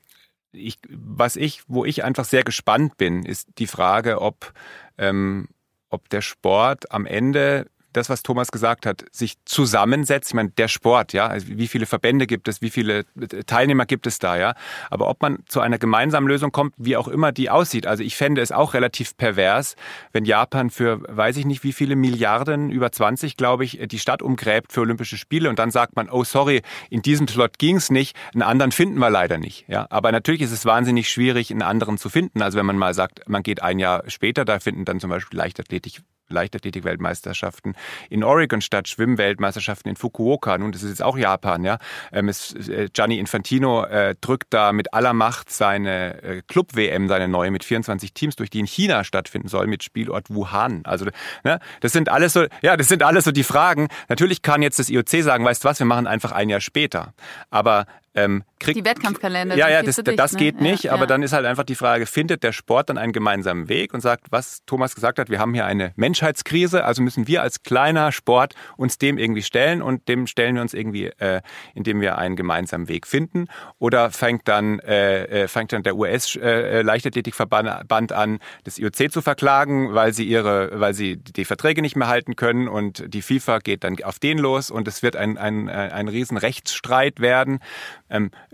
ich, 0.52 0.78
was 0.90 1.36
ich, 1.36 1.64
wo 1.68 1.86
ich 1.86 2.04
einfach 2.04 2.26
sehr 2.26 2.44
gespannt 2.44 2.98
bin, 2.98 3.26
ist 3.26 3.48
die 3.58 3.68
Frage, 3.68 4.22
ob, 4.22 4.54
ähm, 4.98 5.48
ob 5.90 6.10
der 6.10 6.22
Sport 6.22 6.92
am 6.92 7.06
Ende 7.06 7.68
das, 7.94 8.10
was 8.10 8.24
Thomas 8.24 8.52
gesagt 8.52 8.86
hat, 8.86 9.06
sich 9.12 9.36
zusammensetzt. 9.46 10.32
Ich 10.32 10.34
meine, 10.34 10.50
der 10.50 10.68
Sport, 10.68 11.14
ja, 11.14 11.28
also 11.28 11.48
wie 11.50 11.68
viele 11.68 11.86
Verbände 11.86 12.28
gibt 12.28 12.48
es, 12.48 12.62
wie 12.62 12.70
viele 12.70 13.06
Teilnehmer 13.46 13.86
gibt 13.86 14.08
es 14.08 14.20
da, 14.20 14.38
ja. 14.38 14.56
Aber 14.90 15.10
ob 15.10 15.22
man 15.22 15.40
zu 15.48 15.62
einer 15.62 15.78
gemeinsamen 15.78 16.28
Lösung 16.28 16.52
kommt, 16.52 16.74
wie 16.78 16.98
auch 16.98 17.08
immer 17.08 17.32
die 17.32 17.50
aussieht. 17.50 17.88
Also 17.88 18.04
ich 18.04 18.16
fände 18.16 18.42
es 18.42 18.52
auch 18.52 18.74
relativ 18.74 19.16
pervers, 19.18 19.76
wenn 20.12 20.26
Japan 20.26 20.70
für, 20.70 21.02
weiß 21.08 21.38
ich 21.38 21.46
nicht, 21.46 21.64
wie 21.64 21.74
viele 21.74 21.96
Milliarden, 21.96 22.70
über 22.70 22.92
20, 22.92 23.38
glaube 23.38 23.66
ich, 23.66 23.80
die 23.88 24.00
Stadt 24.00 24.22
umgräbt 24.22 24.74
für 24.74 24.82
Olympische 24.82 25.18
Spiele 25.18 25.50
und 25.50 25.60
dann 25.60 25.72
sagt 25.72 25.96
man, 25.96 26.10
oh 26.10 26.24
sorry, 26.24 26.62
in 26.90 27.02
diesem 27.02 27.28
Slot 27.28 27.60
ging 27.60 27.78
es 27.78 27.90
nicht, 27.90 28.16
einen 28.34 28.42
anderen 28.42 28.72
finden 28.72 29.00
wir 29.00 29.10
leider 29.10 29.38
nicht, 29.38 29.66
ja. 29.68 29.88
Aber 29.90 30.12
natürlich 30.12 30.42
ist 30.42 30.52
es 30.52 30.66
wahnsinnig 30.66 31.10
schwierig, 31.10 31.52
einen 31.52 31.62
anderen 31.62 31.98
zu 31.98 32.10
finden. 32.10 32.42
Also 32.42 32.58
wenn 32.58 32.66
man 32.66 32.78
mal 32.78 32.94
sagt, 32.94 33.28
man 33.28 33.44
geht 33.44 33.62
ein 33.62 33.80
Jahr 33.80 34.04
später, 34.10 34.46
da 34.46 34.60
finden 34.60 34.86
dann 34.86 35.00
zum 35.00 35.10
Beispiel 35.10 35.38
Leichtathletik 35.38 36.02
Leichtathletik-Weltmeisterschaften 36.34 37.76
in 38.10 38.24
Oregon 38.24 38.62
statt, 38.62 38.88
Schwimm-Weltmeisterschaften 38.88 39.90
in 39.90 39.96
Fukuoka. 39.96 40.58
Nun, 40.58 40.72
das 40.72 40.84
ist 40.84 40.90
jetzt 40.90 41.04
auch 41.04 41.18
Japan, 41.18 41.64
ja. 41.64 41.78
Ähm, 42.12 42.28
es, 42.28 42.54
äh, 42.54 42.90
Gianni 42.92 43.20
Infantino 43.20 43.84
äh, 43.86 44.16
drückt 44.20 44.54
da 44.54 44.74
mit 44.74 44.94
aller 44.94 45.14
Macht 45.14 45.52
seine 45.52 46.22
äh, 46.24 46.42
Club-WM, 46.48 47.08
seine 47.08 47.28
neue 47.28 47.52
mit 47.52 47.64
24 47.64 48.14
Teams 48.14 48.36
durch, 48.36 48.50
die 48.50 48.60
in 48.60 48.68
China 48.68 49.04
stattfinden 49.04 49.48
soll, 49.48 49.68
mit 49.68 49.84
Spielort 49.84 50.30
Wuhan. 50.30 50.82
Also, 50.84 51.06
ne, 51.44 51.60
das 51.82 51.92
sind 51.94 52.10
alles 52.10 52.34
so, 52.34 52.46
ja, 52.62 52.76
das 52.78 52.88
sind 52.88 53.04
alles 53.04 53.26
so 53.26 53.32
die 53.32 53.44
Fragen. 53.44 53.88
Natürlich 54.10 54.42
kann 54.42 54.62
jetzt 54.62 54.80
das 54.80 54.90
IOC 54.90 55.24
sagen, 55.24 55.46
weißt 55.46 55.64
du 55.64 55.68
was, 55.70 55.80
wir 55.80 55.86
machen 55.86 56.08
einfach 56.08 56.32
ein 56.32 56.50
Jahr 56.50 56.62
später. 56.62 57.14
Aber 57.50 57.86
ähm, 58.16 58.44
kriegt, 58.60 58.78
die 58.78 58.86
Wettkampfkalender. 58.86 59.56
Ja, 59.56 59.70
ja, 59.70 59.84
das, 59.84 59.96
das, 59.96 60.16
das 60.16 60.36
geht 60.36 60.62
ne? 60.62 60.72
nicht. 60.72 60.86
Ja, 60.86 60.94
aber 60.94 61.04
ja. 61.04 61.08
dann 61.08 61.24
ist 61.24 61.34
halt 61.34 61.46
einfach 61.46 61.64
die 61.64 61.76
Frage, 61.76 62.06
findet 62.06 62.44
der 62.44 62.52
Sport 62.52 62.90
dann 62.90 62.98
einen 62.98 63.14
gemeinsamen 63.14 63.70
Weg 63.70 63.94
und 63.94 64.02
sagt, 64.02 64.28
was 64.32 64.64
Thomas 64.66 64.96
gesagt 64.96 65.20
hat, 65.20 65.30
wir 65.30 65.40
haben 65.40 65.54
hier 65.54 65.66
eine 65.66 65.94
Menschheitskrise, 65.96 66.86
also 66.86 67.02
müssen 67.02 67.28
wir 67.28 67.42
als 67.42 67.64
kleiner 67.64 68.12
Sport 68.12 68.56
uns 68.78 68.98
dem 68.98 69.18
irgendwie 69.18 69.44
stellen 69.44 69.82
und 69.82 70.08
dem 70.08 70.28
stellen 70.28 70.56
wir 70.56 70.62
uns 70.62 70.74
irgendwie, 70.74 71.08
äh, 71.08 71.42
indem 71.74 72.02
wir 72.02 72.18
einen 72.18 72.36
gemeinsamen 72.36 72.88
Weg 72.88 73.08
finden. 73.08 73.48
Oder 73.80 74.12
fängt 74.12 74.48
dann, 74.48 74.80
äh, 74.80 75.44
äh 75.44 75.48
fängt 75.48 75.74
dann 75.74 75.84
der 75.84 75.96
US-Leichtathletikverband 75.96 78.12
äh, 78.12 78.14
an, 78.14 78.40
das 78.64 78.78
IOC 78.78 79.12
zu 79.12 79.22
verklagen, 79.22 79.94
weil 79.94 80.14
sie 80.14 80.26
ihre, 80.26 80.80
weil 80.80 80.94
sie 80.94 81.18
die 81.18 81.46
Verträge 81.46 81.82
nicht 81.82 81.96
mehr 81.96 82.08
halten 82.08 82.36
können 82.36 82.68
und 82.68 83.04
die 83.08 83.22
FIFA 83.22 83.60
geht 83.60 83.84
dann 83.84 83.98
auf 84.04 84.20
den 84.20 84.38
los 84.38 84.72
und 84.72 84.88
es 84.88 85.04
wird 85.04 85.16
ein, 85.16 85.38
ein, 85.38 85.70
ein 85.70 86.08
riesen 86.08 86.38
Rechtsstreit 86.38 87.20
werden 87.20 87.60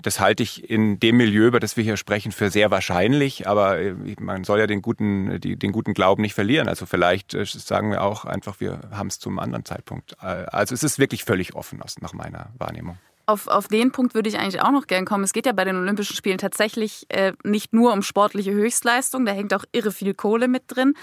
das 0.02 0.19
halte 0.19 0.43
ich 0.43 0.69
in 0.69 1.00
dem 1.00 1.17
Milieu, 1.17 1.48
über 1.48 1.60
das 1.60 1.76
wir 1.76 1.84
hier 1.84 1.98
sprechen, 1.98 2.32
für 2.32 2.50
sehr 2.50 2.72
wahrscheinlich. 2.72 3.48
Aber 3.48 3.80
äh, 3.80 3.93
man 4.19 4.43
soll 4.43 4.60
ja 4.60 4.67
den 4.67 4.82
guten, 4.82 5.39
die, 5.41 5.58
den 5.58 5.72
guten 5.72 5.93
Glauben 5.93 6.22
nicht 6.22 6.34
verlieren. 6.34 6.67
Also 6.67 6.86
vielleicht 6.86 7.34
äh, 7.34 7.45
sagen 7.45 7.91
wir 7.91 8.02
auch 8.02 8.26
einfach, 8.26 8.60
wir 8.60 8.80
haben 8.91 9.08
es 9.08 9.19
zum 9.19 9.39
anderen 9.39 9.65
Zeitpunkt. 9.65 10.15
Äh, 10.22 10.26
also 10.26 10.74
es 10.74 10.84
ist 10.84 11.00
wirklich 11.00 11.24
völlig 11.24 11.56
offen 11.56 11.82
aus, 11.82 12.00
nach 12.02 12.13
meiner 12.13 12.52
Wahrnehmung. 12.58 12.98
auf, 13.26 13.48
auf 13.48 13.67
den 13.67 13.91
Punkt 13.91 14.15
würde 14.15 14.30
ich 14.30 14.39
eigentlich 14.39 14.62
auch 14.62 14.72
noch 14.72 14.88
gern 14.88 15.06
kommen. 15.06 15.24
Es 15.24 15.34
geht 15.34 15.45
ja 15.45 15.52
bei 15.52 15.65
den 15.65 15.76
Olympischen 15.76 16.15
Spielen 16.15 16.38
tatsächlich 16.38 17.06
äh, 17.10 17.34
nicht 17.43 17.74
nur 17.74 17.93
um 17.93 18.02
sportliche 18.02 18.52
Höchstleistung, 18.52 19.26
da 19.26 19.34
hängt 19.34 19.54
auch 19.54 19.65
irre 19.72 19.91
viel 19.91 20.13
Kohle 20.13 20.48
mit 20.48 20.63
drin. 20.67 20.96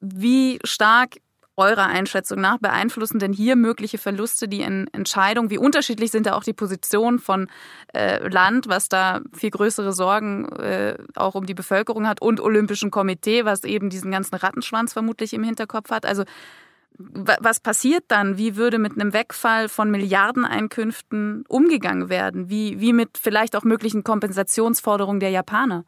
Wie 0.00 0.58
stark 0.64 1.16
eurer 1.56 1.86
Einschätzung 1.86 2.40
nach 2.40 2.58
beeinflussen 2.58 3.18
denn 3.18 3.32
hier 3.32 3.56
mögliche 3.56 3.98
Verluste 3.98 4.48
die 4.48 4.62
Entscheidung? 4.62 5.50
Wie 5.50 5.58
unterschiedlich 5.58 6.10
sind 6.10 6.26
da 6.26 6.34
auch 6.34 6.44
die 6.44 6.52
Positionen 6.52 7.18
von 7.18 7.48
äh, 7.94 8.26
Land, 8.28 8.68
was 8.68 8.88
da 8.88 9.20
viel 9.32 9.50
größere 9.50 9.92
Sorgen 9.92 10.48
äh, 10.52 10.96
auch 11.14 11.34
um 11.34 11.46
die 11.46 11.54
Bevölkerung 11.54 12.06
hat, 12.06 12.20
und 12.20 12.40
Olympischen 12.40 12.90
Komitee, 12.90 13.44
was 13.44 13.64
eben 13.64 13.90
diesen 13.90 14.10
ganzen 14.10 14.34
Rattenschwanz 14.34 14.92
vermutlich 14.92 15.32
im 15.32 15.42
Hinterkopf 15.42 15.90
hat? 15.90 16.06
Also 16.06 16.24
was 16.98 17.60
passiert 17.60 18.04
dann? 18.08 18.38
Wie 18.38 18.56
würde 18.56 18.78
mit 18.78 18.92
einem 18.92 19.12
Wegfall 19.12 19.68
von 19.68 19.90
Milliardeneinkünften 19.90 21.44
umgegangen 21.46 22.08
werden? 22.08 22.48
Wie, 22.48 22.80
wie 22.80 22.92
mit 22.92 23.18
vielleicht 23.18 23.54
auch 23.54 23.64
möglichen 23.64 24.02
Kompensationsforderungen 24.02 25.20
der 25.20 25.30
Japaner? 25.30 25.84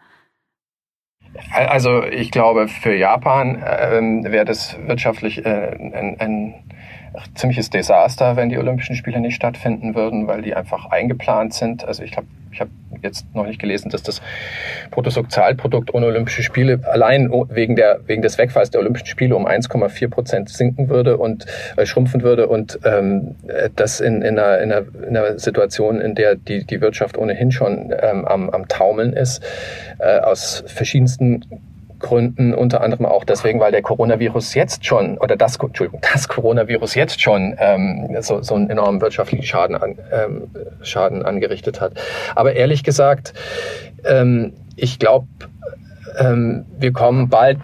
Also 1.52 2.04
ich 2.04 2.30
glaube, 2.30 2.68
für 2.68 2.94
Japan 2.94 3.62
ähm, 3.64 4.24
wäre 4.24 4.44
das 4.44 4.76
wirtschaftlich 4.86 5.44
äh, 5.44 5.76
ein, 5.76 6.16
ein 6.18 6.54
ziemliches 7.34 7.70
Desaster, 7.70 8.36
wenn 8.36 8.48
die 8.48 8.58
Olympischen 8.58 8.96
Spiele 8.96 9.20
nicht 9.20 9.34
stattfinden 9.34 9.94
würden, 9.94 10.26
weil 10.26 10.42
die 10.42 10.54
einfach 10.54 10.86
eingeplant 10.86 11.54
sind. 11.54 11.84
Also 11.84 12.02
ich 12.02 12.12
glaube, 12.12 12.28
ich 12.50 12.60
habe 12.60 12.70
jetzt 13.02 13.26
noch 13.34 13.46
nicht 13.46 13.60
gelesen, 13.60 13.90
dass 13.90 14.02
das 14.02 14.20
Bruttosozialprodukt 14.90 15.94
ohne 15.94 16.06
Olympische 16.06 16.42
Spiele 16.42 16.80
allein 16.90 17.30
wegen, 17.50 17.76
der, 17.76 18.00
wegen 18.06 18.22
des 18.22 18.38
Wegfalls 18.38 18.70
der 18.70 18.80
Olympischen 18.80 19.06
Spiele 19.06 19.36
um 19.36 19.46
1,4 19.46 20.08
Prozent 20.08 20.48
sinken 20.48 20.88
würde 20.88 21.18
und 21.18 21.46
äh, 21.76 21.86
schrumpfen 21.86 22.22
würde 22.22 22.48
und 22.48 22.78
ähm, 22.84 23.36
das 23.76 24.00
in, 24.00 24.22
in, 24.22 24.38
einer, 24.38 24.60
in, 24.60 24.72
einer, 24.72 24.84
in 25.08 25.16
einer 25.16 25.38
Situation, 25.38 26.00
in 26.00 26.14
der 26.14 26.34
die, 26.34 26.64
die 26.64 26.80
Wirtschaft 26.80 27.18
ohnehin 27.18 27.52
schon 27.52 27.94
ähm, 28.00 28.24
am, 28.24 28.50
am 28.50 28.66
Taumeln 28.68 29.12
ist, 29.12 29.42
äh, 29.98 30.18
aus 30.18 30.64
verschiedensten 30.66 31.44
Gründen, 31.98 32.54
unter 32.54 32.80
anderem 32.82 33.06
auch 33.06 33.24
deswegen, 33.24 33.60
weil 33.60 33.72
der 33.72 33.82
Coronavirus 33.82 34.54
jetzt 34.54 34.84
schon, 34.84 35.18
oder 35.18 35.36
das, 35.36 35.56
Entschuldigung, 35.56 36.00
das 36.12 36.28
Coronavirus 36.28 36.94
jetzt 36.94 37.20
schon 37.20 37.56
ähm, 37.58 38.16
so, 38.20 38.42
so 38.42 38.54
einen 38.54 38.70
enormen 38.70 39.00
wirtschaftlichen 39.00 39.44
Schaden, 39.44 39.76
an, 39.76 39.98
ähm, 40.12 40.50
Schaden 40.82 41.24
angerichtet 41.24 41.80
hat. 41.80 41.92
Aber 42.34 42.54
ehrlich 42.54 42.84
gesagt, 42.84 43.34
ähm, 44.04 44.52
ich 44.76 44.98
glaube, 44.98 45.26
ähm, 46.18 46.66
wir 46.78 46.92
kommen 46.92 47.28
bald 47.28 47.58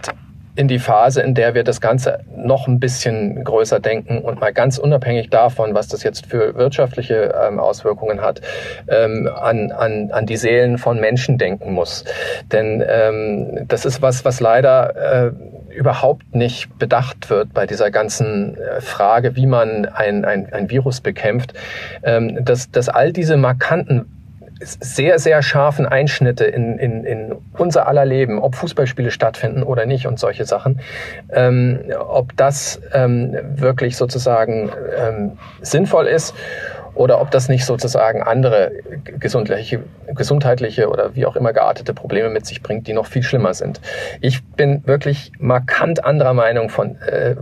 in 0.57 0.69
die 0.69 0.79
Phase, 0.79 1.21
in 1.21 1.35
der 1.35 1.55
wir 1.55 1.65
das 1.65 1.81
Ganze 1.81 2.21
noch 2.37 2.69
ein 2.69 2.79
bisschen 2.79 3.43
größer 3.43 3.81
denken 3.81 4.19
und 4.19 4.41
mal 4.41 4.53
ganz 4.53 4.79
unabhängig 4.79 5.31
davon, 5.31 5.75
was 5.75 5.89
das 5.89 6.03
jetzt 6.03 6.27
für 6.27 6.55
wirtschaftliche 6.55 7.35
ähm, 7.43 7.59
Auswirkungen 7.59 8.21
hat, 8.21 8.41
ähm, 8.89 9.29
an, 9.35 9.73
an, 9.73 10.11
an 10.13 10.27
die 10.27 10.37
Seelen 10.37 10.79
von 10.79 11.01
Menschen 11.01 11.39
denken 11.39 11.73
muss. 11.73 12.05
Denn 12.53 12.85
ähm, 12.87 13.67
das 13.67 13.85
ist 13.85 14.01
was, 14.01 14.25
was 14.25 14.41
leider 14.41 15.27
äh, 15.27 15.33
überhaupt 15.75 16.35
nicht 16.35 16.79
bedacht 16.79 17.31
wird 17.31 17.53
bei 17.53 17.67
dieser 17.67 17.91
ganzen 17.91 18.57
äh, 18.57 18.81
Frage, 18.81 19.35
wie 19.37 19.47
man 19.47 19.87
ein, 19.87 20.25
ein, 20.25 20.53
ein 20.53 20.71
Virus 20.71 21.01
bekämpft, 21.01 21.55
ähm, 22.05 22.45
dass, 22.45 22.71
dass 22.71 22.89
all 22.89 23.13
diese 23.13 23.37
markanten 23.37 24.14
sehr, 24.61 25.19
sehr 25.19 25.43
scharfen 25.43 25.87
Einschnitte 25.87 26.45
in, 26.45 26.79
in, 26.79 27.05
in 27.05 27.35
unser 27.57 27.87
aller 27.87 28.05
Leben, 28.05 28.39
ob 28.39 28.55
Fußballspiele 28.55 29.11
stattfinden 29.11 29.63
oder 29.63 29.87
nicht 29.87 30.07
und 30.07 30.19
solche 30.19 30.45
Sachen, 30.45 30.81
ähm, 31.31 31.81
ob 31.99 32.37
das 32.37 32.81
ähm, 32.93 33.37
wirklich 33.57 33.97
sozusagen 33.97 34.71
ähm, 34.97 35.39
sinnvoll 35.61 36.07
ist 36.07 36.35
oder 36.95 37.21
ob 37.21 37.31
das 37.31 37.49
nicht 37.49 37.65
sozusagen 37.65 38.23
andere 38.23 38.73
gesundheitliche, 39.19 39.81
gesundheitliche 40.15 40.89
oder 40.89 41.15
wie 41.17 41.27
auch 41.27 41.37
immer 41.37 41.53
geartete 41.53 41.93
Probleme 41.93 42.31
mit 42.31 42.47
sich 42.47 42.63
bringt, 42.63 42.87
die 42.87 42.93
noch 42.93 43.07
viel 43.07 43.23
schlimmer 43.23 43.55
sind. 43.55 43.81
Ich 44.21 44.45
bin 44.45 44.87
wirklich 44.87 45.33
markant 45.39 46.05
anderer 46.05 46.35
Meinung 46.35 46.69
von 46.69 46.97
äh, 47.03 47.35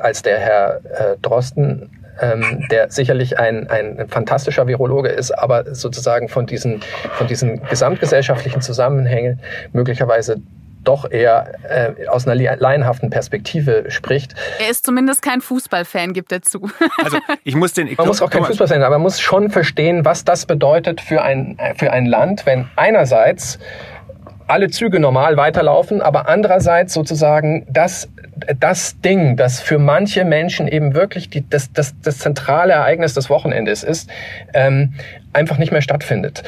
als 0.00 0.22
der 0.22 0.38
Herr 0.38 0.80
äh, 0.84 1.16
Drosten 1.20 1.90
ähm, 2.20 2.66
der 2.70 2.90
sicherlich 2.90 3.38
ein, 3.38 3.68
ein 3.68 4.08
fantastischer 4.08 4.66
Virologe 4.66 5.08
ist, 5.08 5.30
aber 5.30 5.74
sozusagen 5.74 6.28
von 6.28 6.46
diesen, 6.46 6.80
von 7.12 7.26
diesen 7.26 7.62
gesamtgesellschaftlichen 7.68 8.60
Zusammenhängen 8.60 9.40
möglicherweise 9.72 10.40
doch 10.84 11.10
eher 11.10 11.52
äh, 11.68 12.06
aus 12.08 12.26
einer 12.26 12.34
laienhaften 12.56 13.10
Perspektive 13.10 13.90
spricht. 13.90 14.34
Er 14.58 14.70
ist 14.70 14.86
zumindest 14.86 15.22
kein 15.22 15.40
Fußballfan, 15.40 16.12
gibt 16.12 16.32
er 16.32 16.42
zu. 16.42 16.70
Also 17.02 17.18
ich 17.44 17.54
muss 17.54 17.72
den. 17.72 17.86
Ich 17.86 17.98
man 17.98 18.06
muss 18.06 18.22
auch 18.22 18.30
kein 18.30 18.44
Fußballfan 18.44 18.80
sein, 18.80 18.82
aber 18.82 18.96
man 18.96 19.02
muss 19.02 19.20
schon 19.20 19.50
verstehen, 19.50 20.04
was 20.04 20.24
das 20.24 20.46
bedeutet 20.46 21.00
für 21.00 21.22
ein 21.22 21.58
für 21.76 21.92
ein 21.92 22.06
Land, 22.06 22.46
wenn 22.46 22.68
einerseits 22.76 23.58
alle 24.50 24.68
Züge 24.68 25.00
normal 25.00 25.36
weiterlaufen, 25.36 26.02
aber 26.02 26.28
andererseits 26.28 26.92
sozusagen 26.92 27.66
das 27.70 28.08
das 28.58 29.00
Ding, 29.00 29.36
das 29.36 29.60
für 29.60 29.78
manche 29.78 30.24
Menschen 30.24 30.66
eben 30.66 30.94
wirklich 30.94 31.28
die, 31.30 31.48
das, 31.48 31.72
das, 31.72 31.94
das 32.00 32.18
zentrale 32.18 32.72
Ereignis 32.72 33.14
des 33.14 33.28
Wochenendes 33.28 33.82
ist, 33.82 34.10
ähm, 34.54 34.94
einfach 35.32 35.58
nicht 35.58 35.72
mehr 35.72 35.82
stattfindet. 35.82 36.42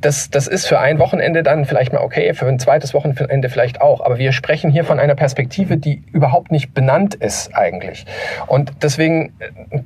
Das, 0.00 0.28
das 0.28 0.48
ist 0.48 0.66
für 0.66 0.78
ein 0.78 0.98
Wochenende 0.98 1.42
dann 1.42 1.64
vielleicht 1.64 1.94
mal 1.94 2.00
okay, 2.00 2.34
für 2.34 2.46
ein 2.46 2.58
zweites 2.58 2.92
Wochenende 2.92 3.48
vielleicht 3.48 3.80
auch. 3.80 4.02
Aber 4.02 4.18
wir 4.18 4.32
sprechen 4.32 4.70
hier 4.70 4.84
von 4.84 4.98
einer 4.98 5.14
Perspektive, 5.14 5.78
die 5.78 6.02
überhaupt 6.12 6.52
nicht 6.52 6.74
benannt 6.74 7.14
ist 7.14 7.54
eigentlich. 7.54 8.04
Und 8.48 8.72
deswegen, 8.82 9.32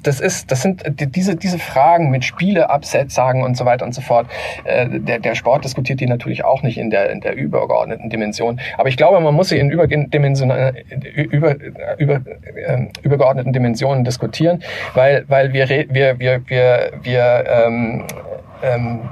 das 0.03 0.18
ist, 0.18 0.51
das 0.51 0.62
sind 0.62 0.83
diese, 0.99 1.37
diese 1.37 1.59
Fragen 1.59 2.11
mit 2.11 2.24
Spiele, 2.24 2.68
Absetzsagen 2.68 3.45
und 3.45 3.57
so 3.57 3.64
weiter 3.64 3.85
und 3.85 3.95
so 3.95 4.01
fort. 4.01 4.26
Äh, 4.64 4.89
der, 4.91 5.20
der 5.20 5.37
Sport 5.37 5.64
diskutiert 5.64 6.01
die 6.01 6.07
natürlich 6.07 6.45
auch 6.45 6.62
nicht 6.62 6.78
in 6.78 6.91
der, 6.91 7.11
in 7.11 7.20
der 7.20 7.35
übergeordneten 7.35 8.11
Dimension. 8.11 8.61
Aber 8.78 8.89
ich 8.89 8.97
glaube, 8.97 9.20
man 9.20 9.35
muss 9.35 9.51
sie 9.51 9.59
in 9.59 9.70
überdimensional, 9.70 10.74
über, 11.14 11.55
über, 11.99 12.14
äh, 12.14 12.87
übergeordneten 13.03 13.53
Dimensionen 13.53 14.03
diskutieren, 14.03 14.62
weil, 14.95 15.24
weil 15.28 15.53
wir, 15.53 15.68
wir, 15.68 16.18
wir, 16.18 16.43
wir, 16.49 16.93
wir 17.03 17.45
ähm, 17.47 18.05
ähm, 18.62 19.10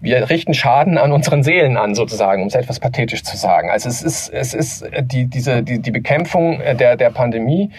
wir 0.00 0.28
richten 0.30 0.54
Schaden 0.54 0.98
an 0.98 1.12
unseren 1.12 1.42
Seelen 1.42 1.76
an, 1.76 1.94
sozusagen, 1.94 2.42
um 2.42 2.48
es 2.48 2.54
etwas 2.54 2.80
pathetisch 2.80 3.22
zu 3.22 3.36
sagen. 3.36 3.70
Also 3.70 3.88
es 3.88 4.02
ist, 4.02 4.28
es 4.28 4.54
ist 4.54 4.84
die, 5.02 5.26
diese, 5.26 5.62
die, 5.62 5.80
die 5.80 5.90
Bekämpfung 5.90 6.60
der, 6.78 6.96
der 6.96 7.10
Pandemie 7.10 7.70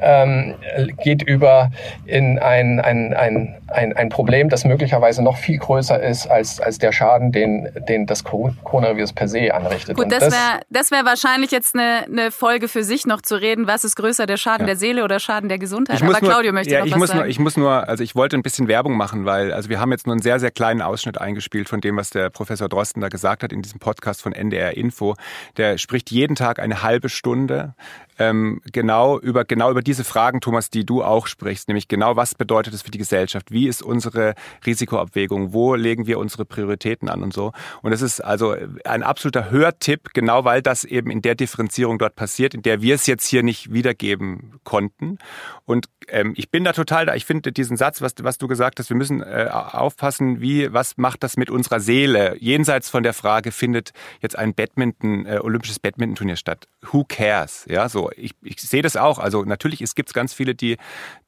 ähm, 0.00 0.54
geht 1.02 1.22
über 1.22 1.70
in 2.04 2.38
ein, 2.38 2.80
ein, 2.80 3.14
ein, 3.14 3.56
ein, 3.68 3.96
ein 3.96 4.08
Problem, 4.08 4.48
das 4.48 4.64
möglicherweise 4.64 5.22
noch 5.22 5.36
viel 5.36 5.58
größer 5.58 6.02
ist 6.02 6.26
als, 6.26 6.60
als 6.60 6.78
der 6.78 6.92
Schaden, 6.92 7.32
den, 7.32 7.68
den 7.88 8.06
das 8.06 8.24
Coronavirus 8.24 9.12
per 9.12 9.28
se 9.28 9.54
anrichtet. 9.54 9.96
Gut, 9.96 10.10
das 10.10 10.32
wäre 10.32 10.60
das 10.70 10.90
wär 10.90 11.04
wahrscheinlich 11.04 11.50
jetzt 11.50 11.74
eine, 11.74 12.04
eine 12.06 12.30
Folge 12.30 12.68
für 12.68 12.82
sich 12.84 13.06
noch 13.06 13.22
zu 13.22 13.36
reden. 13.36 13.66
Was 13.66 13.84
ist 13.84 13.96
größer, 13.96 14.26
der 14.26 14.36
Schaden 14.36 14.62
ja. 14.62 14.74
der 14.74 14.76
Seele 14.76 15.04
oder 15.04 15.20
Schaden 15.20 15.48
der 15.48 15.58
Gesundheit? 15.58 16.02
Aber 16.02 16.14
Claudio 16.14 16.52
möchte 16.52 16.74
ja, 16.74 16.80
noch 16.80 16.86
ich 16.86 16.92
was 16.92 16.98
muss 16.98 17.08
sagen. 17.08 17.20
Nur, 17.20 17.28
ich 17.28 17.38
muss 17.38 17.56
nur, 17.56 17.88
also 17.88 18.02
ich 18.02 18.14
wollte 18.14 18.36
ein 18.36 18.42
bisschen 18.42 18.68
Werbung 18.68 18.96
machen, 18.96 19.24
weil 19.24 19.52
also 19.52 19.68
wir 19.68 19.80
haben 19.80 19.92
jetzt 19.92 20.06
nur 20.06 20.14
einen 20.14 20.22
sehr, 20.22 20.38
sehr 20.40 20.50
kleinen 20.56 20.82
Ausschnitt 20.82 21.20
eingespielt 21.20 21.68
von 21.68 21.80
dem, 21.80 21.96
was 21.96 22.10
der 22.10 22.30
Professor 22.30 22.68
Drosten 22.68 23.00
da 23.00 23.08
gesagt 23.08 23.44
hat 23.44 23.52
in 23.52 23.62
diesem 23.62 23.78
Podcast 23.78 24.22
von 24.22 24.32
NDR 24.32 24.76
Info. 24.76 25.14
Der 25.56 25.78
spricht 25.78 26.10
jeden 26.10 26.34
Tag 26.34 26.58
eine 26.58 26.82
halbe 26.82 27.08
Stunde 27.08 27.74
ähm, 28.18 28.60
genau 28.72 29.18
über 29.18 29.44
genau 29.44 29.70
über 29.70 29.82
diese 29.82 30.04
Fragen, 30.04 30.40
Thomas, 30.40 30.70
die 30.70 30.84
du 30.84 31.02
auch 31.02 31.26
sprichst, 31.26 31.68
nämlich 31.68 31.88
genau 31.88 32.16
was 32.16 32.34
bedeutet 32.34 32.74
es 32.74 32.82
für 32.82 32.90
die 32.90 32.98
Gesellschaft? 32.98 33.50
Wie 33.50 33.68
ist 33.68 33.82
unsere 33.82 34.34
Risikoabwägung? 34.64 35.52
Wo 35.52 35.74
legen 35.74 36.06
wir 36.06 36.18
unsere 36.18 36.44
Prioritäten 36.44 37.08
an 37.08 37.22
und 37.22 37.32
so? 37.32 37.52
Und 37.82 37.92
es 37.92 38.02
ist 38.02 38.20
also 38.20 38.54
ein 38.84 39.02
absoluter 39.02 39.50
Hörtipp, 39.50 40.10
genau 40.14 40.44
weil 40.44 40.62
das 40.62 40.84
eben 40.84 41.10
in 41.10 41.22
der 41.22 41.34
Differenzierung 41.34 41.98
dort 41.98 42.16
passiert, 42.16 42.54
in 42.54 42.62
der 42.62 42.82
wir 42.82 42.94
es 42.94 43.06
jetzt 43.06 43.26
hier 43.26 43.42
nicht 43.42 43.72
wiedergeben 43.72 44.60
konnten. 44.64 45.18
Und 45.64 45.86
ähm, 46.08 46.34
ich 46.36 46.50
bin 46.50 46.64
da 46.64 46.72
total 46.72 47.06
da. 47.06 47.14
Ich 47.14 47.24
finde 47.24 47.52
diesen 47.52 47.76
Satz, 47.76 48.00
was, 48.00 48.14
was 48.20 48.38
du 48.38 48.48
gesagt 48.48 48.78
hast, 48.78 48.88
wir 48.88 48.96
müssen 48.96 49.22
äh, 49.22 49.48
aufpassen, 49.50 50.40
wie 50.40 50.72
was 50.72 50.96
macht 50.96 51.22
das 51.22 51.36
mit 51.36 51.50
unserer 51.50 51.80
Seele 51.80 52.36
jenseits 52.38 52.90
von 52.90 53.02
der 53.02 53.12
Frage, 53.12 53.52
findet 53.52 53.92
jetzt 54.20 54.38
ein 54.38 54.54
Badminton, 54.54 55.26
äh, 55.26 55.40
olympisches 55.42 55.78
Badminton-Turnier 55.78 56.36
statt? 56.36 56.68
Who 56.92 57.04
cares? 57.08 57.64
Ja, 57.68 57.88
so 57.88 58.05
ich, 58.16 58.34
ich 58.42 58.60
sehe 58.60 58.82
das 58.82 58.96
auch. 58.96 59.18
Also 59.18 59.44
natürlich, 59.44 59.80
es 59.80 59.94
gibt 59.94 60.12
ganz 60.14 60.32
viele, 60.32 60.54
die, 60.54 60.76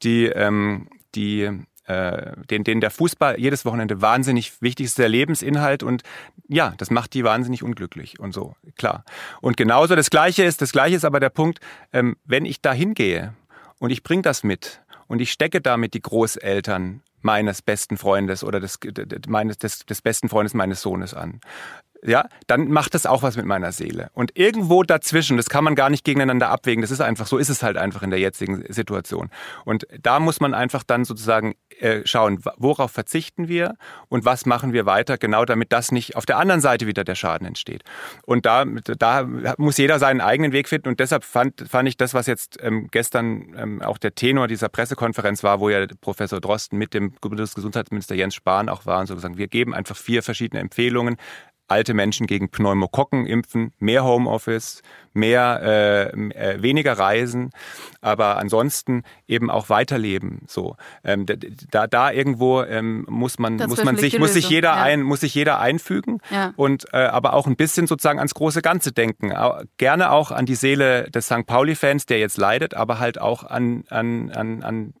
die, 0.01 0.25
ähm, 0.25 0.87
die 1.15 1.49
äh, 1.89 2.33
denen, 2.49 2.81
der 2.81 2.91
Fußball 2.91 3.39
jedes 3.39 3.65
Wochenende 3.65 4.01
wahnsinnig 4.01 4.61
wichtig 4.61 4.85
ist, 4.85 4.99
der 4.99 5.09
Lebensinhalt 5.09 5.81
und 5.81 6.03
ja, 6.47 6.73
das 6.77 6.91
macht 6.91 7.13
die 7.15 7.23
wahnsinnig 7.23 7.63
unglücklich 7.63 8.19
und 8.19 8.31
so, 8.31 8.55
klar. 8.77 9.03
Und 9.41 9.57
genauso 9.57 9.95
das 9.95 10.11
Gleiche 10.11 10.43
ist, 10.43 10.61
das 10.61 10.71
Gleiche 10.71 10.95
ist 10.95 11.05
aber 11.05 11.19
der 11.19 11.29
Punkt, 11.29 11.59
ähm, 11.91 12.15
wenn 12.25 12.45
ich 12.45 12.61
da 12.61 12.73
hingehe 12.73 13.33
und 13.79 13.89
ich 13.89 14.03
bringe 14.03 14.21
das 14.21 14.43
mit 14.43 14.81
und 15.07 15.19
ich 15.19 15.31
stecke 15.31 15.61
damit 15.61 15.95
die 15.95 16.01
Großeltern 16.01 17.01
meines 17.21 17.61
besten 17.61 17.97
Freundes 17.97 18.43
oder 18.43 18.59
des, 18.59 18.79
des, 18.79 19.85
des 19.85 20.01
besten 20.01 20.29
Freundes 20.29 20.53
meines 20.53 20.81
Sohnes 20.81 21.13
an 21.13 21.41
ja, 22.03 22.27
dann 22.47 22.69
macht 22.69 22.93
das 22.93 23.05
auch 23.05 23.23
was 23.23 23.35
mit 23.35 23.45
meiner 23.45 23.71
Seele. 23.71 24.09
Und 24.13 24.37
irgendwo 24.37 24.83
dazwischen, 24.83 25.37
das 25.37 25.49
kann 25.49 25.63
man 25.63 25.75
gar 25.75 25.89
nicht 25.89 26.05
gegeneinander 26.05 26.49
abwägen, 26.49 26.81
das 26.81 26.91
ist 26.91 27.01
einfach, 27.01 27.27
so 27.27 27.37
ist 27.37 27.49
es 27.49 27.61
halt 27.63 27.77
einfach 27.77 28.03
in 28.03 28.09
der 28.09 28.19
jetzigen 28.19 28.63
Situation. 28.69 29.29
Und 29.65 29.85
da 30.01 30.19
muss 30.19 30.39
man 30.39 30.53
einfach 30.53 30.83
dann 30.83 31.03
sozusagen 31.03 31.55
äh, 31.79 32.01
schauen, 32.05 32.41
worauf 32.57 32.91
verzichten 32.91 33.47
wir 33.47 33.75
und 34.07 34.25
was 34.25 34.45
machen 34.45 34.73
wir 34.73 34.85
weiter, 34.85 35.17
genau 35.17 35.45
damit 35.45 35.71
das 35.71 35.91
nicht 35.91 36.15
auf 36.15 36.25
der 36.25 36.37
anderen 36.37 36.61
Seite 36.61 36.87
wieder 36.87 37.03
der 37.03 37.15
Schaden 37.15 37.45
entsteht. 37.47 37.83
Und 38.25 38.45
da, 38.45 38.65
da 38.65 39.27
muss 39.57 39.77
jeder 39.77 39.99
seinen 39.99 40.21
eigenen 40.21 40.51
Weg 40.51 40.69
finden 40.69 40.89
und 40.89 40.99
deshalb 40.99 41.23
fand, 41.23 41.65
fand 41.69 41.89
ich 41.89 41.97
das, 41.97 42.13
was 42.13 42.27
jetzt 42.27 42.57
ähm, 42.61 42.87
gestern 42.91 43.55
ähm, 43.57 43.81
auch 43.81 43.97
der 43.97 44.15
Tenor 44.15 44.47
dieser 44.47 44.69
Pressekonferenz 44.69 45.43
war, 45.43 45.59
wo 45.59 45.69
ja 45.69 45.85
Professor 46.01 46.39
Drosten 46.39 46.77
mit 46.77 46.93
dem 46.93 47.11
Bundesgesundheitsminister 47.11 48.15
Jens 48.15 48.35
Spahn 48.35 48.69
auch 48.69 48.85
war 48.85 49.01
und 49.01 49.07
so 49.07 49.15
gesagt, 49.15 49.37
wir 49.37 49.47
geben 49.47 49.73
einfach 49.73 49.97
vier 49.97 50.23
verschiedene 50.23 50.61
Empfehlungen, 50.61 51.17
alte 51.69 51.93
Menschen 51.93 52.27
gegen 52.27 52.49
Pneumokokken 52.49 53.25
impfen, 53.25 53.73
mehr 53.79 54.03
Homeoffice, 54.03 54.81
mehr 55.13 55.61
äh, 55.63 56.29
äh, 56.29 56.61
weniger 56.61 56.93
Reisen, 56.93 57.51
aber 58.01 58.37
ansonsten 58.37 59.03
eben 59.27 59.49
auch 59.49 59.69
weiterleben. 59.69 60.41
So 60.47 60.75
ähm, 61.03 61.25
da 61.71 61.87
da 61.87 62.11
irgendwo 62.11 62.63
ähm, 62.63 63.05
muss 63.09 63.39
man 63.39 63.55
muss 63.55 63.83
man 63.83 63.97
sich 63.97 64.19
muss 64.19 64.33
sich 64.33 64.49
jeder 64.49 64.69
ja. 64.69 64.81
ein 64.81 65.01
muss 65.01 65.21
sich 65.21 65.33
jeder 65.33 65.59
einfügen 65.59 66.19
ja. 66.31 66.53
und 66.55 66.87
äh, 66.93 66.97
aber 66.97 67.33
auch 67.33 67.47
ein 67.47 67.55
bisschen 67.55 67.87
sozusagen 67.87 68.19
ans 68.19 68.33
große 68.33 68.61
Ganze 68.61 68.91
denken. 68.91 69.33
Gerne 69.77 70.11
auch 70.11 70.31
an 70.31 70.45
die 70.45 70.55
Seele 70.55 71.09
des 71.11 71.25
St. 71.25 71.45
Pauli-Fans, 71.45 72.05
der 72.05 72.19
jetzt 72.19 72.37
leidet, 72.37 72.73
aber 72.73 72.99
halt 72.99 73.19
auch 73.19 73.43
an 73.43 73.83
an 73.89 74.31
an 74.31 74.63
an 74.63 74.93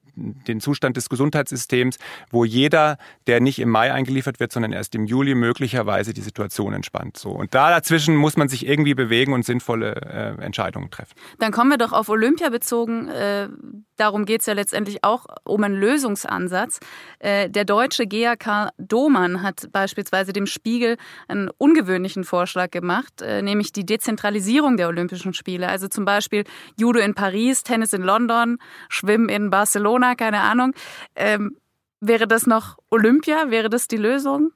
den 0.47 0.59
Zustand 0.59 0.97
des 0.97 1.09
Gesundheitssystems, 1.09 1.97
wo 2.29 2.45
jeder, 2.45 2.97
der 3.27 3.39
nicht 3.39 3.59
im 3.59 3.69
Mai 3.69 3.93
eingeliefert 3.93 4.39
wird, 4.39 4.51
sondern 4.51 4.71
erst 4.71 4.95
im 4.95 5.05
Juli 5.05 5.35
möglicherweise 5.35 6.13
die 6.13 6.21
Situation 6.21 6.73
entspannt. 6.73 7.17
So 7.17 7.31
und 7.31 7.53
da 7.55 7.69
dazwischen 7.69 8.15
muss 8.15 8.37
man 8.37 8.49
sich 8.49 8.67
irgendwie 8.67 8.93
bewegen 8.93 9.33
und 9.33 9.45
sinnvolle 9.45 9.95
äh, 10.39 10.43
Entscheidungen 10.43 10.89
treffen. 10.91 11.13
Dann 11.39 11.51
kommen 11.51 11.71
wir 11.71 11.77
doch 11.77 11.93
auf 11.93 12.09
Olympia 12.09 12.49
bezogen. 12.49 13.07
Äh, 13.07 13.49
darum 13.97 14.25
geht 14.25 14.41
es 14.41 14.47
ja 14.47 14.53
letztendlich 14.53 15.03
auch 15.03 15.25
um 15.43 15.63
einen 15.63 15.75
Lösungsansatz. 15.75 16.79
Äh, 17.19 17.49
der 17.49 17.65
deutsche 17.65 18.07
GAK 18.07 18.69
Domann 18.77 19.41
hat 19.41 19.71
beispielsweise 19.71 20.33
dem 20.33 20.45
Spiegel 20.45 20.97
einen 21.27 21.49
ungewöhnlichen 21.57 22.23
Vorschlag 22.23 22.71
gemacht, 22.71 23.21
äh, 23.21 23.41
nämlich 23.41 23.71
die 23.71 23.85
Dezentralisierung 23.85 24.77
der 24.77 24.87
Olympischen 24.87 25.33
Spiele. 25.33 25.67
Also 25.67 25.87
zum 25.87 26.05
Beispiel 26.05 26.43
Judo 26.77 26.99
in 26.99 27.13
Paris, 27.13 27.63
Tennis 27.63 27.93
in 27.93 28.01
London, 28.01 28.57
Schwimmen 28.89 29.29
in 29.29 29.49
Barcelona, 29.49 30.08
keine 30.15 30.41
Ahnung. 30.41 30.73
Ähm, 31.15 31.57
wäre 31.99 32.27
das 32.27 32.47
noch 32.47 32.77
Olympia? 32.89 33.49
Wäre 33.49 33.69
das 33.69 33.87
die 33.87 33.97
Lösung? 33.97 34.51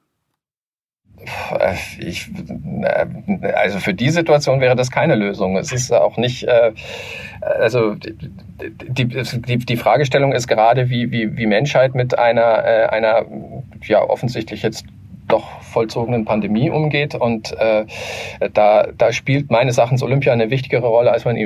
Ich, 2.00 2.28
äh, 2.82 3.06
also 3.54 3.78
für 3.78 3.94
die 3.94 4.10
Situation 4.10 4.60
wäre 4.60 4.74
das 4.74 4.90
keine 4.90 5.14
Lösung. 5.14 5.56
Es 5.56 5.72
ist 5.72 5.92
auch 5.92 6.16
nicht, 6.16 6.44
äh, 6.44 6.72
also 7.40 7.94
die, 7.94 8.14
die, 9.06 9.58
die 9.58 9.76
Fragestellung 9.76 10.32
ist 10.32 10.48
gerade, 10.48 10.90
wie, 10.90 11.12
wie, 11.12 11.36
wie 11.36 11.46
Menschheit 11.46 11.94
mit 11.94 12.18
einer, 12.18 12.64
äh, 12.64 12.86
einer 12.86 13.26
ja 13.82 14.02
offensichtlich 14.02 14.62
jetzt 14.62 14.84
doch 15.28 15.62
vollzogenen 15.62 16.24
Pandemie 16.24 16.68
umgeht. 16.68 17.14
Und 17.14 17.52
äh, 17.58 17.86
da, 18.52 18.88
da 18.96 19.12
spielt 19.12 19.50
meines 19.50 19.78
Erachtens 19.78 20.02
Olympia 20.02 20.32
eine 20.32 20.50
wichtigere 20.50 20.86
Rolle, 20.86 21.12
als 21.12 21.24
man, 21.24 21.36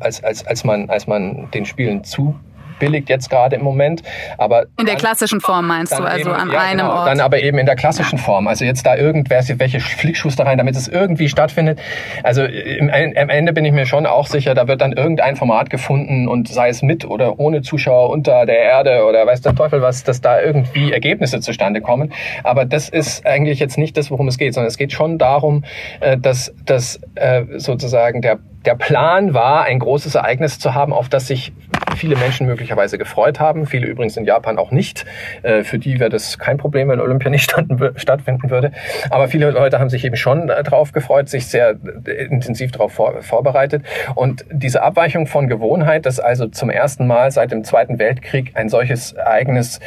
als, 0.00 0.22
als, 0.22 0.46
als 0.46 0.64
man, 0.64 0.90
als 0.90 1.06
man 1.06 1.50
den 1.52 1.64
Spielen 1.64 2.04
zu 2.04 2.34
billigt 2.78 3.08
jetzt 3.08 3.30
gerade 3.30 3.56
im 3.56 3.62
Moment. 3.62 4.02
Aber 4.38 4.64
in 4.78 4.86
der 4.86 4.96
klassischen 4.96 5.40
Form 5.40 5.66
meinst 5.66 5.92
du, 5.92 6.02
also 6.02 6.30
eben, 6.30 6.38
an 6.38 6.50
ja, 6.50 6.60
einem 6.60 6.78
genau, 6.80 6.94
Ort. 6.94 7.08
Dann 7.08 7.20
aber 7.20 7.40
eben 7.40 7.58
in 7.58 7.66
der 7.66 7.76
klassischen 7.76 8.18
ja. 8.18 8.24
Form. 8.24 8.48
Also 8.48 8.64
jetzt 8.64 8.84
da 8.86 8.96
irgendwer 8.96 9.42
welche 9.58 9.80
Flickschustereien, 9.80 10.58
damit 10.58 10.76
es 10.76 10.88
irgendwie 10.88 11.28
stattfindet. 11.28 11.80
Also 12.22 12.44
im, 12.44 12.90
am 12.90 13.28
Ende 13.28 13.52
bin 13.52 13.64
ich 13.64 13.72
mir 13.72 13.86
schon 13.86 14.06
auch 14.06 14.26
sicher, 14.26 14.54
da 14.54 14.68
wird 14.68 14.80
dann 14.80 14.92
irgendein 14.92 15.36
Format 15.36 15.70
gefunden 15.70 16.28
und 16.28 16.48
sei 16.48 16.68
es 16.68 16.82
mit 16.82 17.04
oder 17.04 17.38
ohne 17.38 17.62
Zuschauer 17.62 18.10
unter 18.10 18.46
der 18.46 18.58
Erde 18.58 19.04
oder 19.04 19.26
weiß 19.26 19.40
der 19.42 19.54
Teufel 19.54 19.82
was, 19.82 20.04
dass 20.04 20.20
da 20.20 20.40
irgendwie 20.40 20.92
Ergebnisse 20.92 21.40
zustande 21.40 21.80
kommen. 21.80 22.12
Aber 22.44 22.64
das 22.64 22.88
ist 22.88 23.26
eigentlich 23.26 23.58
jetzt 23.58 23.78
nicht 23.78 23.96
das, 23.96 24.10
worum 24.10 24.28
es 24.28 24.38
geht, 24.38 24.54
sondern 24.54 24.68
es 24.68 24.76
geht 24.76 24.92
schon 24.92 25.18
darum, 25.18 25.64
äh, 26.00 26.16
dass, 26.16 26.54
dass 26.64 27.00
äh, 27.14 27.44
sozusagen 27.58 28.22
der 28.22 28.38
der 28.64 28.74
Plan 28.76 29.34
war, 29.34 29.64
ein 29.64 29.78
großes 29.78 30.14
Ereignis 30.14 30.58
zu 30.58 30.74
haben, 30.74 30.92
auf 30.92 31.08
das 31.08 31.26
sich 31.26 31.52
viele 31.96 32.16
Menschen 32.16 32.46
möglicherweise 32.46 32.98
gefreut 32.98 33.40
haben. 33.40 33.66
Viele 33.66 33.86
übrigens 33.86 34.16
in 34.16 34.24
Japan 34.24 34.58
auch 34.58 34.70
nicht. 34.70 35.04
Äh, 35.42 35.64
für 35.64 35.78
die 35.78 36.00
wäre 36.00 36.10
das 36.10 36.38
kein 36.38 36.58
Problem, 36.58 36.88
wenn 36.88 37.00
Olympia 37.00 37.30
nicht 37.30 37.50
stattfinden 37.96 38.50
würde. 38.50 38.72
Aber 39.10 39.28
viele 39.28 39.50
Leute 39.50 39.78
haben 39.78 39.90
sich 39.90 40.04
eben 40.04 40.16
schon 40.16 40.48
äh, 40.48 40.62
darauf 40.62 40.92
gefreut, 40.92 41.28
sich 41.28 41.46
sehr 41.46 41.76
äh, 42.06 42.24
intensiv 42.24 42.72
darauf 42.72 42.92
vorbereitet. 43.20 43.82
Und 44.14 44.44
diese 44.50 44.82
Abweichung 44.82 45.26
von 45.26 45.48
Gewohnheit, 45.48 46.06
dass 46.06 46.20
also 46.20 46.46
zum 46.46 46.70
ersten 46.70 47.06
Mal 47.06 47.30
seit 47.30 47.52
dem 47.52 47.64
Zweiten 47.64 47.98
Weltkrieg 47.98 48.52
ein 48.54 48.68
solches 48.68 49.12
Ereignis 49.12 49.80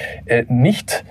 nicht 0.47 1.03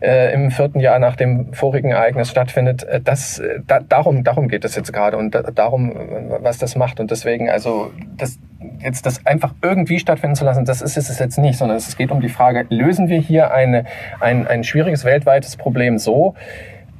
im 0.00 0.50
vierten 0.50 0.80
Jahr 0.80 0.98
nach 0.98 1.16
dem 1.16 1.52
vorigen 1.52 1.90
Ereignis 1.90 2.30
stattfindet, 2.30 2.86
das, 3.04 3.40
darum, 3.88 4.24
darum 4.24 4.48
geht 4.48 4.64
es 4.64 4.74
jetzt 4.74 4.92
gerade 4.92 5.16
und 5.16 5.36
darum, 5.54 5.92
was 6.40 6.58
das 6.58 6.76
macht. 6.76 7.00
Und 7.00 7.10
deswegen, 7.10 7.50
also 7.50 7.92
das, 8.16 8.38
jetzt 8.80 9.06
das 9.06 9.24
einfach 9.26 9.54
irgendwie 9.62 9.98
stattfinden 10.32 10.36
zu 10.36 10.44
lassen, 10.44 10.64
das 10.64 10.82
ist 10.82 10.96
es 10.96 11.18
jetzt 11.18 11.38
nicht, 11.38 11.58
sondern 11.58 11.76
es 11.76 11.96
geht 11.96 12.10
um 12.10 12.20
die 12.20 12.28
Frage, 12.28 12.66
lösen 12.70 13.08
wir 13.08 13.18
hier 13.18 13.52
eine, 13.52 13.84
ein, 14.20 14.46
ein 14.46 14.64
schwieriges 14.64 15.04
weltweites 15.04 15.56
Problem 15.56 15.98
so, 15.98 16.34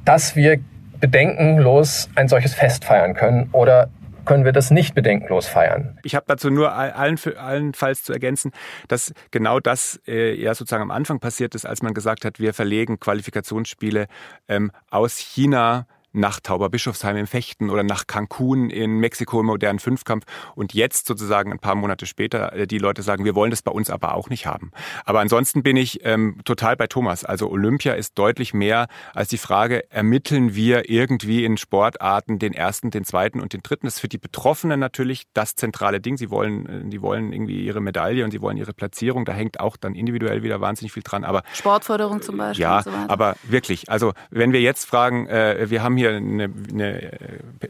dass 0.05 0.35
wir 0.35 0.59
bedenkenlos 0.99 2.09
ein 2.15 2.27
solches 2.27 2.53
Fest 2.53 2.85
feiern 2.85 3.13
können 3.13 3.49
oder 3.51 3.89
können 4.25 4.45
wir 4.45 4.53
das 4.53 4.71
nicht 4.71 4.95
bedenkenlos 4.95 5.47
feiern. 5.47 5.99
Ich 6.03 6.15
habe 6.15 6.23
dazu 6.27 6.49
nur 6.49 6.71
allen, 6.71 7.17
allenfalls 7.37 8.03
zu 8.03 8.13
ergänzen, 8.13 8.51
dass 8.87 9.13
genau 9.31 9.59
das 9.59 9.99
äh, 10.07 10.33
ja 10.33 10.55
sozusagen 10.55 10.83
am 10.83 10.91
Anfang 10.91 11.19
passiert 11.19 11.55
ist, 11.55 11.65
als 11.65 11.81
man 11.81 11.93
gesagt 11.93 12.23
hat, 12.23 12.39
wir 12.39 12.53
verlegen 12.53 13.01
Qualifikationsspiele 13.01 14.07
ähm, 14.47 14.71
aus 14.89 15.17
China 15.17 15.87
nach 16.13 16.39
Tauberbischofsheim 16.39 17.17
im 17.17 17.27
Fechten 17.27 17.69
oder 17.69 17.83
nach 17.83 18.07
Cancun 18.07 18.69
in 18.69 18.99
Mexiko 18.99 19.39
im 19.39 19.47
modernen 19.47 19.79
Fünfkampf 19.79 20.25
und 20.55 20.73
jetzt 20.73 21.07
sozusagen 21.07 21.51
ein 21.51 21.59
paar 21.59 21.75
Monate 21.75 22.05
später 22.05 22.53
äh, 22.53 22.67
die 22.67 22.77
Leute 22.77 23.01
sagen, 23.01 23.25
wir 23.25 23.35
wollen 23.35 23.51
das 23.51 23.61
bei 23.61 23.71
uns 23.71 23.89
aber 23.89 24.15
auch 24.15 24.29
nicht 24.29 24.45
haben. 24.45 24.71
Aber 25.05 25.19
ansonsten 25.19 25.63
bin 25.63 25.75
ich 25.75 26.05
ähm, 26.05 26.39
total 26.45 26.75
bei 26.75 26.87
Thomas. 26.87 27.25
Also 27.25 27.49
Olympia 27.49 27.93
ist 27.93 28.17
deutlich 28.17 28.53
mehr 28.53 28.87
als 29.13 29.29
die 29.29 29.37
Frage, 29.37 29.91
ermitteln 29.91 30.55
wir 30.55 30.89
irgendwie 30.89 31.43
in 31.43 31.57
Sportarten 31.57 32.39
den 32.39 32.53
ersten, 32.53 32.91
den 32.91 33.03
zweiten 33.05 33.39
und 33.39 33.53
den 33.53 33.61
dritten. 33.61 33.87
Das 33.87 33.95
ist 33.95 33.99
für 33.99 34.07
die 34.07 34.17
Betroffenen 34.17 34.79
natürlich 34.79 35.23
das 35.33 35.55
zentrale 35.55 35.99
Ding. 35.99 36.17
Sie 36.17 36.29
wollen, 36.29 36.65
äh, 36.67 36.89
die 36.89 37.01
wollen 37.01 37.33
irgendwie 37.33 37.65
ihre 37.65 37.81
Medaille 37.81 38.23
und 38.23 38.31
sie 38.31 38.41
wollen 38.41 38.57
ihre 38.57 38.73
Platzierung. 38.73 39.25
Da 39.25 39.33
hängt 39.33 39.59
auch 39.59 39.77
dann 39.77 39.95
individuell 39.95 40.43
wieder 40.43 40.61
wahnsinnig 40.61 40.93
viel 40.93 41.03
dran. 41.03 41.23
Aber 41.23 41.43
Sportförderung 41.53 42.21
zum 42.21 42.37
Beispiel. 42.37 42.61
Ja, 42.61 42.83
so 42.83 42.91
aber 43.07 43.35
wirklich. 43.43 43.89
Also 43.89 44.13
wenn 44.29 44.53
wir 44.53 44.61
jetzt 44.61 44.85
fragen, 44.85 45.27
äh, 45.27 45.69
wir 45.69 45.81
haben 45.81 45.97
hier 45.97 46.02
hier 46.03 46.17
eine, 46.17 46.49
eine 46.71 47.19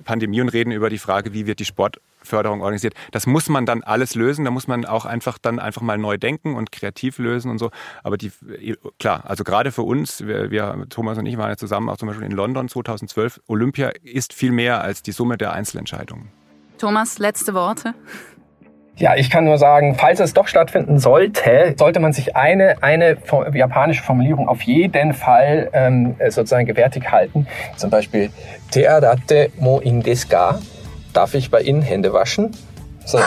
Pandemie 0.03 0.41
und 0.41 0.49
reden 0.49 0.71
über 0.71 0.89
die 0.89 0.97
Frage, 0.97 1.33
wie 1.33 1.45
wird 1.45 1.59
die 1.59 1.65
Sportförderung 1.65 2.61
organisiert. 2.61 2.93
Das 3.11 3.27
muss 3.27 3.49
man 3.49 3.65
dann 3.65 3.83
alles 3.83 4.15
lösen. 4.15 4.45
Da 4.45 4.51
muss 4.51 4.67
man 4.67 4.85
auch 4.85 5.05
einfach 5.05 5.37
dann 5.37 5.59
einfach 5.59 5.81
mal 5.81 5.97
neu 5.97 6.17
denken 6.17 6.55
und 6.55 6.71
kreativ 6.71 7.19
lösen 7.19 7.51
und 7.51 7.59
so. 7.59 7.71
Aber 8.03 8.17
die, 8.17 8.31
klar, 8.99 9.23
also 9.25 9.43
gerade 9.43 9.71
für 9.71 9.83
uns, 9.83 10.25
wir, 10.25 10.51
wir 10.51 10.85
Thomas 10.89 11.17
und 11.17 11.25
ich 11.25 11.37
waren 11.37 11.49
ja 11.49 11.57
zusammen 11.57 11.89
auch 11.89 11.97
zum 11.97 12.07
Beispiel 12.07 12.25
in 12.25 12.33
London 12.33 12.69
2012. 12.69 13.41
Olympia 13.47 13.91
ist 14.03 14.33
viel 14.33 14.51
mehr 14.51 14.81
als 14.81 15.03
die 15.03 15.11
Summe 15.11 15.37
der 15.37 15.53
Einzelentscheidungen. 15.53 16.31
Thomas, 16.77 17.19
letzte 17.19 17.53
Worte. 17.53 17.93
Ja, 18.95 19.15
ich 19.15 19.31
kann 19.31 19.45
nur 19.45 19.57
sagen, 19.57 19.95
falls 19.95 20.19
es 20.19 20.33
doch 20.33 20.47
stattfinden 20.47 20.99
sollte, 20.99 21.73
sollte 21.79 21.99
man 21.99 22.13
sich 22.13 22.35
eine, 22.35 22.83
eine 22.83 23.17
japanische 23.53 24.03
Formulierung 24.03 24.47
auf 24.47 24.61
jeden 24.61 25.13
Fall 25.13 25.69
ähm, 25.73 26.15
sozusagen 26.29 26.67
gewärtig 26.67 27.11
halten. 27.11 27.47
Zum 27.75 27.89
Beispiel, 27.89 28.29
Tearate 28.69 29.49
mo 29.57 29.79
in 29.79 30.03
desu 30.03 30.27
ka? 30.27 30.59
Darf 31.11 31.33
ich 31.33 31.49
bei 31.49 31.61
Ihnen 31.61 31.81
Hände 31.81 32.13
waschen? 32.13 32.51
So. 33.05 33.19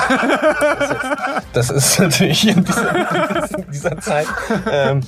Das 1.53 1.71
ist 1.71 1.99
natürlich 1.99 2.47
in 2.49 2.65
dieser, 2.65 3.59
in 3.59 3.71
dieser 3.71 3.99
Zeit, 3.99 4.27
ähm, 4.71 5.01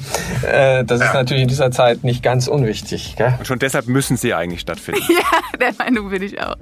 äh, 0.42 0.84
das 0.84 1.00
ist 1.00 1.14
natürlich 1.14 1.42
in 1.42 1.48
dieser 1.48 1.70
Zeit 1.70 2.04
nicht 2.04 2.22
ganz 2.22 2.48
unwichtig. 2.48 3.16
Gell? 3.16 3.34
Und 3.38 3.46
schon 3.46 3.58
deshalb 3.58 3.86
müssen 3.86 4.16
sie 4.16 4.34
eigentlich 4.34 4.60
stattfinden. 4.60 5.02
Ja, 5.08 5.58
der 5.58 5.72
Meinung 5.78 6.10
bin 6.10 6.22
ich 6.22 6.40
auch. 6.40 6.56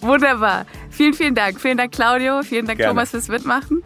Wunderbar. 0.00 0.64
Vielen, 0.90 1.12
vielen 1.12 1.34
Dank. 1.34 1.60
Vielen 1.60 1.76
Dank, 1.76 1.92
Claudio. 1.92 2.42
Vielen 2.42 2.66
Dank, 2.66 2.78
gerne. 2.78 2.92
Thomas, 2.92 3.10
fürs 3.10 3.28
Mitmachen. 3.28 3.82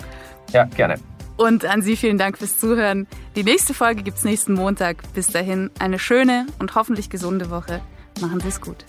Ja, 0.53 0.65
gerne. 0.65 0.97
Und 1.37 1.65
an 1.65 1.81
Sie 1.81 1.97
vielen 1.97 2.19
Dank 2.19 2.37
fürs 2.39 2.59
Zuhören. 2.59 3.07
Die 3.35 3.45
nächste 3.45 3.73
Folge 3.73 4.03
gibt 4.03 4.19
es 4.19 4.25
nächsten 4.25 4.53
Montag. 4.55 4.99
Bis 5.15 5.29
dahin 5.29 5.71
eine 5.79 5.99
schöne 5.99 6.47
und 6.59 6.75
hoffentlich 6.75 7.09
gesunde 7.09 7.51
Woche. 7.51 7.81
Machen 8.21 8.41
Sie 8.41 8.49
es 8.49 8.61
gut. 8.61 8.85